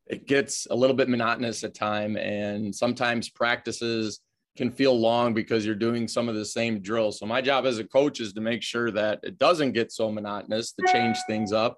[0.08, 4.20] it gets a little bit monotonous at time and sometimes practices
[4.58, 7.20] can feel long because you're doing some of the same drills.
[7.20, 10.12] So my job as a coach is to make sure that it doesn't get so
[10.12, 11.78] monotonous to change things up.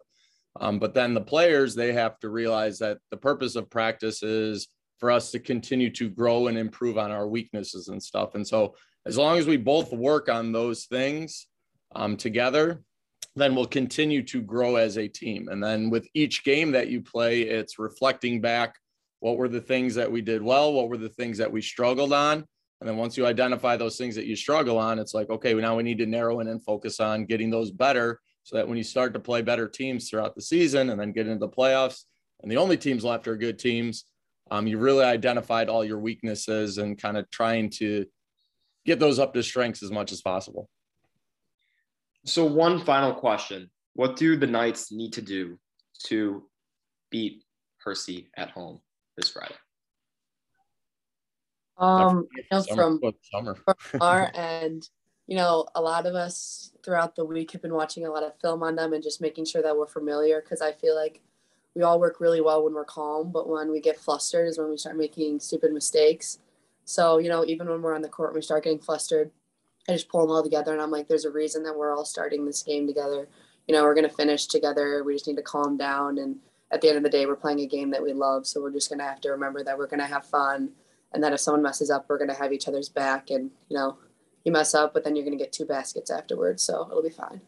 [0.60, 4.68] Um, but then the players, they have to realize that the purpose of practice is
[5.00, 8.36] for us to continue to grow and improve on our weaknesses and stuff.
[8.36, 8.76] And so,
[9.06, 11.48] as long as we both work on those things
[11.96, 12.82] um, together,
[13.36, 15.50] then we'll continue to grow as a team.
[15.50, 18.76] And then with each game that you play, it's reflecting back
[19.20, 22.14] what were the things that we did well, what were the things that we struggled
[22.14, 22.46] on.
[22.80, 25.78] And then once you identify those things that you struggle on, it's like, okay, now
[25.78, 28.84] we need to narrow in and focus on getting those better so that when you
[28.84, 32.04] start to play better teams throughout the season and then get into the playoffs,
[32.42, 34.04] and the only teams left are good teams,
[34.52, 38.06] um, you really identified all your weaknesses and kind of trying to
[38.86, 40.70] get those up to strengths as much as possible.
[42.26, 45.60] So, one final question What do the Knights need to do
[46.06, 46.44] to
[47.10, 47.44] beat
[47.84, 48.80] Hersey at home
[49.18, 49.56] this Friday?
[51.78, 53.00] Um, you know, from,
[53.32, 53.56] from
[54.00, 54.90] our end,
[55.28, 58.40] you know, a lot of us throughout the week have been watching a lot of
[58.40, 61.22] film on them and just making sure that we're familiar because I feel like
[61.76, 64.70] we all work really well when we're calm, but when we get flustered is when
[64.70, 66.40] we start making stupid mistakes.
[66.86, 69.32] So, you know, even when we're on the court, and we start getting flustered.
[69.90, 72.06] I just pull them all together and I'm like, there's a reason that we're all
[72.06, 73.28] starting this game together.
[73.68, 75.04] You know, we're going to finish together.
[75.04, 76.20] We just need to calm down.
[76.20, 76.38] And
[76.72, 78.48] at the end of the day, we're playing a game that we love.
[78.48, 80.70] So we're just going to have to remember that we're going to have fun
[81.14, 83.30] and that if someone messes up, we're going to have each other's back.
[83.30, 83.98] And, you know,
[84.46, 86.64] you mess up, but then you're going to get two baskets afterwards.
[86.64, 87.42] So it'll be fine.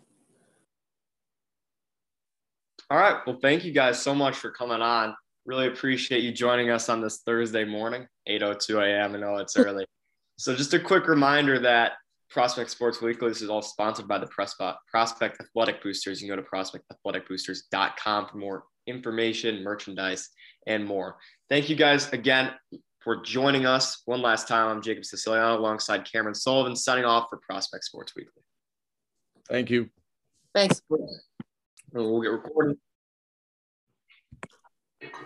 [2.90, 3.18] All right.
[3.26, 5.16] Well, thank you guys so much for coming on.
[5.46, 9.16] Really appreciate you joining us on this Thursday morning, 8:02 a.m.
[9.16, 9.86] I know it's early.
[10.38, 11.94] so just a quick reminder that
[12.30, 16.22] Prospect Sports Weekly, this is all sponsored by the Prospect Athletic Boosters.
[16.22, 20.30] You can go to prospectathleticboosters.com for more information, merchandise,
[20.68, 21.18] and more.
[21.50, 22.52] Thank you guys again
[23.00, 24.68] for joining us one last time.
[24.68, 28.44] I'm Jacob Siciliano alongside Cameron Sullivan, signing off for Prospect Sports Weekly.
[29.48, 29.90] Thank you.
[30.54, 30.82] Thanks
[32.04, 32.78] we'll get recorded.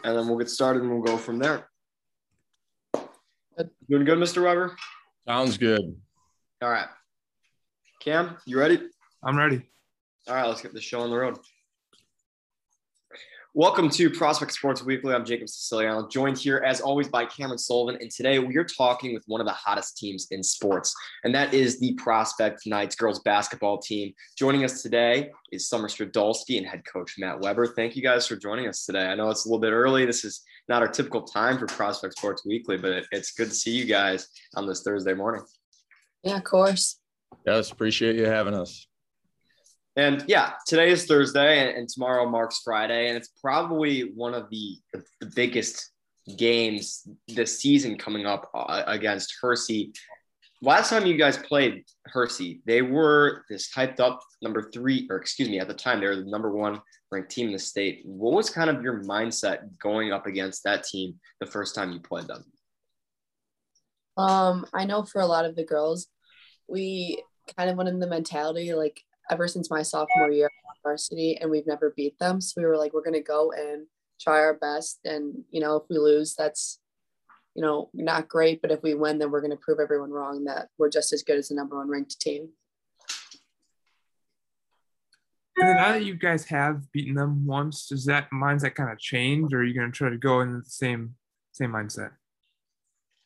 [0.03, 1.68] And then we'll get started and we'll go from there.
[3.89, 4.41] Doing good, Mr.
[4.41, 4.77] Weber?
[5.27, 5.81] Sounds good.
[6.61, 6.87] All right.
[8.01, 8.79] Cam, you ready?
[9.21, 9.61] I'm ready.
[10.29, 11.37] All right, let's get the show on the road.
[13.55, 15.13] Welcome to Prospect Sports Weekly.
[15.13, 17.99] I'm Jacob Siciliano, joined here as always by Cameron Sullivan.
[17.99, 20.95] And today we are talking with one of the hottest teams in sports,
[21.25, 24.13] and that is the Prospect Knights girls basketball team.
[24.37, 27.67] Joining us today is Summer Stradolski and head coach Matt Weber.
[27.67, 29.07] Thank you guys for joining us today.
[29.07, 30.05] I know it's a little bit early.
[30.05, 33.71] This is not our typical time for Prospect Sports Weekly, but it's good to see
[33.71, 35.43] you guys on this Thursday morning.
[36.23, 36.99] Yeah, of course.
[37.45, 38.87] Yes, appreciate you having us.
[39.95, 43.09] And yeah, today is Thursday and, and, tomorrow marks Friday.
[43.09, 45.91] And it's probably one of the, the, the biggest
[46.37, 49.91] games this season coming up uh, against Hersey.
[50.61, 55.47] Last time you guys played Hersey, they were this hyped up number three, or excuse
[55.47, 56.81] me, at the time, they were the number one
[57.11, 58.01] ranked team in the state.
[58.03, 61.99] What was kind of your mindset going up against that team the first time you
[62.01, 62.43] played them?
[64.17, 66.07] Um, I know for a lot of the girls,
[66.67, 67.23] we
[67.57, 71.49] kind of went in the mentality like ever since my sophomore year of varsity and
[71.49, 72.41] we've never beat them.
[72.41, 73.87] So we were like, we're to go and
[74.19, 74.99] try our best.
[75.05, 76.79] And, you know, if we lose, that's,
[77.59, 78.61] you know, not great.
[78.61, 81.23] But if we win, then we're going to prove everyone wrong that we're just as
[81.23, 82.47] good as the number one ranked team.
[85.57, 89.53] And now that you guys have beaten them once, does that mindset kind of change,
[89.53, 91.15] or are you going to try to go in the same
[91.51, 92.11] same mindset?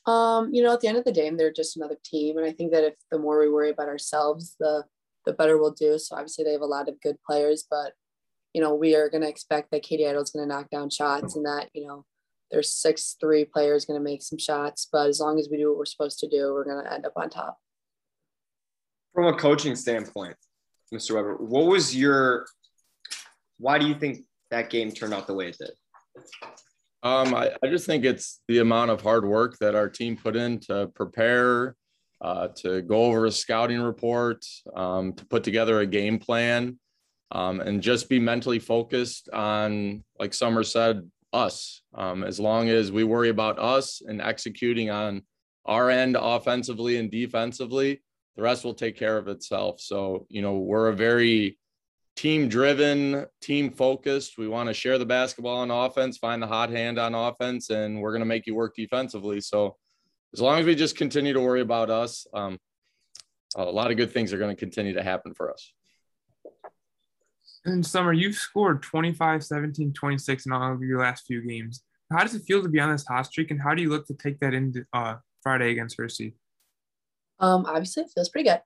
[0.07, 2.53] Um, you know, at the end of the day, they're just another team, and I
[2.53, 4.85] think that if the more we worry about ourselves, the
[5.27, 5.99] the better we'll do.
[5.99, 7.93] So obviously they have a lot of good players, but
[8.51, 10.89] you know, we are going to expect that Katie Idle is going to knock down
[10.89, 12.03] shots and that, you know,
[12.53, 15.69] there's six three players going to make some shots, but as long as we do
[15.69, 17.57] what we're supposed to do, we're going to end up on top.
[19.13, 20.35] From a coaching standpoint,
[20.93, 21.15] Mr.
[21.15, 22.45] Weber, what was your
[23.57, 25.71] why do you think that game turned out the way it did?
[27.01, 30.35] Um, I, I just think it's the amount of hard work that our team put
[30.35, 31.75] in to prepare
[32.21, 36.79] uh, to go over a scouting report, um, to put together a game plan,
[37.31, 41.81] um, and just be mentally focused on, like Summer said, us.
[41.93, 45.23] Um, as long as we worry about us and executing on
[45.65, 48.01] our end offensively and defensively,
[48.35, 49.79] the rest will take care of itself.
[49.79, 51.57] So, you know, we're a very
[52.15, 54.37] team driven, team focused.
[54.37, 58.01] We want to share the basketball on offense, find the hot hand on offense, and
[58.01, 59.41] we're going to make you work defensively.
[59.41, 59.77] So,
[60.33, 62.57] as long as we just continue to worry about us, um,
[63.55, 65.73] a lot of good things are going to continue to happen for us.
[67.65, 71.81] In summer, you've scored 25, 17, 26 in all of your last few games.
[72.11, 74.05] How does it feel to be on this hot streak, and how do you look
[74.07, 76.35] to take that into uh, Friday against Hersey?
[77.39, 78.61] Um, obviously, it feels pretty good.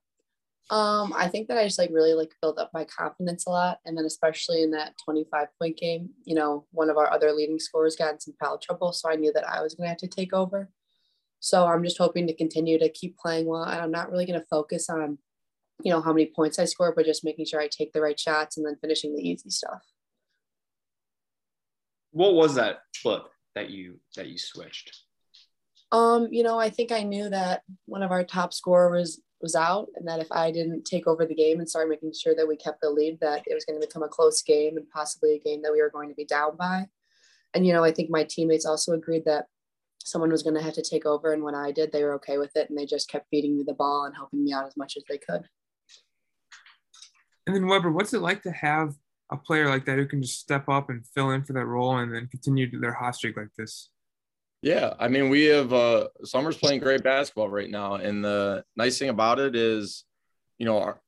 [0.70, 3.78] Um, I think that I just like really like built up my confidence a lot,
[3.86, 7.58] and then especially in that 25 point game, you know, one of our other leading
[7.58, 9.98] scorers got in some foul trouble, so I knew that I was going to have
[9.98, 10.68] to take over.
[11.40, 13.62] So I'm just hoping to continue to keep playing well.
[13.62, 15.18] And I'm not really going to focus on,
[15.82, 18.18] you know, how many points I score, but just making sure I take the right
[18.18, 19.82] shots and then finishing the easy stuff.
[22.10, 23.24] What was that flip
[23.54, 24.96] that you that you switched?
[25.92, 29.88] Um, you know, I think I knew that one of our top scorers was out
[29.94, 32.56] and that if I didn't take over the game and start making sure that we
[32.56, 35.38] kept the lead, that it was going to become a close game and possibly a
[35.38, 36.86] game that we were going to be down by.
[37.54, 39.46] And, you know, I think my teammates also agreed that
[40.04, 41.32] someone was going to have to take over.
[41.32, 42.68] And when I did, they were okay with it.
[42.68, 45.04] And they just kept feeding me the ball and helping me out as much as
[45.08, 45.48] they could.
[47.48, 48.94] And then, Weber, what's it like to have
[49.32, 51.96] a player like that who can just step up and fill in for that role
[51.96, 53.88] and then continue their hot streak like this?
[54.60, 58.98] Yeah, I mean, we have uh, Summer's playing great basketball right now, and the nice
[58.98, 60.04] thing about it is,
[60.58, 61.00] you know, our,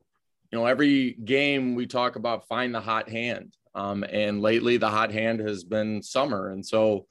[0.50, 4.88] you know, every game we talk about find the hot hand, um, and lately the
[4.88, 7.06] hot hand has been Summer, and so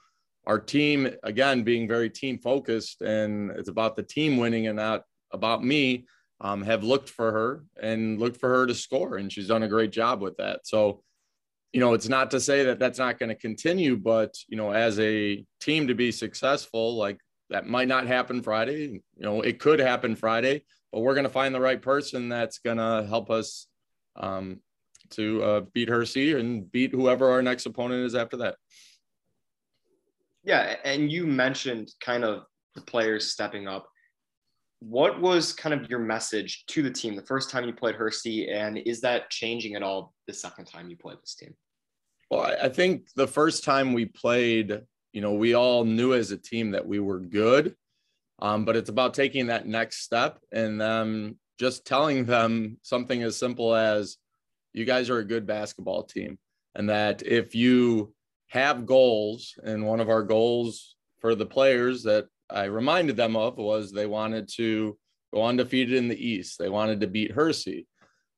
[0.48, 5.04] our team again being very team focused and it's about the team winning and not
[5.32, 6.08] about me
[6.42, 9.68] um, have looked for her and looked for her to score and she's done a
[9.68, 11.02] great job with that so
[11.74, 14.72] you know it's not to say that that's not going to continue but you know
[14.72, 19.60] as a team to be successful like that might not happen friday you know it
[19.60, 23.30] could happen friday but we're going to find the right person that's going to help
[23.30, 23.68] us
[24.16, 24.60] um,
[25.12, 28.56] to uh, beat Hersey and beat whoever our next opponent is after that.
[30.44, 32.44] Yeah, and you mentioned kind of
[32.76, 33.88] the players stepping up.
[34.80, 38.50] What was kind of your message to the team the first time you played Hersey,
[38.50, 41.54] and is that changing at all the second time you played this team?
[42.32, 44.82] Well, I think the first time we played,
[45.12, 47.76] you know, we all knew as a team that we were good,
[48.42, 53.36] um, but it's about taking that next step and them just telling them something as
[53.36, 54.18] simple as,
[54.72, 56.40] "You guys are a good basketball team,"
[56.74, 58.14] and that if you
[58.48, 59.56] have goals.
[59.62, 64.06] And one of our goals for the players that I reminded them of was they
[64.06, 64.98] wanted to
[65.34, 66.58] go undefeated in the East.
[66.58, 67.88] They wanted to beat Hersey.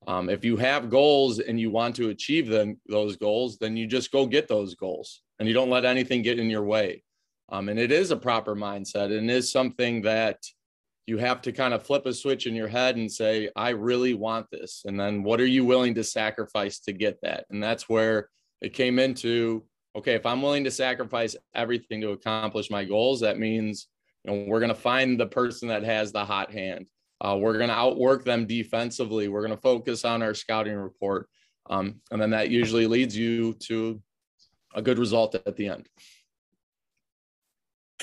[0.07, 3.87] Um, if you have goals and you want to achieve them, those goals, then you
[3.87, 7.03] just go get those goals and you don't let anything get in your way.
[7.49, 10.37] Um, and it is a proper mindset and is something that
[11.05, 14.13] you have to kind of flip a switch in your head and say, I really
[14.13, 14.83] want this.
[14.85, 17.45] And then what are you willing to sacrifice to get that?
[17.49, 18.29] And that's where
[18.61, 19.63] it came into
[19.95, 23.87] okay, if I'm willing to sacrifice everything to accomplish my goals, that means
[24.25, 26.85] know, we're going to find the person that has the hot hand.
[27.19, 29.27] Uh, we're going to outwork them defensively.
[29.27, 31.27] We're going to focus on our scouting report.
[31.69, 34.01] Um, and then that usually leads you to
[34.73, 35.87] a good result at the end.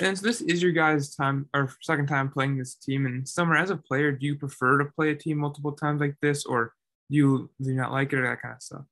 [0.00, 3.06] And so this is your guys' time or second time playing this team.
[3.06, 6.14] And summer, as a player, do you prefer to play a team multiple times like
[6.22, 6.72] this, or
[7.10, 8.84] do you do you not like it or that kind of stuff?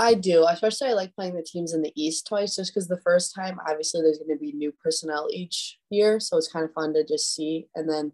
[0.00, 3.00] I do, especially I like playing the teams in the East twice, just because the
[3.00, 6.72] first time, obviously, there's going to be new personnel each year, so it's kind of
[6.72, 7.66] fun to just see.
[7.74, 8.12] And then,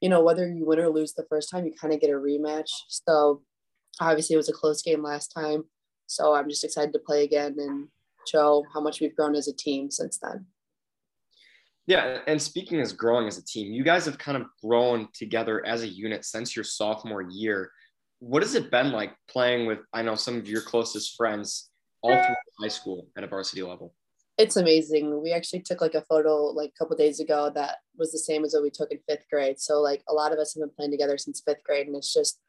[0.00, 2.14] you know, whether you win or lose the first time, you kind of get a
[2.14, 2.70] rematch.
[2.88, 3.42] So
[4.00, 5.64] obviously, it was a close game last time,
[6.06, 7.88] so I'm just excited to play again and
[8.28, 10.46] show how much we've grown as a team since then.
[11.86, 15.66] Yeah, and speaking as growing as a team, you guys have kind of grown together
[15.66, 17.70] as a unit since your sophomore year.
[18.26, 21.68] What has it been like playing with, I know, some of your closest friends
[22.02, 23.94] all through high school at a varsity level?
[24.38, 25.22] It's amazing.
[25.22, 28.44] We actually took like a photo like a couple days ago that was the same
[28.44, 29.60] as what we took in fifth grade.
[29.60, 32.12] So like a lot of us have been playing together since fifth grade, and it's
[32.12, 32.40] just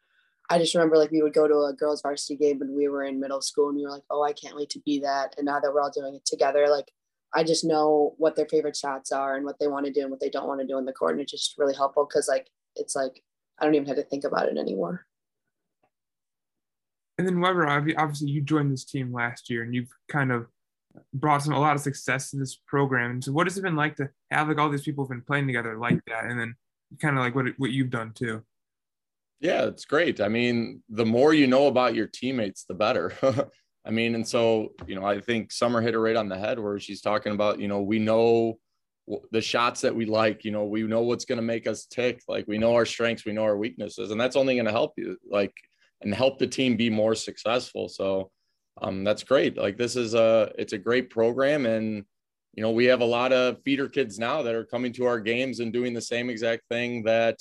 [0.50, 3.04] I just remember like we would go to a girls varsity game when we were
[3.04, 5.36] in middle school, and we were like, oh, I can't wait to be that.
[5.38, 6.90] And now that we're all doing it together, like
[7.34, 10.12] I just know what their favorite shots are and what they want to do and
[10.12, 11.12] what they don't want to do in the court.
[11.12, 13.22] And it's just really helpful because like it's like
[13.60, 15.06] I don't even have to think about it anymore.
[17.18, 20.48] And then Weber, obviously you joined this team last year and you've kind of
[21.14, 23.12] brought some a lot of success to this program.
[23.12, 25.22] And so what has it been like to have like all these people have been
[25.22, 26.56] playing together like that and then
[27.02, 28.44] kind of like what what you've done too?
[29.40, 30.22] Yeah, it's great.
[30.22, 33.14] I mean, the more you know about your teammates, the better.
[33.86, 36.60] I mean, and so, you know, I think Summer hit it right on the head
[36.60, 38.58] where she's talking about, you know, we know
[39.32, 42.22] the shots that we like, you know, we know what's going to make us tick.
[42.28, 44.94] Like we know our strengths, we know our weaknesses, and that's only going to help
[44.98, 45.54] you like
[46.06, 47.90] and help the team be more successful.
[47.90, 48.32] So
[48.82, 49.58] um, that's great.
[49.58, 51.66] Like this is a, it's a great program.
[51.66, 52.06] And,
[52.54, 55.20] you know, we have a lot of feeder kids now that are coming to our
[55.20, 57.40] games and doing the same exact thing that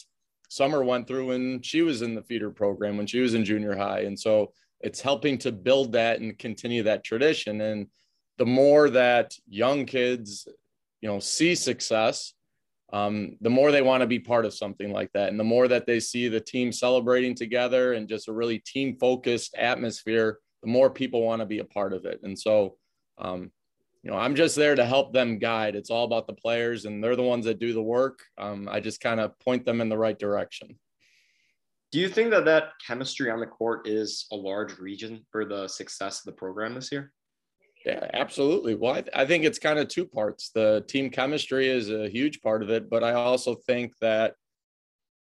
[0.48, 3.76] Summer went through when she was in the feeder program, when she was in junior
[3.76, 4.00] high.
[4.00, 4.52] And so,
[4.84, 7.86] it's helping to build that and continue that tradition and
[8.36, 10.46] the more that young kids
[11.00, 12.34] you know see success
[12.92, 15.66] um, the more they want to be part of something like that and the more
[15.68, 20.70] that they see the team celebrating together and just a really team focused atmosphere the
[20.70, 22.20] more people want to be a part of it.
[22.22, 22.76] And so
[23.18, 23.50] um,
[24.02, 25.74] you know i'm just there to help them guide.
[25.74, 28.20] It's all about the players and they're the ones that do the work.
[28.38, 30.78] Um, i just kind of point them in the right direction.
[31.90, 35.68] Do you think that that chemistry on the court is a large region for the
[35.68, 37.12] success of the program this year?
[37.84, 38.74] Yeah, absolutely.
[38.74, 40.50] Well, I, th- I think it's kind of two parts.
[40.54, 44.34] The team chemistry is a huge part of it, but I also think that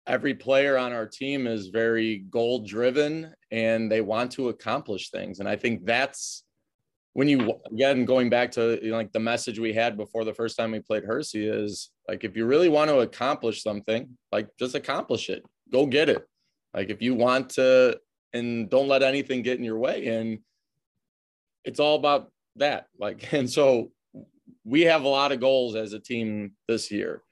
[0.06, 5.38] every player on our team is very goal driven and they want to accomplish things.
[5.38, 6.42] And I think that's
[7.12, 10.34] when you again going back to you know, like the message we had before the
[10.34, 14.48] first time we played Hersey is like if you really want to accomplish something, like
[14.58, 15.44] just accomplish it.
[15.72, 16.26] Go get it.
[16.74, 17.98] Like if you want to,
[18.32, 20.06] and don't let anything get in your way.
[20.06, 20.38] And
[21.64, 22.86] it's all about that.
[22.98, 23.90] Like, and so
[24.64, 27.22] we have a lot of goals as a team this year.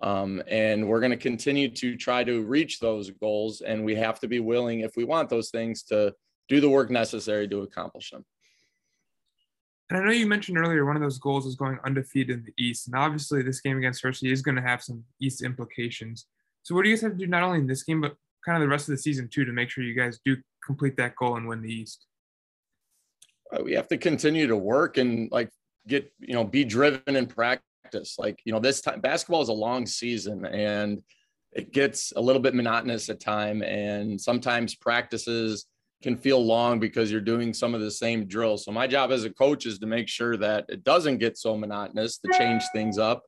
[0.00, 3.62] Um, and we're going to continue to try to reach those goals.
[3.62, 6.14] And we have to be willing, if we want those things, to
[6.48, 8.24] do the work necessary to accomplish them.
[9.90, 12.62] And I know you mentioned earlier one of those goals is going undefeated in the
[12.62, 12.86] East.
[12.86, 16.26] And obviously, this game against Hersey is going to have some East implications.
[16.62, 18.56] So, what do you guys have to do not only in this game, but kind
[18.56, 21.16] of the rest of the season too to make sure you guys do complete that
[21.16, 22.07] goal and win the East?
[23.52, 25.50] Uh, we have to continue to work and like
[25.86, 28.16] get you know be driven in practice.
[28.18, 31.02] Like you know this time basketball is a long season and
[31.52, 35.66] it gets a little bit monotonous at time and sometimes practices
[36.02, 38.64] can feel long because you're doing some of the same drills.
[38.64, 41.56] So my job as a coach is to make sure that it doesn't get so
[41.56, 43.24] monotonous to change things up.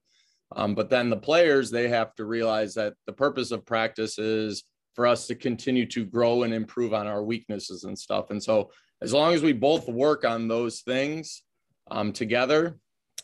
[0.54, 4.64] Um, but then the players they have to realize that the purpose of practice is
[4.94, 8.30] for us to continue to grow and improve on our weaknesses and stuff.
[8.30, 8.70] And so,
[9.02, 11.42] as long as we both work on those things
[11.90, 12.78] um, together,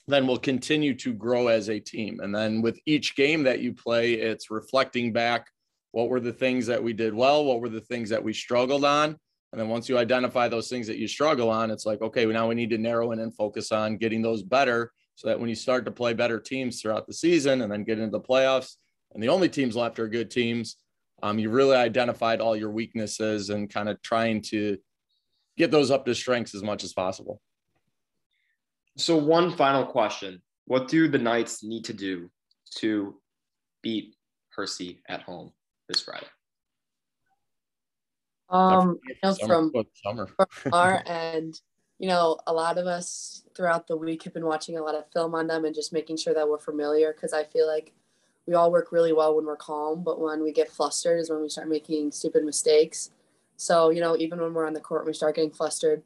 [0.09, 2.21] then we'll continue to grow as a team.
[2.21, 5.49] And then with each game that you play, it's reflecting back
[5.93, 8.85] what were the things that we did well, what were the things that we struggled
[8.85, 9.17] on.
[9.53, 12.49] And then once you identify those things that you struggle on, it's like, okay, now
[12.49, 15.55] we need to narrow in and focus on getting those better so that when you
[15.55, 18.75] start to play better teams throughout the season and then get into the playoffs,
[19.15, 20.77] and the only teams left are good teams,
[21.23, 24.77] um, you really identified all your weaknesses and kind of trying to
[25.57, 27.41] get those up to strengths as much as possible.
[28.97, 32.31] So, one final question What do the Knights need to do
[32.77, 33.17] to
[33.83, 34.15] beat
[34.51, 35.53] Hersey at home
[35.89, 36.27] this Friday?
[38.49, 40.29] Um, you know, Summer, from, summer.
[40.49, 41.61] from our end,
[41.99, 45.11] you know, a lot of us throughout the week have been watching a lot of
[45.13, 47.93] film on them and just making sure that we're familiar because I feel like
[48.47, 51.43] we all work really well when we're calm, but when we get flustered is when
[51.43, 53.11] we start making stupid mistakes.
[53.57, 56.03] So, you know, even when we're on the court and we start getting flustered,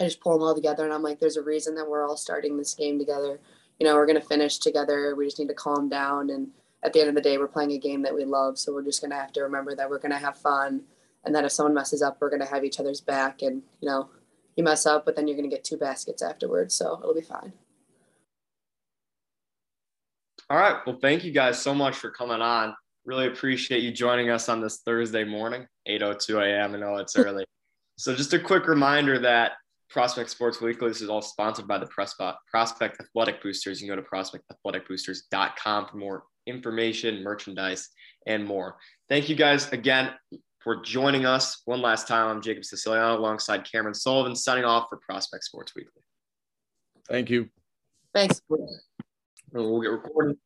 [0.00, 2.16] I just pull them all together and I'm like, there's a reason that we're all
[2.16, 3.40] starting this game together.
[3.78, 5.14] You know, we're going to finish together.
[5.14, 6.30] We just need to calm down.
[6.30, 6.48] And
[6.82, 8.58] at the end of the day, we're playing a game that we love.
[8.58, 10.82] So we're just going to have to remember that we're going to have fun
[11.24, 13.42] and that if someone messes up, we're going to have each other's back.
[13.42, 14.08] And, you know,
[14.54, 16.74] you mess up, but then you're going to get two baskets afterwards.
[16.74, 17.52] So it'll be fine.
[20.48, 20.76] All right.
[20.86, 22.74] Well, thank you guys so much for coming on.
[23.06, 26.74] Really appreciate you joining us on this Thursday morning, 8:02 a.m.
[26.74, 27.44] I know it's early.
[27.96, 29.52] so just a quick reminder that
[29.88, 33.80] Prospect Sports Weekly, this is all sponsored by the Prospect Athletic Boosters.
[33.80, 37.90] You can go to prospectathleticboosters.com for more information, merchandise,
[38.26, 38.76] and more.
[39.08, 40.10] Thank you guys again
[40.58, 42.26] for joining us one last time.
[42.26, 46.02] I'm Jacob Siciliano alongside Cameron Sullivan, signing off for Prospect Sports Weekly.
[47.08, 47.48] Thank you.
[48.12, 48.42] Thanks.
[49.52, 50.38] We'll get recorded.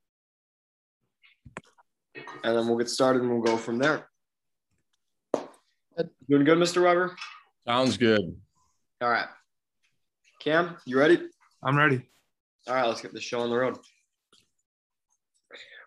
[2.45, 4.09] And then we'll get started and we'll go from there.
[6.29, 6.83] Doing good, Mr.
[6.83, 7.17] Weber?
[7.67, 8.21] Sounds good.
[9.03, 9.27] All right.
[10.41, 11.21] Cam, you ready?
[11.63, 12.09] I'm ready.
[12.67, 13.77] All right, let's get the show on the road.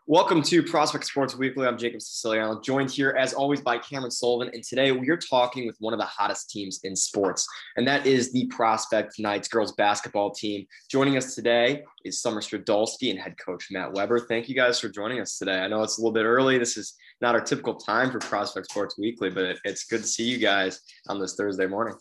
[0.05, 1.65] Welcome to Prospect Sports Weekly.
[1.65, 4.53] I'm Jacob Siciliano, joined here as always by Cameron Sullivan.
[4.53, 7.47] And today we are talking with one of the hottest teams in sports,
[7.77, 10.65] and that is the Prospect Knights girls basketball team.
[10.91, 14.19] Joining us today is Summer Stradolski and head coach Matt Weber.
[14.19, 15.59] Thank you guys for joining us today.
[15.59, 16.57] I know it's a little bit early.
[16.57, 20.25] This is not our typical time for Prospect Sports Weekly, but it's good to see
[20.25, 21.95] you guys on this Thursday morning.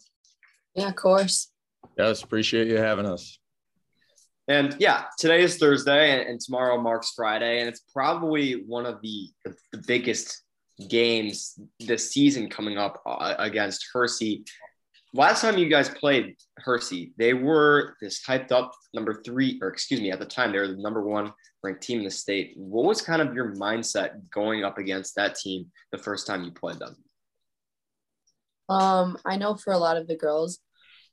[0.75, 1.53] Yeah, of course.
[1.97, 3.39] Yes, appreciate you having us.
[4.53, 7.61] And yeah, today is Thursday and, and, tomorrow marks Friday.
[7.61, 10.43] And it's probably one of the, the, the biggest
[10.91, 14.45] games this season coming up uh, against Hersey.
[15.15, 20.03] Last time you guys played Hersey, they were this hyped up number three, or excuse
[20.03, 22.53] me, at the time, they were the number one ranked team in the state.
[22.55, 26.51] What was kind of your mindset going up against that team the first time you
[26.51, 26.97] played them?
[28.69, 30.59] Um, I know for a lot of the girls,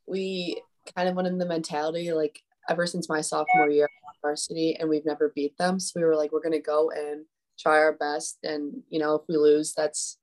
[0.05, 0.61] we
[0.93, 4.87] kind of went in the mentality like ever since my sophomore year at varsity and
[4.87, 5.79] we've never beat them.
[5.79, 7.25] So we were like, we're going to go and
[7.59, 8.37] try our best.
[8.43, 10.17] And, you know, if we lose, that's,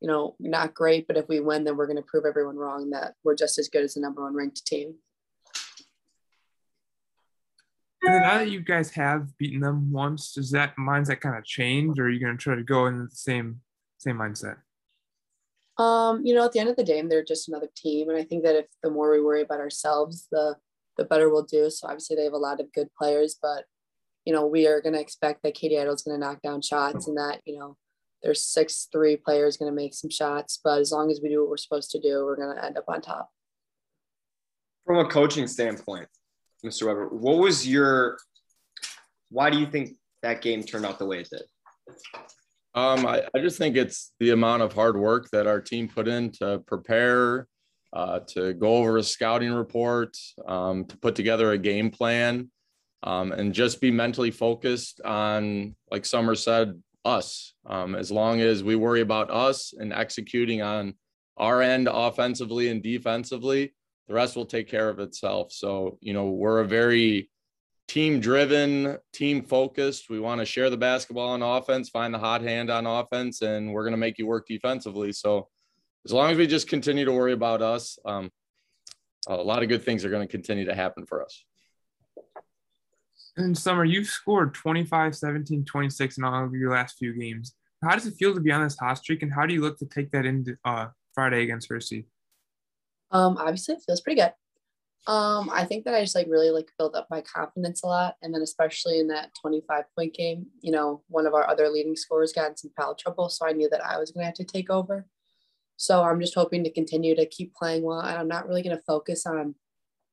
[0.00, 1.06] you know, not great.
[1.06, 3.68] But if we win, then we're going to prove everyone wrong that we're just as
[3.68, 4.94] good as the number one ranked team.
[8.02, 11.98] And now that you guys have beaten them once, does that mindset kind of change,
[11.98, 13.60] or are you going to try to go in the same
[13.98, 14.58] same mindset?
[15.78, 18.22] Um, you know, at the end of the day, they're just another team, and I
[18.22, 20.56] think that if the more we worry about ourselves, the
[20.96, 21.70] the better we'll do.
[21.70, 23.64] So obviously they have a lot of good players, but
[24.24, 27.06] you know, we are going to expect that Katie Idle's going to knock down shots
[27.06, 27.76] and that, you know,
[28.22, 31.40] there's six three players going to make some shots, but as long as we do
[31.40, 33.30] what we're supposed to do, we're going to end up on top.
[34.84, 36.08] From a coaching standpoint,
[36.64, 36.86] Mr.
[36.86, 38.18] Weber, what was your
[39.30, 41.42] why do you think that game turned out the way it did?
[42.74, 46.08] Um, I, I just think it's the amount of hard work that our team put
[46.08, 47.46] in to prepare
[47.96, 52.50] uh, to go over a scouting report, um, to put together a game plan,
[53.02, 57.54] um, and just be mentally focused on, like Summer said, us.
[57.64, 60.92] Um, as long as we worry about us and executing on
[61.38, 63.74] our end offensively and defensively,
[64.08, 65.50] the rest will take care of itself.
[65.50, 67.30] So, you know, we're a very
[67.88, 70.10] team driven, team focused.
[70.10, 73.72] We want to share the basketball on offense, find the hot hand on offense, and
[73.72, 75.12] we're going to make you work defensively.
[75.12, 75.48] So,
[76.06, 78.30] as long as we just continue to worry about us, um,
[79.26, 81.44] a lot of good things are going to continue to happen for us.
[83.36, 87.56] In summer, you've scored 25, 17, 26 in all of your last few games.
[87.82, 89.80] How does it feel to be on this hot streak, and how do you look
[89.80, 92.06] to take that into uh, Friday against Hersey?
[93.10, 94.32] Um, obviously, it feels pretty good.
[95.12, 98.14] Um, I think that I just like really like built up my confidence a lot,
[98.22, 101.96] and then especially in that 25 point game, you know, one of our other leading
[101.96, 104.34] scorers got in some foul trouble, so I knew that I was going to have
[104.34, 105.04] to take over.
[105.76, 108.00] So I'm just hoping to continue to keep playing well.
[108.00, 109.54] And I'm not really going to focus on,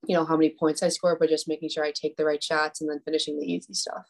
[0.07, 2.43] you know, how many points I score, but just making sure I take the right
[2.43, 4.05] shots and then finishing the easy stuff.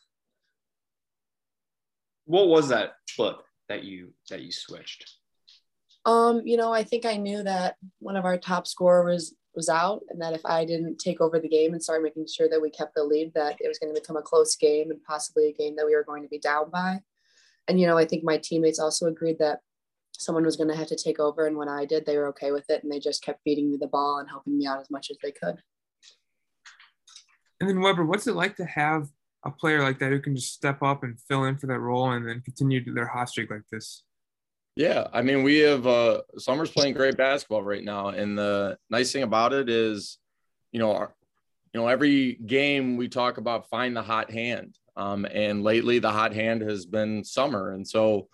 [2.25, 3.37] What was that flip
[3.69, 5.09] that you that you switched?
[6.05, 10.01] Um, you know, I think I knew that one of our top scorers was out
[10.09, 12.69] and that if I didn't take over the game and start making sure that we
[12.69, 15.53] kept the lead, that it was going to become a close game and possibly a
[15.53, 16.99] game that we were going to be down by.
[17.67, 19.59] And, you know, I think my teammates also agreed that
[20.17, 21.47] someone was going to have to take over.
[21.47, 22.83] And when I did, they were okay with it.
[22.83, 25.17] And they just kept feeding me the ball and helping me out as much as
[25.21, 25.57] they could.
[27.59, 29.07] And then Weber, what's it like to have
[29.45, 32.11] a player like that who can just step up and fill in for that role
[32.11, 34.03] and then continue their hot streak like this?
[34.75, 39.11] Yeah, I mean, we have uh, Summer's playing great basketball right now, and the nice
[39.11, 40.17] thing about it is,
[40.71, 41.13] you know, our,
[41.73, 46.11] you know, every game we talk about find the hot hand, um, and lately the
[46.11, 48.27] hot hand has been Summer, and so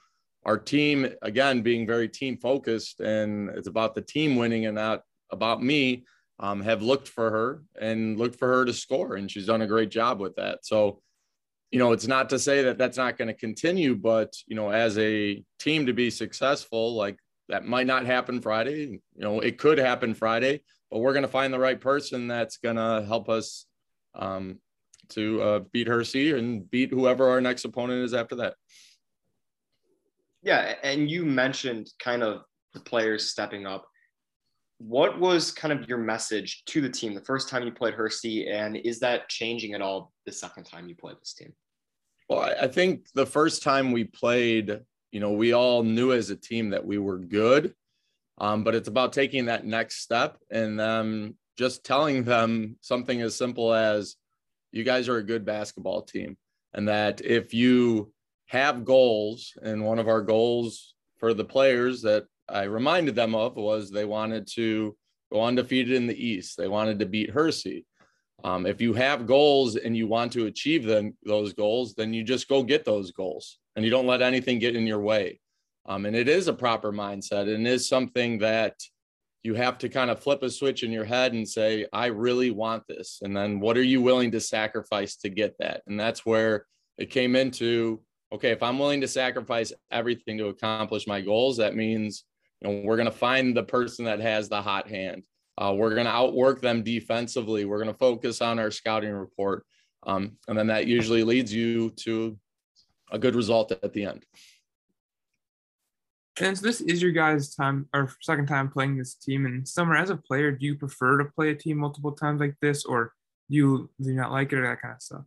[0.46, 5.02] our team again being very team focused, and it's about the team winning and not
[5.32, 6.06] about me.
[6.42, 9.68] Um, have looked for her and looked for her to score, and she's done a
[9.68, 10.60] great job with that.
[10.66, 11.02] So
[11.72, 14.70] you know, it's not to say that that's not going to continue, but you know,
[14.72, 19.00] as a team to be successful, like that might not happen Friday.
[19.16, 22.58] You know, it could happen Friday, but we're going to find the right person that's
[22.58, 23.66] going to help us
[24.16, 24.60] um,
[25.10, 28.56] to uh, beat Hersey and beat whoever our next opponent is after that.
[30.42, 32.42] Yeah, and you mentioned kind of
[32.74, 33.86] the players stepping up.
[34.78, 38.48] What was kind of your message to the team the first time you played Hersey,
[38.48, 41.54] and is that changing at all the second time you played this team?
[42.30, 44.80] Well, I think the first time we played,
[45.12, 47.74] you know, we all knew as a team that we were good,
[48.40, 53.36] um, but it's about taking that next step and um, just telling them something as
[53.36, 54.16] simple as,
[54.72, 56.38] "You guys are a good basketball team,"
[56.74, 58.14] and that if you
[58.50, 63.56] have goals, and one of our goals for the players that I reminded them of
[63.56, 64.98] was they wanted to
[65.32, 66.58] go undefeated in the East.
[66.58, 67.86] They wanted to beat Hersey.
[68.44, 72.24] Um, if you have goals and you want to achieve them, those goals, then you
[72.24, 75.40] just go get those goals and you don't let anything get in your way.
[75.86, 78.76] Um, and it is a proper mindset and is something that
[79.44, 82.50] you have to kind of flip a switch in your head and say, I really
[82.50, 83.20] want this.
[83.22, 85.84] And then what are you willing to sacrifice to get that?
[85.86, 86.66] And that's where
[86.98, 91.76] it came into okay, if I'm willing to sacrifice everything to accomplish my goals, that
[91.76, 92.26] means
[92.62, 95.24] you know, we're going to find the person that has the hot hand.
[95.58, 97.66] Uh, we're going to outwork them defensively.
[97.66, 99.66] We're going to focus on our scouting report.
[100.06, 102.38] Um, and then that usually leads you to
[103.12, 104.26] a good result at the end.
[106.40, 109.46] And so this is your guys' time or second time playing this team.
[109.46, 112.56] And summer, as a player, do you prefer to play a team multiple times like
[112.62, 113.12] this, or
[113.50, 115.26] do you do you not like it or that kind of stuff?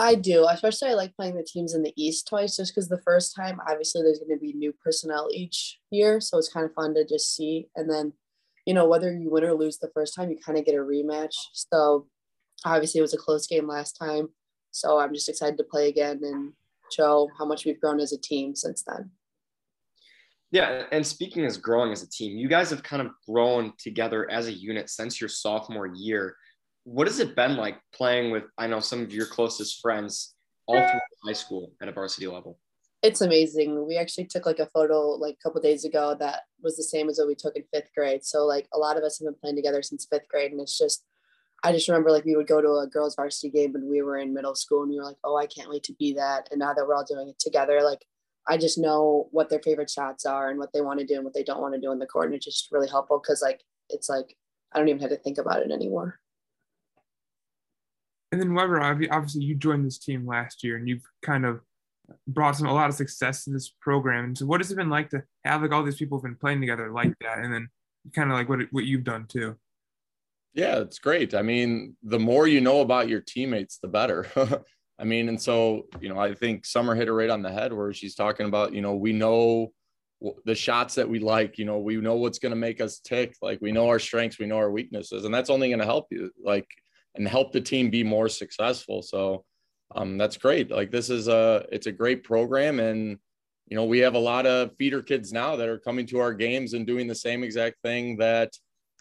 [0.00, 3.02] I do, especially I like playing the teams in the East twice, just because the
[3.02, 6.72] first time, obviously, there's going to be new personnel each year, so it's kind of
[6.72, 7.68] fun to just see.
[7.76, 8.14] And then,
[8.64, 10.78] you know, whether you win or lose the first time, you kind of get a
[10.78, 11.34] rematch.
[11.52, 12.06] So
[12.64, 14.28] obviously, it was a close game last time,
[14.70, 16.54] so I'm just excited to play again and
[16.90, 19.10] show how much we've grown as a team since then.
[20.50, 24.28] Yeah, and speaking as growing as a team, you guys have kind of grown together
[24.30, 26.34] as a unit since your sophomore year
[26.84, 30.34] what has it been like playing with i know some of your closest friends
[30.70, 32.58] all through high school at a varsity level?
[33.02, 33.86] It's amazing.
[33.86, 37.08] We actually took like a photo like a couple days ago that was the same
[37.08, 38.24] as what we took in fifth grade.
[38.24, 40.76] So like a lot of us have been playing together since fifth grade and it's
[40.76, 41.04] just
[41.62, 44.16] i just remember like we would go to a girls varsity game when we were
[44.16, 46.48] in middle school and we were like oh i can't wait to be that.
[46.50, 48.04] And now that we're all doing it together like
[48.46, 51.24] i just know what their favorite shots are and what they want to do and
[51.24, 53.42] what they don't want to do in the court and it's just really helpful because
[53.42, 54.36] like it's like
[54.72, 56.18] i don't even have to think about it anymore
[58.32, 61.60] and then Weber, obviously you joined this team last year and you've kind of
[62.26, 64.24] brought some a lot of success to this program.
[64.24, 66.36] And so what has it been like to have like all these people have been
[66.36, 67.68] playing together like that and then
[68.14, 69.56] kind of like what what you've done too?
[70.54, 71.34] Yeah, it's great.
[71.34, 74.26] I mean, the more you know about your teammates, the better.
[74.98, 77.72] I mean, and so, you know, I think Summer hit it right on the head
[77.72, 79.72] where she's talking about, you know, we know
[80.44, 83.34] the shots that we like, you know, we know what's going to make us tick.
[83.40, 86.08] Like we know our strengths, we know our weaknesses, and that's only going to help
[86.10, 86.30] you.
[86.44, 86.68] Like
[87.14, 89.02] and help the team be more successful.
[89.02, 89.44] So
[89.94, 90.70] um, that's great.
[90.70, 93.18] Like this is a it's a great program, and
[93.66, 96.32] you know we have a lot of feeder kids now that are coming to our
[96.32, 98.52] games and doing the same exact thing that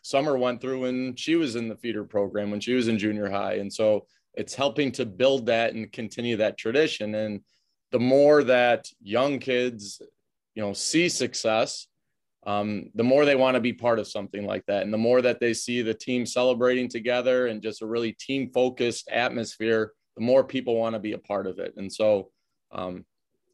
[0.02, 3.30] Summer went through when she was in the feeder program when she was in junior
[3.30, 4.06] high, and so
[4.36, 7.16] it's helping to build that and continue that tradition.
[7.16, 7.42] And
[7.92, 10.02] the more that young kids,
[10.56, 11.88] you know, see success,
[12.46, 14.84] um, the more they want to be part of something like that.
[14.84, 18.50] And the more that they see the team celebrating together and just a really team
[18.54, 21.74] focused atmosphere, the more people want to be a part of it.
[21.78, 22.32] And so,
[22.72, 23.06] um,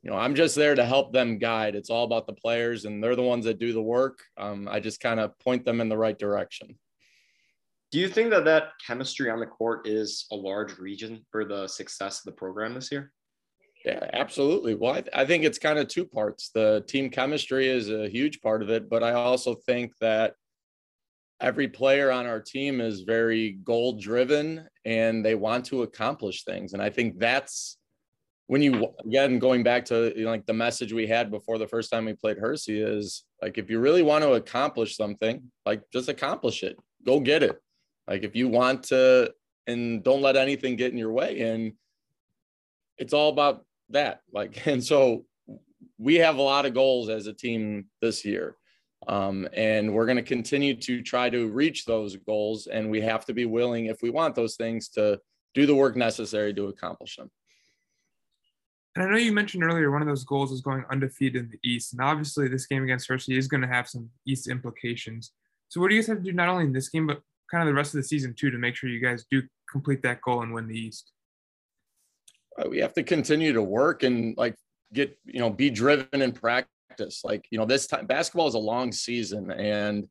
[0.04, 1.76] you know, I'm just there to help them guide.
[1.76, 4.20] It's all about the players, and they're the ones that do the work.
[4.38, 6.78] Um, I just kind of point them in the right direction.
[7.92, 11.68] Do you think that that chemistry on the court is a large reason for the
[11.68, 13.12] success of the program this year?
[13.86, 14.74] Yeah, absolutely.
[14.74, 16.50] Well, I, th- I think it's kind of two parts.
[16.54, 20.34] The team chemistry is a huge part of it, but I also think that
[21.40, 26.74] every player on our team is very goal driven and they want to accomplish things.
[26.74, 27.78] And I think that's
[28.48, 31.68] when you again going back to you know, like the message we had before the
[31.68, 35.84] first time we played Hersey is Like if you really want to accomplish something, like
[35.94, 36.76] just accomplish it.
[37.06, 37.60] Go get it.
[38.08, 39.32] Like if you want to
[39.68, 41.74] and don't let anything get in your way and
[42.98, 44.22] it's all about that.
[44.32, 45.26] Like and so
[45.98, 48.56] we have a lot of goals as a team this year.
[49.08, 52.68] Um, and we're going to continue to try to reach those goals.
[52.68, 55.20] And we have to be willing, if we want those things, to
[55.54, 57.30] do the work necessary to accomplish them.
[58.96, 61.70] And I know you mentioned earlier one of those goals is going undefeated in the
[61.70, 61.94] East.
[61.94, 65.34] And obviously, this game against Hersey is going to have some East implications.
[65.68, 67.22] So, what do you guys have to do not only in this game, but
[67.52, 70.02] kind of the rest of the season too, to make sure you guys do complete
[70.04, 71.12] that goal and win the East?
[72.58, 74.56] Uh, we have to continue to work and like
[74.94, 77.22] get, you know, be driven in practice.
[77.24, 80.08] Like, you know, this time basketball is a long season and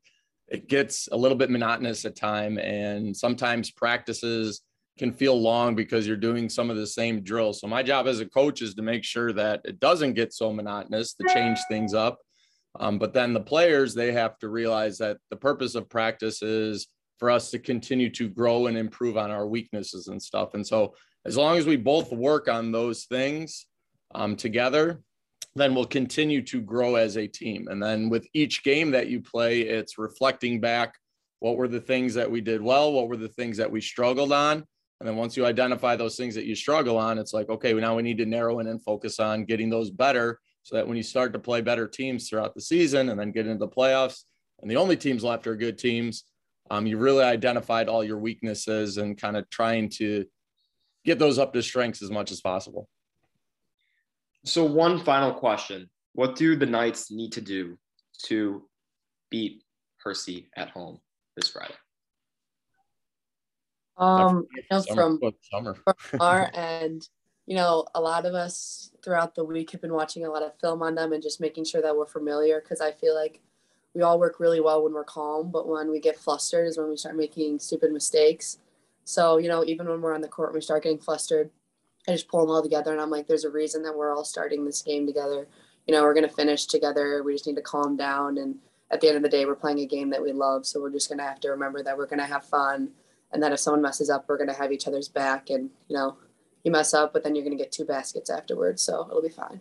[0.47, 2.57] it gets a little bit monotonous at time.
[2.59, 4.61] And sometimes practices,
[4.97, 7.59] can feel long because you're doing some of the same drills.
[7.59, 10.53] So my job as a coach is to make sure that it doesn't get so
[10.53, 12.19] monotonous to change things up.
[12.79, 16.87] Um, but then the players, they have to realize that the purpose of practice is
[17.19, 20.53] for us to continue to grow and improve on our weaknesses and stuff.
[20.53, 20.93] And so
[21.25, 23.65] as long as we both work on those things
[24.13, 25.01] um, together,
[25.55, 27.67] then we'll continue to grow as a team.
[27.69, 30.93] And then with each game that you play, it's reflecting back
[31.39, 34.31] what were the things that we did well, what were the things that we struggled
[34.31, 34.65] on,
[34.99, 37.95] and then once you identify those things that you struggle on, it's like, okay, now
[37.95, 41.03] we need to narrow in and focus on getting those better so that when you
[41.03, 44.23] start to play better teams throughout the season and then get into the playoffs,
[44.61, 46.23] and the only teams left are good teams,
[46.71, 50.25] um, you really identified all your weaknesses and kind of trying to
[51.05, 52.89] get those up to strengths as much as possible.
[54.43, 57.77] So, one final question What do the Knights need to do
[58.23, 58.63] to
[59.29, 59.63] beat
[60.03, 60.99] Hersey at home
[61.35, 61.73] this Friday?
[63.97, 65.19] Um, you know, from,
[65.51, 65.75] summer.
[65.75, 67.07] from our end,
[67.45, 70.59] you know, a lot of us throughout the week have been watching a lot of
[70.59, 73.41] film on them and just making sure that we're familiar because I feel like
[73.93, 76.89] we all work really well when we're calm, but when we get flustered is when
[76.89, 78.59] we start making stupid mistakes.
[79.05, 81.51] So, you know, even when we're on the court and we start getting flustered,
[82.07, 84.25] I just pull them all together and I'm like, there's a reason that we're all
[84.25, 85.47] starting this game together.
[85.87, 87.23] You know, we're going to finish together.
[87.23, 88.37] We just need to calm down.
[88.37, 88.55] And
[88.91, 90.65] at the end of the day, we're playing a game that we love.
[90.65, 92.89] So we're just going to have to remember that we're going to have fun
[93.31, 95.49] and that if someone messes up, we're going to have each other's back.
[95.49, 96.17] And, you know,
[96.63, 98.81] you mess up, but then you're going to get two baskets afterwards.
[98.81, 99.59] So it'll be fine.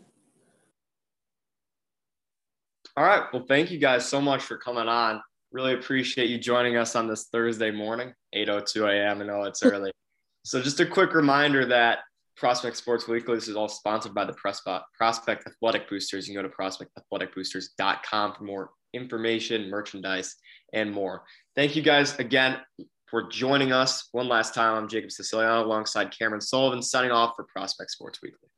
[2.96, 3.24] All right.
[3.32, 5.22] Well, thank you guys so much for coming on.
[5.52, 9.22] Really appreciate you joining us on this Thursday morning, 8.02 a.m.
[9.22, 9.92] I know it's early.
[10.44, 12.00] so just a quick reminder that
[12.36, 16.26] Prospect Sports Weekly, this is all sponsored by the Prospect Athletic Boosters.
[16.26, 20.34] You can go to prospectathleticboosters.com for more information, merchandise,
[20.72, 21.22] and more.
[21.54, 22.58] Thank you guys again
[23.06, 24.74] for joining us one last time.
[24.74, 28.48] I'm Jacob Siciliano alongside Cameron Sullivan, signing off for Prospect Sports Weekly.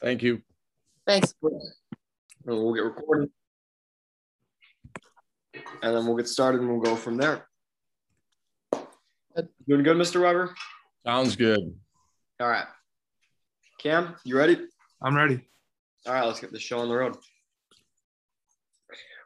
[0.00, 0.40] Thank you.
[1.06, 1.34] Thanks.
[2.44, 3.30] We'll get recorded.
[5.82, 7.49] And then we'll get started and we'll go from there.
[9.36, 10.22] Doing good, Mr.
[10.22, 10.54] Weber?
[11.06, 11.74] Sounds good.
[12.40, 12.66] All right.
[13.80, 14.58] Cam, you ready?
[15.00, 15.40] I'm ready.
[16.06, 17.16] All right, let's get the show on the road.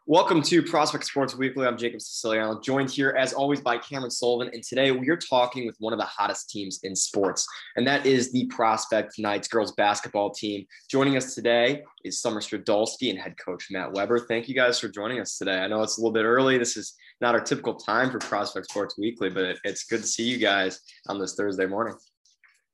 [0.07, 1.67] Welcome to Prospect Sports Weekly.
[1.67, 4.53] I'm Jacob Siciliano, joined here as always by Cameron Sullivan.
[4.53, 8.05] And today we are talking with one of the hottest teams in sports, and that
[8.05, 10.67] is the Prospect Knights girls basketball team.
[10.91, 14.19] Joining us today is Summer Stradolski and head coach Matt Weber.
[14.19, 15.61] Thank you guys for joining us today.
[15.61, 16.59] I know it's a little bit early.
[16.59, 20.25] This is not our typical time for Prospect Sports Weekly, but it's good to see
[20.25, 21.95] you guys on this Thursday morning.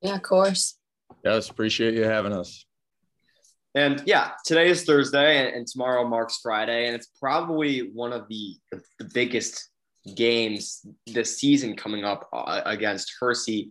[0.03, 0.77] Yeah, of course.
[1.25, 2.65] Yes, appreciate you having us.
[3.75, 6.87] And yeah, today is Thursday and, and, tomorrow marks Friday.
[6.87, 9.69] And it's probably one of the, the, the biggest
[10.17, 13.71] games this season coming up uh, against Hersey.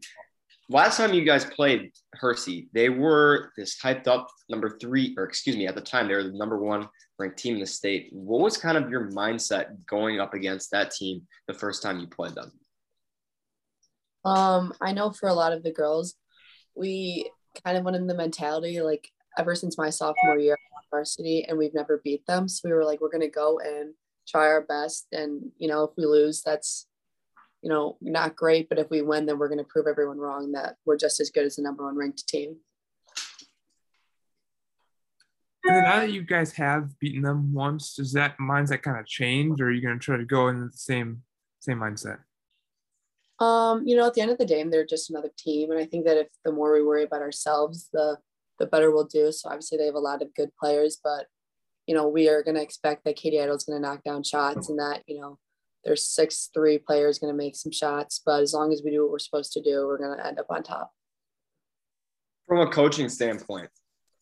[0.71, 5.57] Last time you guys played Hersey, they were this hyped up number three, or excuse
[5.57, 6.87] me, at the time, they were the number one
[7.17, 8.09] ranked team in the state.
[8.11, 12.07] What was kind of your mindset going up against that team the first time you
[12.07, 12.51] played them?
[14.23, 16.15] Um, I know for a lot of the girls,
[16.75, 17.31] we
[17.65, 20.57] kind of went in the mentality like ever since my sophomore year
[20.91, 22.47] varsity and we've never beat them.
[22.47, 23.93] So we were like, we're to go and
[24.27, 25.07] try our best.
[25.11, 26.87] And, you know, if we lose, that's,
[27.61, 28.69] you know, not great.
[28.69, 31.29] But if we win, then we're going to prove everyone wrong that we're just as
[31.29, 32.57] good as the number one ranked team.
[35.65, 39.59] And now that you guys have beaten them once, does that mindset kind of change
[39.59, 41.21] or are you going to try to go in the same,
[41.59, 42.19] same mindset?
[43.39, 45.71] Um, you know, at the end of the day, they're just another team.
[45.71, 48.17] And I think that if the more we worry about ourselves, the
[48.57, 49.31] the better we'll do.
[49.31, 51.27] So obviously they have a lot of good players, but
[51.87, 54.69] you know, we are going to expect that Katie is going to knock down shots
[54.69, 55.39] and that, you know,
[55.83, 59.03] there's six three players going to make some shots, but as long as we do
[59.03, 60.91] what we're supposed to do, we're going to end up on top.
[62.47, 63.69] From a coaching standpoint,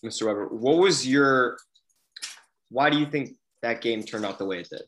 [0.06, 0.28] Mr.
[0.28, 1.58] Weber, what was your
[2.70, 4.82] why do you think that game turned out the way it did?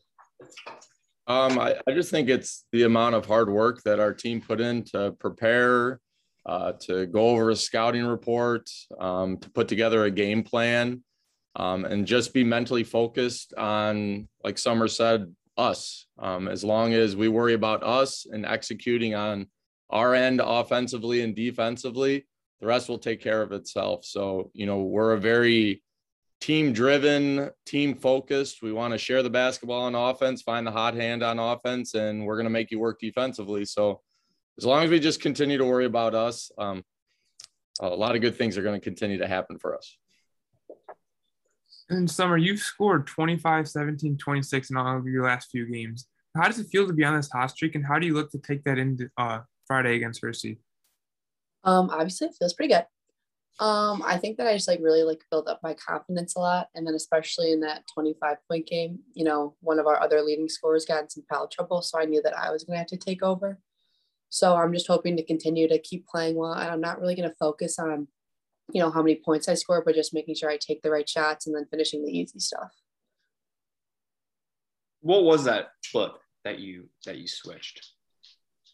[1.26, 4.60] Um, I, I just think it's the amount of hard work that our team put
[4.60, 6.00] in to prepare,
[6.46, 8.68] uh, to go over a scouting report,
[8.98, 11.02] um, to put together a game plan,
[11.56, 16.06] um, and just be mentally focused on, like Summer said, us.
[16.18, 19.46] Um, as long as we worry about us and executing on
[19.90, 22.26] our end offensively and defensively,
[22.60, 24.04] the rest will take care of itself.
[24.04, 25.82] So, you know, we're a very
[26.40, 28.62] team driven, team focused.
[28.62, 32.24] We want to share the basketball on offense, find the hot hand on offense, and
[32.24, 33.64] we're going to make you work defensively.
[33.64, 34.00] So,
[34.58, 36.82] as long as we just continue to worry about us, um,
[37.80, 39.96] a lot of good things are going to continue to happen for us.
[41.90, 46.06] In summer, you've scored 25, 17, 26 in all of your last few games.
[46.36, 48.30] How does it feel to be on this hot streak, and how do you look
[48.30, 50.60] to take that into uh, Friday against Hersey?
[51.64, 52.86] Um, obviously, it feels pretty good.
[53.58, 56.68] Um, I think that I just like really like built up my confidence a lot,
[56.76, 60.48] and then especially in that 25 point game, you know, one of our other leading
[60.48, 62.86] scorers got in some foul trouble, so I knew that I was going to have
[62.88, 63.58] to take over.
[64.28, 67.28] So I'm just hoping to continue to keep playing well, and I'm not really going
[67.28, 68.06] to focus on,
[68.72, 71.08] you know, how many points I score, but just making sure I take the right
[71.08, 72.70] shots and then finishing the easy stuff.
[75.00, 76.12] What was that flip
[76.44, 77.86] that you that you switched?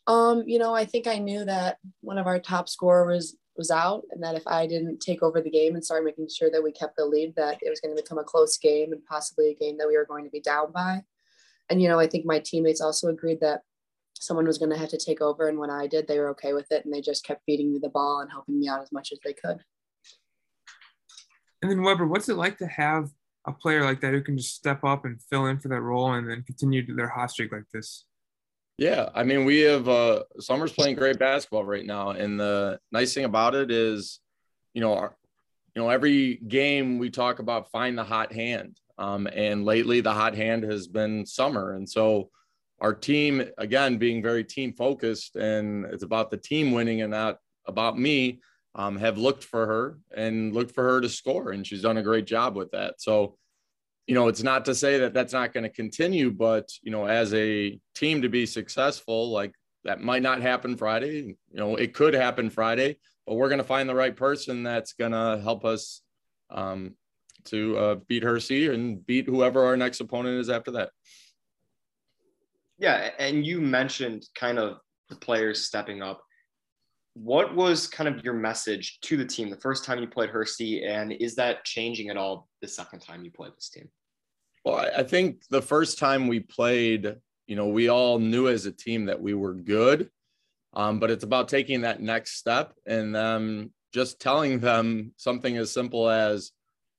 [0.06, 4.04] Um, you know, I think I knew that one of our top scorers was out
[4.10, 6.72] and that if I didn't take over the game and start making sure that we
[6.72, 9.54] kept the lead, that it was going to become a close game and possibly a
[9.54, 11.02] game that we were going to be down by.
[11.68, 13.62] And, you know, I think my teammates also agreed that
[14.14, 15.48] someone was going to have to take over.
[15.48, 16.84] And when I did, they were okay with it.
[16.84, 19.18] And they just kept feeding me the ball and helping me out as much as
[19.24, 19.58] they could.
[21.66, 23.10] And then, Weber, what's it like to have
[23.44, 26.12] a player like that who can just step up and fill in for that role
[26.12, 28.04] and then continue their hot streak like this?
[28.78, 33.14] Yeah, I mean, we have uh, Summer's playing great basketball right now, and the nice
[33.14, 34.20] thing about it is,
[34.74, 35.16] you know, our,
[35.74, 40.14] you know, every game we talk about find the hot hand, um, and lately the
[40.14, 42.30] hot hand has been Summer, and so
[42.80, 47.38] our team again being very team focused, and it's about the team winning and not
[47.66, 48.38] about me.
[48.78, 52.02] Um, have looked for her and looked for her to score, and she's done a
[52.02, 53.00] great job with that.
[53.00, 53.38] So
[54.06, 57.06] you know, it's not to say that that's not going to continue, but you know,
[57.06, 59.52] as a team to be successful, like
[59.84, 61.22] that might not happen Friday.
[61.22, 64.92] You know, it could happen Friday, but we're going to find the right person that's
[64.92, 66.02] going to help us
[66.50, 66.94] um,
[67.46, 70.90] to uh, beat Hersey and beat whoever our next opponent is after that.
[72.78, 74.78] Yeah, and you mentioned kind of
[75.08, 76.22] the players stepping up.
[77.18, 80.84] What was kind of your message to the team the first time you played Hersey,
[80.84, 83.88] and is that changing at all the second time you played this team?
[84.66, 87.16] Well, I think the first time we played,
[87.46, 90.10] you know, we all knew as a team that we were good,
[90.74, 95.72] um, but it's about taking that next step and um, just telling them something as
[95.72, 96.52] simple as,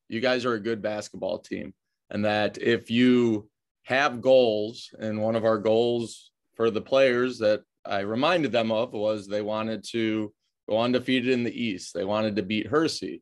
[0.09, 1.75] "You guys are a good basketball team,"
[2.09, 3.51] and that if you
[3.83, 8.93] have goals, and one of our goals for the players that I reminded them of
[8.93, 10.33] was they wanted to
[10.69, 11.93] go undefeated in the East.
[11.93, 13.21] They wanted to beat Hersey.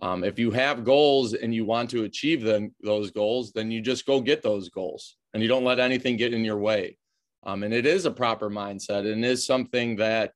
[0.00, 3.80] Um, if you have goals and you want to achieve them, those goals, then you
[3.80, 6.96] just go get those goals and you don't let anything get in your way.
[7.44, 10.32] Um, and it is a proper mindset and is something that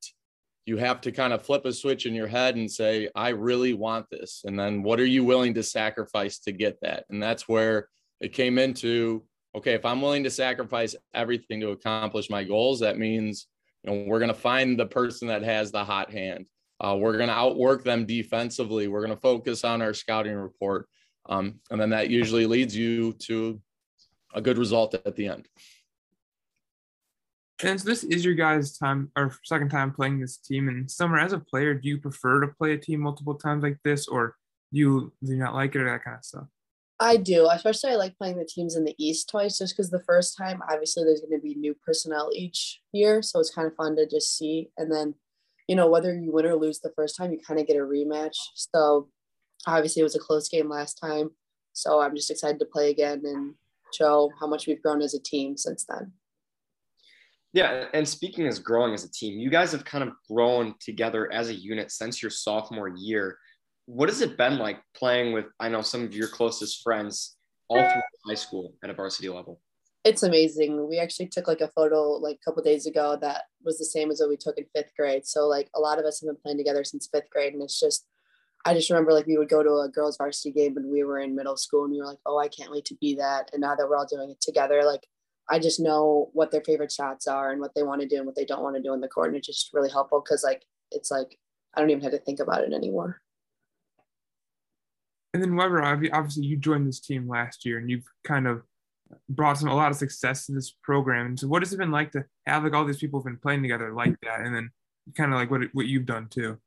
[0.65, 3.73] you have to kind of flip a switch in your head and say, I really
[3.73, 4.43] want this.
[4.45, 7.05] And then what are you willing to sacrifice to get that?
[7.09, 7.89] And that's where
[8.21, 9.23] it came into
[9.55, 13.47] okay, if I'm willing to sacrifice everything to accomplish my goals, that means
[13.91, 16.45] know, we're going to find the person that has the hot hand.
[16.79, 18.87] Uh, we're going to outwork them defensively.
[18.87, 20.87] We're going to focus on our scouting report.
[21.27, 23.61] Um, and then that usually leads you to
[24.33, 25.47] a good result at the end.
[27.63, 30.67] And so this is your guys' time or second time playing this team.
[30.67, 33.77] And summer, as a player, do you prefer to play a team multiple times like
[33.85, 34.35] this, or
[34.73, 36.47] do you do you not like it or that kind of stuff?
[37.03, 40.03] I do, especially I like playing the teams in the East twice, just because the
[40.07, 43.75] first time, obviously, there's going to be new personnel each year, so it's kind of
[43.75, 44.69] fun to just see.
[44.77, 45.15] And then
[45.67, 47.79] you know, whether you win or lose the first time, you kind of get a
[47.79, 48.35] rematch.
[48.55, 49.09] So
[49.65, 51.29] obviously it was a close game last time.
[51.73, 53.55] So I'm just excited to play again and
[53.93, 56.11] show how much we've grown as a team since then.
[57.53, 61.31] Yeah, and speaking as growing as a team, you guys have kind of grown together
[61.31, 63.37] as a unit since your sophomore year.
[63.85, 67.35] What has it been like playing with, I know some of your closest friends
[67.67, 69.59] all through high school at a varsity level?
[70.03, 70.87] it's amazing.
[70.89, 74.11] We actually took like a photo like a couple days ago that was the same
[74.11, 75.25] as what we took in fifth grade.
[75.25, 77.79] So like a lot of us have been playing together since fifth grade, and it's
[77.79, 78.05] just
[78.65, 81.19] I just remember like we would go to a girls varsity game when we were
[81.19, 83.49] in middle school, and we were like, oh, I can't wait to be that.
[83.53, 85.07] And now that we're all doing it together, like
[85.49, 88.25] I just know what their favorite shots are and what they want to do and
[88.25, 90.43] what they don't want to do in the court, and it's just really helpful because
[90.43, 91.39] like it's like
[91.73, 93.21] I don't even have to think about it anymore.
[95.33, 98.61] And then Weber, obviously you joined this team last year, and you've kind of
[99.29, 101.27] brought some a lot of success to this program.
[101.27, 103.37] And so, what has it been like to have like all these people have been
[103.37, 104.69] playing together like that, and then
[105.15, 106.57] kind of like what what you've done too?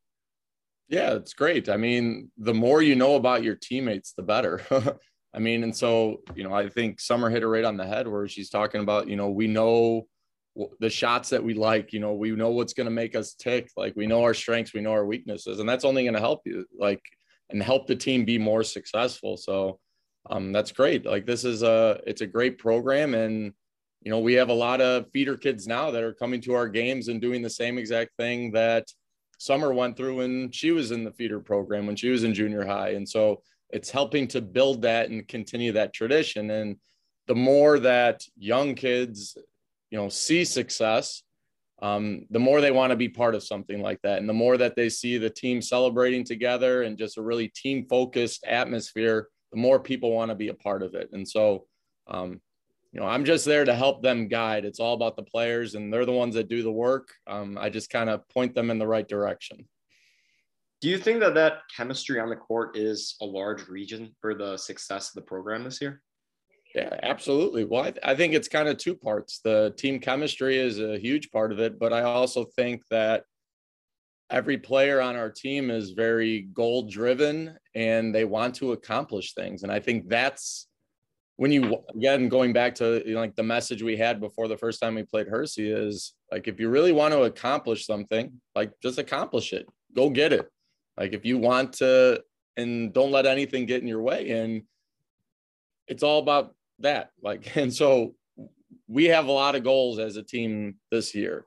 [0.89, 1.69] Yeah, it's great.
[1.69, 4.63] I mean, the more you know about your teammates, the better.
[5.35, 8.09] I mean, and so you know, I think Summer hit it right on the head
[8.09, 10.07] where she's talking about you know we know
[10.81, 13.71] the shots that we like you know we know what's going to make us tick
[13.77, 16.41] like we know our strengths we know our weaknesses and that's only going to help
[16.47, 17.03] you like
[17.51, 19.37] and help the team be more successful.
[19.37, 19.79] So
[20.31, 21.07] um, that's great.
[21.07, 23.53] Like this is a it's a great program and
[24.03, 26.69] you know we have a lot of feeder kids now that are coming to our
[26.69, 28.87] games and doing the same exact thing that
[29.39, 32.65] summer went through when she was in the feeder program when she was in junior
[32.65, 32.91] high.
[32.91, 36.51] And so it's helping to build that and continue that tradition.
[36.51, 36.77] And
[37.27, 39.37] the more that young kids
[39.91, 41.23] you know see success
[41.83, 44.57] um, the more they want to be part of something like that and the more
[44.57, 49.59] that they see the team celebrating together and just a really team focused atmosphere the
[49.59, 51.11] more people want to be a part of it.
[51.13, 51.67] And so
[52.09, 52.41] um,
[52.93, 54.65] you know i'm just there to help them guide.
[54.65, 57.13] It's all about the players and they're the ones that do the work.
[57.27, 59.69] Um, i just kind of point them in the right direction.
[60.81, 64.57] Do you think that that chemistry on the court is a large region for the
[64.57, 66.03] success of the program this year
[66.77, 67.65] yeah, absolutely.
[67.65, 69.41] Well, I, th- I think it's kind of two parts.
[69.43, 73.25] The team chemistry is a huge part of it, but I also think that
[74.29, 79.63] every player on our team is very goal driven and they want to accomplish things.
[79.63, 80.69] And I think that's
[81.37, 84.59] when you, again, going back to you know, like the message we had before the
[84.59, 88.73] first time we played Hersey is like, if you really want to accomplish something, like
[88.83, 90.47] just accomplish it, go get it.
[90.99, 92.23] Like if you want to,
[92.59, 94.31] and don't let anything get in your way.
[94.31, 94.63] And
[95.89, 97.11] it's all about that.
[97.23, 98.15] Like, and so
[98.89, 101.47] we have a lot of goals as a team this year.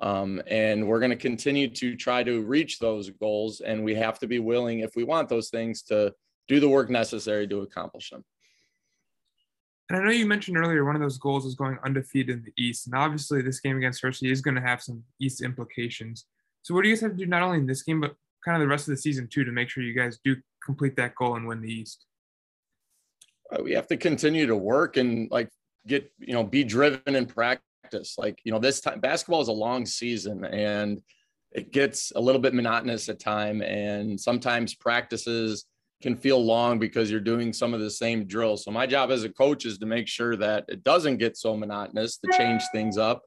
[0.00, 3.60] Um, and we're going to continue to try to reach those goals.
[3.60, 6.14] And we have to be willing, if we want those things, to
[6.48, 8.24] do the work necessary to accomplish them.
[9.88, 12.52] And I know you mentioned earlier one of those goals is going undefeated in the
[12.56, 12.86] East.
[12.86, 16.26] And obviously, this game against Hersey is going to have some East implications.
[16.62, 18.56] So, what do you guys have to do not only in this game, but kind
[18.56, 21.16] of the rest of the season too, to make sure you guys do complete that
[21.16, 22.06] goal and win the East?
[23.50, 25.48] Uh, we have to continue to work and like
[25.86, 28.14] get you know be driven in practice.
[28.18, 31.00] Like you know this time basketball is a long season and
[31.52, 35.64] it gets a little bit monotonous at time and sometimes practices
[36.00, 38.64] can feel long because you're doing some of the same drills.
[38.64, 41.56] So my job as a coach is to make sure that it doesn't get so
[41.56, 43.22] monotonous to change things up.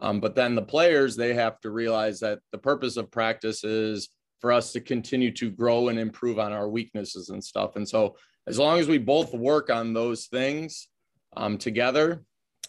[0.00, 4.08] Um, but then the players they have to realize that the purpose of practice is
[4.40, 7.76] for us to continue to grow and improve on our weaknesses and stuff.
[7.76, 8.16] And so
[8.48, 10.88] as long as we both work on those things
[11.36, 12.24] um, together,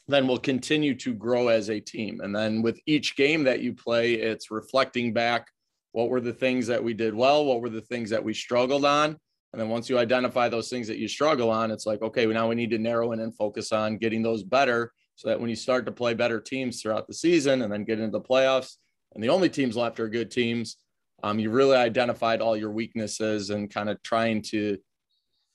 [0.10, 2.20] then we'll continue to grow as a team.
[2.22, 5.48] And then with each game that you play, it's reflecting back
[5.94, 8.84] what were the things that we did well, what were the things that we struggled
[8.84, 9.18] on.
[9.54, 12.50] And then once you identify those things that you struggle on, it's like, okay, now
[12.50, 15.56] we need to narrow in and focus on getting those better so that when you
[15.56, 18.76] start to play better teams throughout the season and then get into the playoffs,
[19.16, 20.78] and the only teams left are good teams,
[21.24, 24.78] um, you really identified all your weaknesses and kind of trying to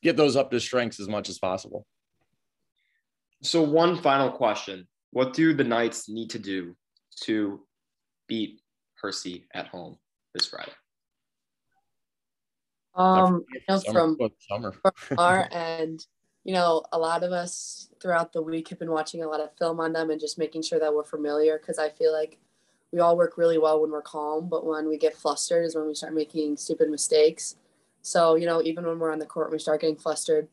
[0.05, 1.87] get those up to strengths as much as possible.
[3.43, 6.77] So, one final question What do the Knights need to do
[7.23, 7.61] to
[8.29, 8.61] beat
[9.01, 9.97] Hersey at home
[10.35, 10.73] this Friday?
[12.95, 14.17] Um, you know, from,
[14.49, 14.73] summer.
[14.95, 16.07] from our end,
[16.45, 19.57] you know, a lot of us throughout the week have been watching a lot of
[19.59, 22.39] film on them and just making sure that we're familiar because I feel like
[22.93, 25.89] we all work really well when we're calm, but when we get flustered is when
[25.89, 27.57] we start making stupid mistakes.
[28.05, 30.47] So, you know, even when we're on the court, and we start getting flustered.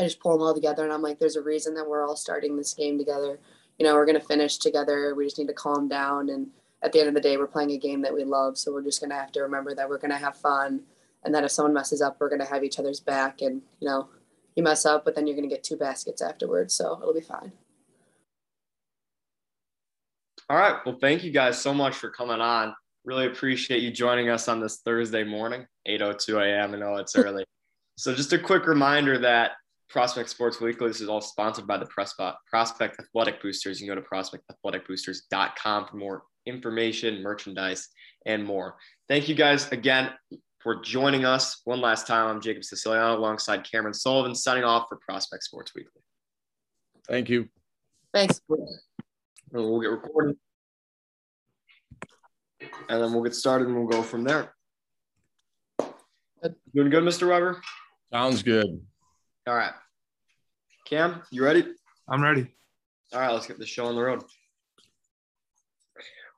[0.00, 2.16] I just pull them all together and I'm like, there's a reason that we're all
[2.16, 3.38] starting this game together.
[3.78, 5.14] You know, we're going to finish together.
[5.14, 6.28] We just need to calm down.
[6.28, 6.48] And
[6.82, 8.58] at the end of the day, we're playing a game that we love.
[8.58, 10.82] So we're just going to have to remember that we're going to have fun.
[11.24, 13.42] And that if someone messes up, we're going to have each other's back.
[13.42, 14.08] And, you know,
[14.56, 16.74] you mess up, but then you're going to get two baskets afterwards.
[16.74, 17.52] So it'll be fine.
[20.50, 20.76] All right.
[20.84, 22.74] Well, thank you guys so much for coming on.
[23.08, 26.74] Really appreciate you joining us on this Thursday morning, 8.02 a.m.
[26.74, 27.42] I know it's early.
[27.96, 29.52] so just a quick reminder that
[29.88, 33.80] Prospect Sports Weekly, this is all sponsored by the Prospect Athletic Boosters.
[33.80, 37.88] You can go to prospectathleticboosters.com for more information, merchandise,
[38.26, 38.76] and more.
[39.08, 40.10] Thank you guys again
[40.58, 42.26] for joining us one last time.
[42.26, 46.02] I'm Jacob Siciliano alongside Cameron Sullivan, signing off for Prospect Sports Weekly.
[47.08, 47.48] Thank you.
[48.12, 48.38] Thanks.
[49.50, 50.36] We'll get recording
[52.60, 54.54] and then we'll get started and we'll go from there.
[56.74, 57.28] Doing good, Mr.
[57.28, 57.60] Weber?
[58.12, 58.80] Sounds good.
[59.46, 59.72] All right.
[60.86, 61.66] Cam, you ready?
[62.08, 62.46] I'm ready.
[63.12, 64.22] All right, let's get the show on the road.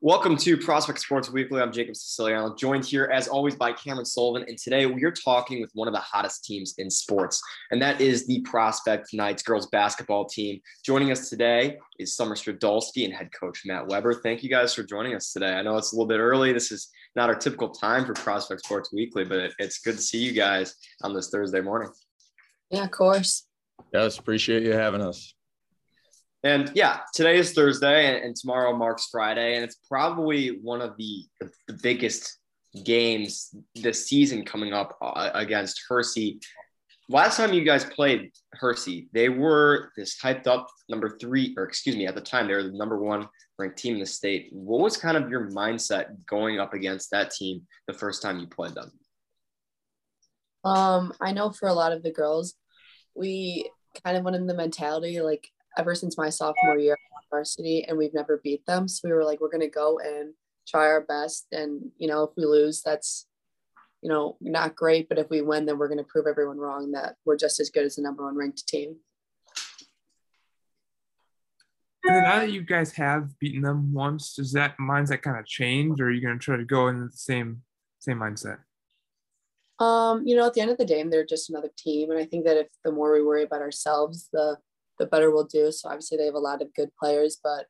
[0.02, 1.60] Welcome to Prospect Sports Weekly.
[1.60, 4.48] I'm Jacob Siciliano, joined here as always by Cameron Sullivan.
[4.48, 8.00] And today we are talking with one of the hottest teams in sports, and that
[8.00, 10.58] is the Prospect Knights girls basketball team.
[10.86, 14.14] Joining us today is Summer Stradolski and head coach Matt Weber.
[14.14, 15.52] Thank you guys for joining us today.
[15.52, 16.54] I know it's a little bit early.
[16.54, 20.24] This is not our typical time for Prospect Sports Weekly, but it's good to see
[20.24, 21.90] you guys on this Thursday morning.
[22.70, 23.46] Yeah, of course.
[23.92, 25.34] Yes, appreciate you having us.
[26.42, 29.56] And yeah, today is Thursday and, and, tomorrow marks Friday.
[29.56, 32.38] And it's probably one of the, the, the biggest
[32.84, 36.40] games this season coming up uh, against Hersey.
[37.10, 41.96] Last time you guys played Hersey, they were this hyped up number three, or excuse
[41.96, 44.48] me, at the time, they were the number one ranked team in the state.
[44.52, 48.46] What was kind of your mindset going up against that team the first time you
[48.46, 48.92] played them?
[50.64, 52.54] Um, I know for a lot of the girls,
[53.14, 53.68] we
[54.04, 55.48] kind of went in the mentality like
[55.78, 56.96] ever since my sophomore year
[57.30, 58.88] varsity and we've never beat them.
[58.88, 60.34] So we were like, we're going to go and
[60.68, 61.46] try our best.
[61.52, 63.26] And, you know, if we lose, that's,
[64.02, 65.08] you know, not great.
[65.08, 67.70] But if we win, then we're going to prove everyone wrong that we're just as
[67.70, 68.96] good as the number one ranked team.
[72.02, 76.00] And now that you guys have beaten them once, does that mindset kind of change
[76.00, 77.62] or are you going to try to go in the same,
[77.98, 78.58] same mindset?
[79.78, 82.10] Um, you know, at the end of the day, they're just another team.
[82.10, 84.56] And I think that if the more we worry about ourselves, the
[85.00, 85.72] the better we'll do.
[85.72, 87.66] So obviously they have a lot of good players, but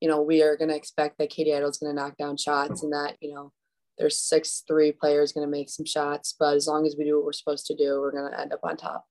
[0.00, 2.92] you know, we are gonna expect that Katie Idle is gonna knock down shots and
[2.92, 3.52] that, you know,
[3.96, 6.34] there's six three players gonna make some shots.
[6.38, 8.60] But as long as we do what we're supposed to do, we're gonna end up
[8.64, 9.06] on top.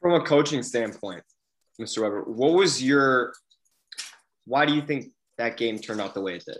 [0.00, 1.24] From a coaching standpoint,
[1.80, 2.02] Mr.
[2.02, 3.34] Weber, what was your
[4.46, 6.58] why do you think that game turned out the way it did?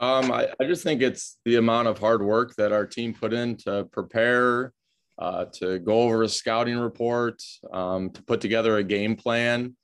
[0.00, 3.32] Um, I, I just think it's the amount of hard work that our team put
[3.32, 4.72] in to prepare,
[5.18, 7.42] uh, to go over a scouting report,
[7.72, 9.76] um, to put together a game plan,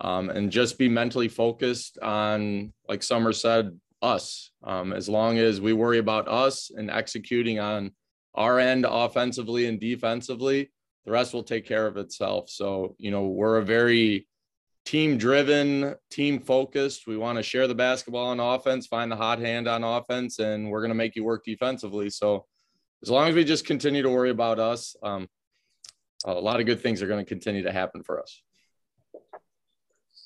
[0.00, 4.50] um, and just be mentally focused on, like Summer said, us.
[4.62, 7.92] Um, as long as we worry about us and executing on
[8.34, 10.70] our end offensively and defensively,
[11.04, 12.50] the rest will take care of itself.
[12.50, 14.26] So, you know, we're a very
[14.84, 17.06] team driven, team focused.
[17.06, 20.70] We want to share the basketball on offense, find the hot hand on offense, and
[20.70, 22.10] we're going to make you work defensively.
[22.10, 22.46] So
[23.02, 25.28] as long as we just continue to worry about us, um,
[26.24, 28.42] a lot of good things are going to continue to happen for us.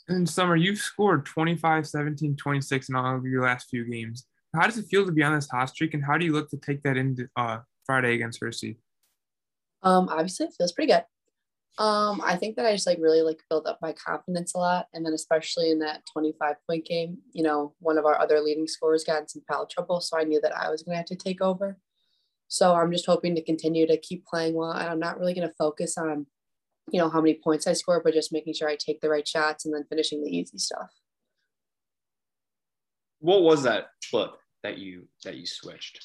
[0.08, 4.26] In summer, you've scored 25, 17, 26 in all of your last few games.
[4.54, 6.50] How does it feel to be on this hot streak, and how do you look
[6.50, 8.78] to take that into uh, Friday against Hersey?
[9.82, 11.04] Um, obviously, it feels pretty good.
[11.78, 14.86] Um, I think that I just like really like built up my confidence a lot.
[14.92, 18.66] And then especially in that 25 point game, you know, one of our other leading
[18.66, 20.00] scorers got in some foul trouble.
[20.00, 21.78] So I knew that I was gonna have to take over.
[22.50, 24.72] So I'm just hoping to continue to keep playing well.
[24.72, 26.26] And I'm not really gonna focus on,
[26.90, 29.26] you know, how many points I score, but just making sure I take the right
[29.26, 30.90] shots and then finishing the easy stuff.
[33.20, 34.32] What was that flip
[34.64, 36.04] that you that you switched?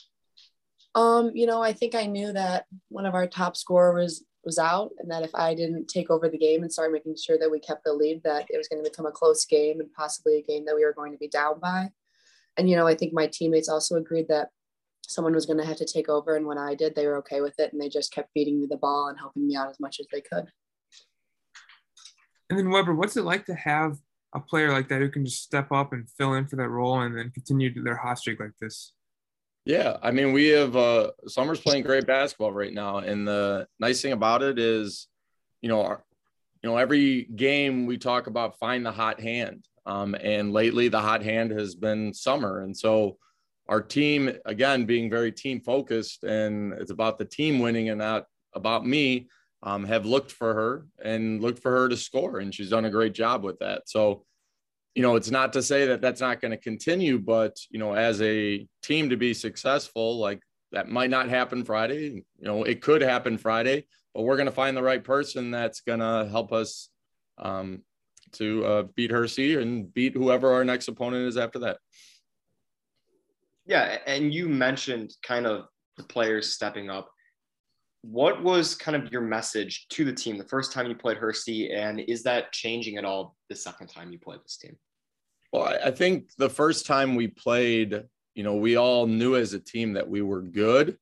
[0.93, 4.91] Um, you know, I think I knew that one of our top scorers was out
[4.99, 7.59] and that if I didn't take over the game and start making sure that we
[7.59, 10.43] kept the lead, that it was going to become a close game and possibly a
[10.43, 11.89] game that we were going to be down by.
[12.55, 14.49] And, you know, I think my teammates also agreed that
[15.07, 16.35] someone was going to have to take over.
[16.35, 17.71] And when I did, they were okay with it.
[17.71, 20.07] And they just kept feeding me the ball and helping me out as much as
[20.11, 20.45] they could.
[22.49, 23.97] And then, Weber, what's it like to have
[24.33, 27.01] a player like that who can just step up and fill in for that role
[27.01, 28.93] and then continue their hot streak like this?
[29.65, 33.99] Yeah, I mean, we have uh, Summer's playing great basketball right now, and the nice
[33.99, 35.07] thing about it is,
[35.61, 36.03] you know, our,
[36.61, 41.01] you know, every game we talk about find the hot hand, um, and lately the
[41.01, 43.17] hot hand has been Summer, and so
[43.67, 48.25] our team again being very team focused, and it's about the team winning and not
[48.53, 49.27] about me.
[49.63, 52.91] Um, have looked for her and looked for her to score, and she's done a
[52.91, 53.89] great job with that.
[53.89, 54.23] So
[54.95, 57.93] you know, it's not to say that that's not going to continue, but you know,
[57.93, 62.23] as a team to be successful, like that might not happen Friday.
[62.39, 65.81] You know, it could happen Friday, but we're going to find the right person that's
[65.81, 66.89] going to help us
[67.37, 67.83] um,
[68.33, 71.77] to uh, beat Hersey and beat whoever our next opponent is after that.
[73.65, 75.65] Yeah, and you mentioned kind of
[75.97, 77.09] the players stepping up.
[78.01, 81.71] What was kind of your message to the team the first time you played Hersey,
[81.71, 84.77] and is that changing at all the second time you played this team?
[85.51, 88.03] Well, I think the first time we played,
[88.35, 90.97] you know, we all knew as a team that we were good,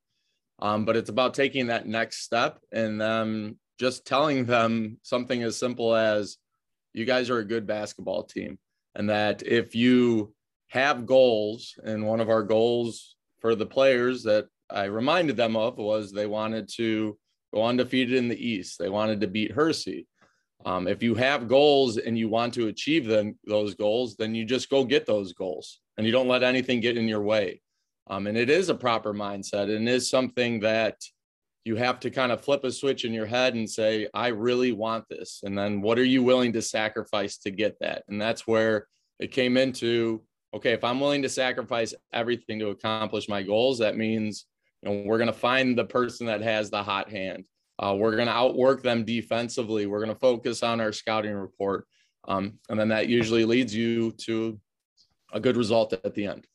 [0.60, 5.58] um, but it's about taking that next step and um, just telling them something as
[5.58, 6.38] simple as,
[6.94, 8.60] "You guys are a good basketball team,"
[8.96, 10.34] and that if you
[10.74, 15.78] have goals, and one of our goals for the players that I reminded them of
[15.78, 17.16] was they wanted to
[17.54, 18.80] go undefeated in the East.
[18.80, 20.08] They wanted to beat Hersey.
[20.66, 24.46] Um, if you have goals and you want to achieve them, those goals, then you
[24.46, 27.62] just go get those goals and you don't let anything get in your way.
[28.08, 30.96] Um, and it is a proper mindset and is something that
[31.66, 34.72] you have to kind of flip a switch in your head and say, I really
[34.72, 35.42] want this.
[35.44, 38.06] And then what are you willing to sacrifice to get that?
[38.08, 38.88] And that's where
[39.20, 43.98] it came into okay, if I'm willing to sacrifice everything to accomplish my goals, that
[43.98, 44.46] means
[44.82, 47.46] you know, we're going to find the person that has the hot hand.
[47.80, 49.88] Uh, we're going to outwork them defensively.
[49.88, 51.88] We're going to focus on our scouting report.
[52.28, 54.60] Um, and then that usually leads you to
[55.34, 56.46] a good result at the end.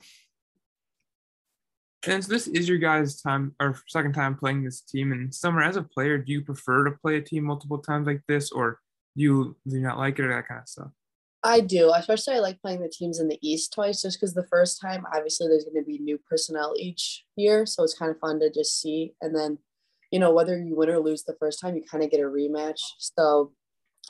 [2.07, 5.13] And so this is your guys' time or second time playing this team.
[5.13, 8.23] And Summer, as a player, do you prefer to play a team multiple times like
[8.29, 8.79] this, or
[9.17, 10.91] do you do you not like it or that kind of stuff?
[11.45, 14.47] I do, especially I like playing the teams in the East twice, just because the
[14.51, 18.19] first time, obviously, there's going to be new personnel each year, so it's kind of
[18.19, 19.15] fun to just see.
[19.21, 19.59] And then,
[20.11, 22.25] you know, whether you win or lose the first time, you kind of get a
[22.25, 22.81] rematch.
[22.99, 23.53] So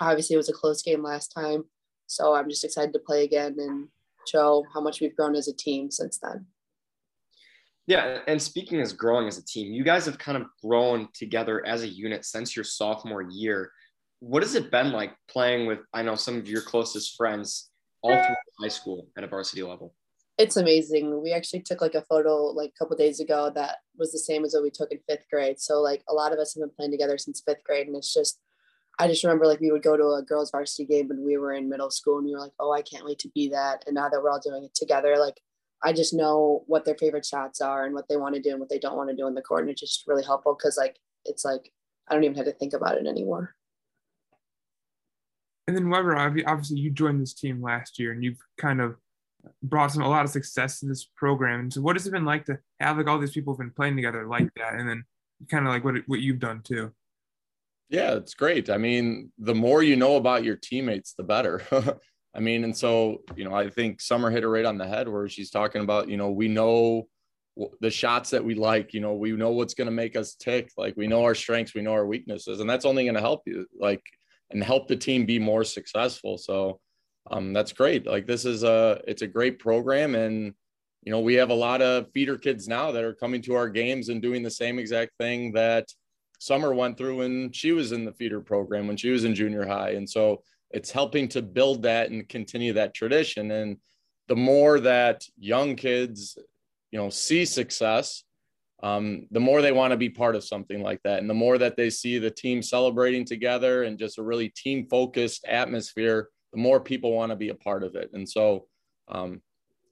[0.01, 1.65] obviously, it was a close game last time,
[2.07, 3.89] so I'm just excited to play again and
[4.27, 6.47] show how much we've grown as a team since then.
[7.87, 11.65] Yeah, and speaking as growing as a team, you guys have kind of grown together
[11.67, 13.73] as a unit since your sophomore year.
[14.20, 17.70] What has it been like playing with, I know, some of your closest friends
[18.03, 19.95] all through high school at a varsity level?
[20.39, 21.20] It's amazing.
[21.20, 24.45] We actually took like a photo like a couple days ago that was the same
[24.45, 25.59] as what we took in fifth grade.
[25.59, 28.15] So like a lot of us have been playing together since fifth grade, and it's
[28.15, 28.40] just
[29.01, 31.53] I just remember like we would go to a girls varsity game when we were
[31.53, 33.85] in middle school and we were like, oh, I can't wait to be that.
[33.86, 35.40] And now that we're all doing it together, like
[35.82, 38.61] I just know what their favorite shots are and what they want to do and
[38.61, 39.62] what they don't want to do in the court.
[39.62, 41.73] And it's just really helpful because like it's like
[42.09, 43.55] I don't even have to think about it anymore.
[45.69, 48.97] And then Weber, obviously you joined this team last year and you've kind of
[49.62, 51.61] brought some a lot of success to this program.
[51.61, 53.70] And so what has it been like to have like all these people have been
[53.70, 55.05] playing together like that and then
[55.51, 56.90] kind of like what what you've done too?
[57.90, 58.70] Yeah, it's great.
[58.70, 61.62] I mean, the more you know about your teammates, the better.
[62.35, 65.07] I mean, and so, you know, I think Summer hit it right on the head
[65.07, 67.09] where she's talking about, you know, we know
[67.81, 70.70] the shots that we like, you know, we know what's going to make us tick.
[70.78, 73.43] Like we know our strengths, we know our weaknesses, and that's only going to help
[73.45, 74.03] you like
[74.51, 76.39] and help the team be more successful.
[76.39, 76.81] So
[77.31, 78.07] um, that's great.
[78.07, 80.15] Like this is a, it's a great program.
[80.15, 80.55] And,
[81.03, 83.69] you know, we have a lot of feeder kids now that are coming to our
[83.69, 85.87] games and doing the same exact thing that
[86.39, 89.66] Summer went through when she was in the feeder program, when she was in junior
[89.66, 89.91] high.
[89.91, 93.77] And so it's helping to build that and continue that tradition and
[94.29, 96.39] the more that young kids
[96.91, 98.25] you know see success
[98.83, 101.59] um, the more they want to be part of something like that and the more
[101.59, 106.59] that they see the team celebrating together and just a really team focused atmosphere the
[106.59, 108.11] more people want to be a part of it.
[108.15, 108.67] And so
[109.09, 109.43] um,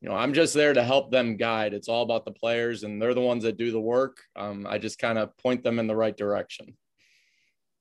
[0.00, 1.74] you know i'm just there to help them guide.
[1.74, 4.18] It's all about the players and they're the ones that do the work.
[4.36, 6.76] Um, i just kind of point them in the right direction.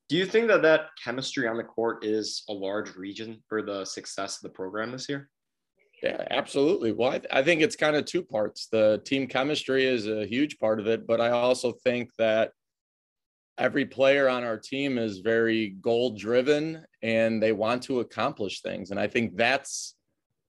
[0.07, 3.85] Do you think that that chemistry on the court is a large region for the
[3.85, 5.29] success of the program this year?
[6.03, 6.91] Yeah, absolutely.
[6.91, 8.67] Well, I, th- I think it's kind of two parts.
[8.71, 12.51] The team chemistry is a huge part of it, but I also think that
[13.57, 18.91] every player on our team is very goal driven and they want to accomplish things.
[18.91, 19.95] And I think that's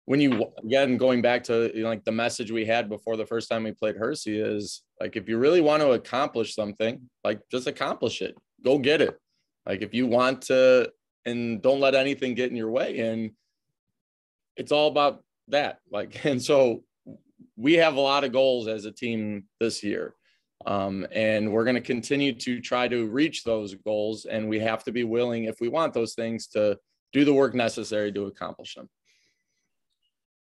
[0.06, 3.26] when you again going back to you know, like the message we had before the
[3.26, 7.40] first time we played Hersey is like if you really want to accomplish something, like
[7.50, 8.34] just accomplish it.
[8.64, 9.18] Go get it.
[9.66, 10.90] Like if you want to,
[11.26, 13.00] and don't let anything get in your way.
[13.00, 13.32] And
[14.56, 15.78] it's all about that.
[15.90, 16.84] Like, and so
[17.56, 20.14] we have a lot of goals as a team this year.
[20.64, 24.24] Um, and we're going to continue to try to reach those goals.
[24.24, 26.78] And we have to be willing, if we want those things, to
[27.12, 28.88] do the work necessary to accomplish them.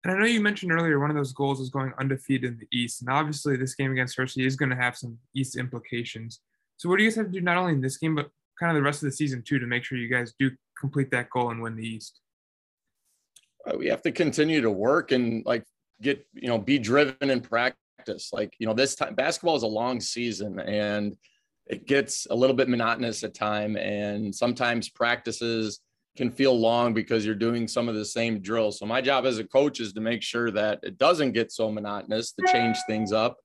[0.04, 2.68] And I know you mentioned earlier one of those goals is going undefeated in the
[2.70, 3.02] East.
[3.02, 6.40] And obviously, this game against Hersey is going to have some East implications.
[6.76, 8.70] So, what do you guys have to do not only in this game, but kind
[8.70, 11.28] of the rest of the season too to make sure you guys do complete that
[11.30, 12.20] goal and win the East?
[13.66, 15.64] Uh, we have to continue to work and like
[16.00, 18.30] get you know be driven in practice.
[18.32, 21.16] Like you know this time basketball is a long season and
[21.66, 25.80] it gets a little bit monotonous at time and sometimes practices
[26.16, 28.78] can feel long because you're doing some of the same drills.
[28.78, 31.70] So my job as a coach is to make sure that it doesn't get so
[31.70, 33.36] monotonous to change things up.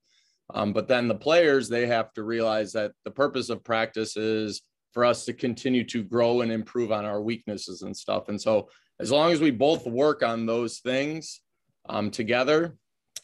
[0.54, 4.62] Um, but then the players they have to realize that the purpose of practice is
[4.92, 8.28] for us to continue to grow and improve on our weaknesses and stuff.
[8.28, 8.68] And so,
[9.02, 11.40] as long as we both work on those things
[11.88, 12.76] um, together,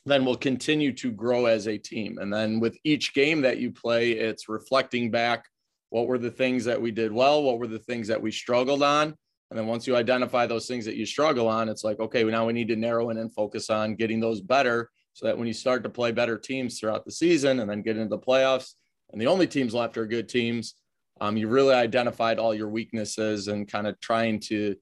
[0.05, 2.19] then we'll continue to grow as a team.
[2.19, 5.45] And then with each game that you play, it's reflecting back
[5.91, 8.83] what were the things that we did well, what were the things that we struggled
[8.83, 9.15] on.
[9.51, 12.45] And then once you identify those things that you struggle on, it's like, okay, now
[12.45, 15.55] we need to narrow in and focus on getting those better so that when you
[15.55, 18.75] start to play better teams throughout the season and then get into the playoffs,
[19.13, 20.75] and the only teams left are good teams,
[21.21, 24.77] um, you really identified all your weaknesses and kind of trying to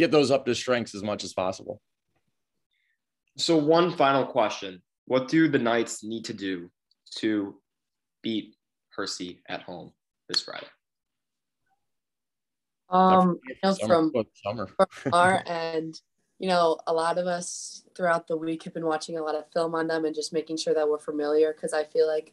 [0.00, 1.80] get those up to strengths as much as possible.
[3.36, 6.70] So, one final question What do the Knights need to do
[7.18, 7.56] to
[8.22, 8.56] beat
[8.90, 9.92] Hersey at home
[10.28, 10.66] this Friday?
[12.88, 14.66] Um, you know, Summer, from, summer.
[14.88, 16.00] from our end,
[16.40, 19.44] you know, a lot of us throughout the week have been watching a lot of
[19.52, 22.32] film on them and just making sure that we're familiar because I feel like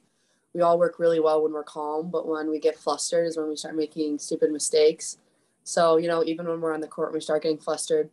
[0.54, 3.50] we all work really well when we're calm, but when we get flustered is when
[3.50, 5.20] we start making stupid mistakes.
[5.68, 8.10] So, you know, even when we're on the court, and we start getting flustered.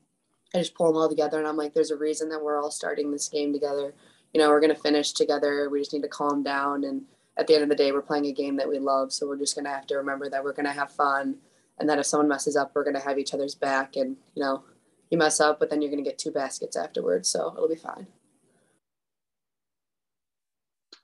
[0.53, 2.73] I just pull them all together and I'm like, there's a reason that we're all
[2.73, 3.95] starting this game together.
[4.33, 5.69] You know, we're going to finish together.
[5.71, 6.83] We just need to calm down.
[6.83, 7.03] And
[7.37, 9.13] at the end of the day, we're playing a game that we love.
[9.13, 11.37] So we're just going to have to remember that we're going to have fun.
[11.79, 13.95] And that if someone messes up, we're going to have each other's back.
[13.95, 14.65] And, you know,
[15.11, 17.29] you mess up, but then you're going to get two baskets afterwards.
[17.29, 18.09] So it'll be fine.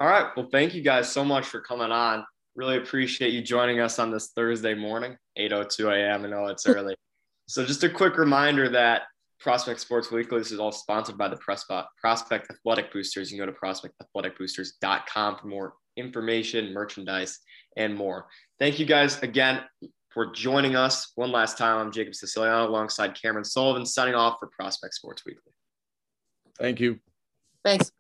[0.00, 0.26] All right.
[0.36, 2.24] Well, thank you guys so much for coming on.
[2.56, 5.16] Really appreciate you joining us on this Thursday morning,
[5.48, 6.24] 8.02 a.m.
[6.24, 6.94] I know it's early.
[7.48, 9.02] so just a quick reminder that
[9.40, 13.32] Prospect Sports Weekly, this is all sponsored by the Prospect Athletic Boosters.
[13.32, 17.38] You can go to prospectathleticboosters.com for more information, merchandise,
[17.76, 18.26] and more.
[18.58, 19.62] Thank you guys again
[20.10, 21.78] for joining us one last time.
[21.78, 25.52] I'm Jacob Siciliano alongside Cameron Sullivan signing off for Prospect Sports Weekly.
[26.58, 26.98] Thank you.
[27.64, 27.90] Thanks.